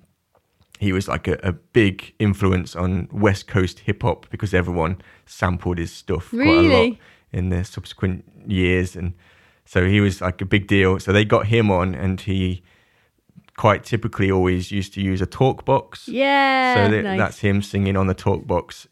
he 0.80 0.92
was 0.92 1.08
like 1.08 1.28
a, 1.28 1.40
a 1.44 1.54
big 1.54 2.14
influence 2.20 2.76
on 2.76 3.08
West 3.12 3.48
Coast 3.48 3.80
hip 3.80 4.04
hop 4.04 4.30
because 4.30 4.54
everyone 4.54 5.02
sampled 5.26 5.78
his 5.78 5.92
stuff 5.92 6.30
quite 6.30 6.48
a 6.48 6.62
lot 6.62 6.98
in 7.32 7.50
the 7.50 7.64
subsequent 7.64 8.26
years, 8.46 8.96
and 8.96 9.14
so 9.66 9.88
he 9.88 10.02
was 10.02 10.22
like 10.22 10.42
a 10.42 10.46
big 10.46 10.68
deal. 10.68 11.00
So 11.00 11.12
they 11.12 11.26
got 11.26 11.48
him 11.48 11.72
on, 11.72 11.96
and 11.96 12.20
he 12.22 12.64
quite 13.56 13.84
typically 13.84 14.32
always 14.32 14.72
used 14.72 14.94
to 14.94 15.02
use 15.02 15.22
a 15.22 15.26
talk 15.26 15.66
box. 15.66 16.08
yeah. 16.08 16.76
so 16.76 16.92
that, 16.92 17.04
nice. 17.04 17.18
that's 17.18 17.40
him 17.40 17.62
singing 17.62 17.96
on 17.96 18.08
the 18.08 18.14
talk 18.14 18.46
box, 18.46 18.88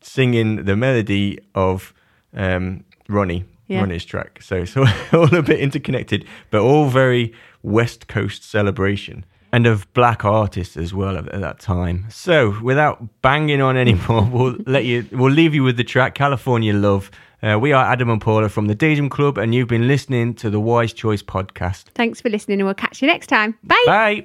singing 0.00 0.64
the 0.64 0.76
melody 0.76 1.38
of 1.54 1.92
um, 2.34 2.84
Ronnie. 3.08 3.44
Yeah. 3.68 3.86
his 3.86 4.04
track. 4.04 4.42
So 4.42 4.56
it's 4.56 4.76
all, 4.76 4.88
all 5.12 5.34
a 5.34 5.42
bit 5.42 5.60
interconnected, 5.60 6.24
but 6.50 6.60
all 6.62 6.88
very 6.88 7.32
West 7.62 8.08
Coast 8.08 8.48
celebration 8.48 9.24
and 9.52 9.66
of 9.66 9.92
black 9.94 10.24
artists 10.24 10.76
as 10.76 10.92
well 10.92 11.16
at, 11.16 11.28
at 11.28 11.40
that 11.40 11.58
time. 11.58 12.06
So 12.10 12.58
without 12.62 13.22
banging 13.22 13.60
on 13.60 13.76
anymore, 13.76 14.24
we'll 14.32 14.56
let 14.66 14.84
you. 14.84 15.06
We'll 15.12 15.32
leave 15.32 15.54
you 15.54 15.62
with 15.62 15.76
the 15.76 15.84
track 15.84 16.14
"California 16.14 16.74
Love." 16.74 17.10
Uh, 17.40 17.56
we 17.60 17.72
are 17.72 17.84
Adam 17.84 18.10
and 18.10 18.20
Paula 18.20 18.48
from 18.48 18.66
the 18.66 18.74
Daydream 18.74 19.08
Club, 19.08 19.38
and 19.38 19.54
you've 19.54 19.68
been 19.68 19.86
listening 19.86 20.34
to 20.34 20.50
the 20.50 20.58
Wise 20.58 20.92
Choice 20.92 21.22
podcast. 21.22 21.84
Thanks 21.94 22.20
for 22.20 22.28
listening, 22.30 22.60
and 22.60 22.66
we'll 22.66 22.74
catch 22.74 23.00
you 23.00 23.06
next 23.06 23.28
time. 23.28 23.56
Bye. 23.62 23.84
Bye. 23.86 24.24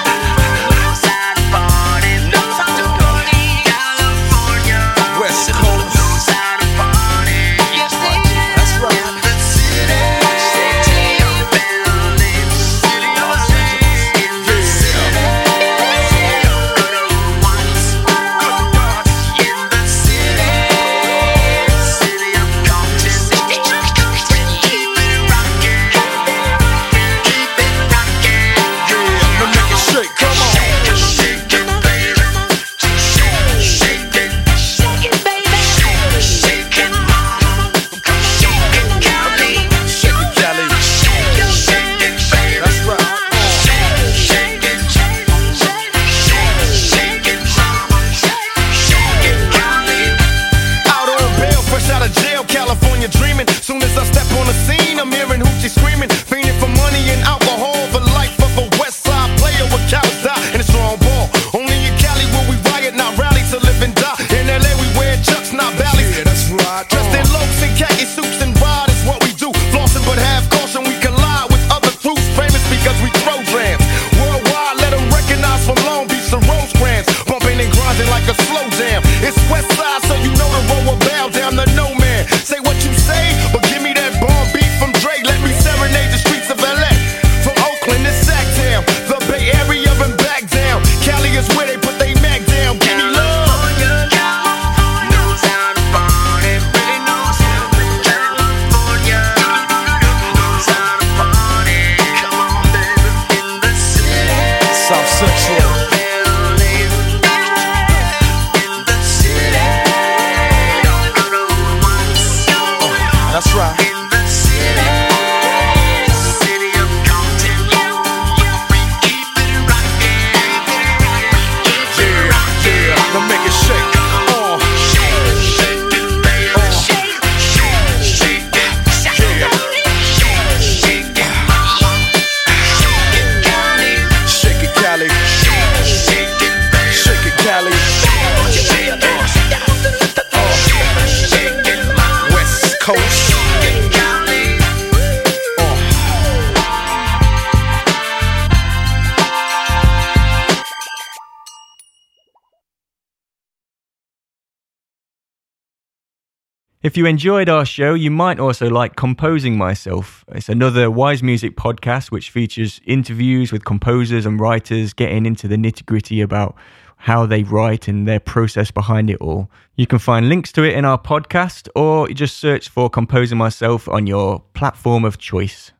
If 156.83 156.97
you 156.97 157.05
enjoyed 157.05 157.47
our 157.47 157.63
show, 157.63 157.93
you 157.93 158.09
might 158.09 158.39
also 158.39 158.67
like 158.67 158.95
Composing 158.95 159.55
Myself. 159.55 160.25
It's 160.29 160.49
another 160.49 160.89
Wise 160.89 161.21
Music 161.21 161.55
podcast 161.55 162.09
which 162.09 162.31
features 162.31 162.81
interviews 162.87 163.51
with 163.51 163.65
composers 163.65 164.25
and 164.25 164.39
writers 164.39 164.91
getting 164.91 165.27
into 165.27 165.47
the 165.47 165.57
nitty 165.57 165.85
gritty 165.85 166.21
about 166.21 166.55
how 166.97 167.27
they 167.27 167.43
write 167.43 167.87
and 167.87 168.07
their 168.07 168.19
process 168.19 168.71
behind 168.71 169.11
it 169.11 169.21
all. 169.21 169.47
You 169.75 169.85
can 169.85 169.99
find 169.99 170.27
links 170.27 170.51
to 170.53 170.63
it 170.63 170.73
in 170.73 170.83
our 170.83 170.97
podcast 170.97 171.69
or 171.75 172.07
just 172.07 172.37
search 172.37 172.67
for 172.67 172.89
Composing 172.89 173.37
Myself 173.37 173.87
on 173.87 174.07
your 174.07 174.41
platform 174.55 175.05
of 175.05 175.19
choice. 175.19 175.71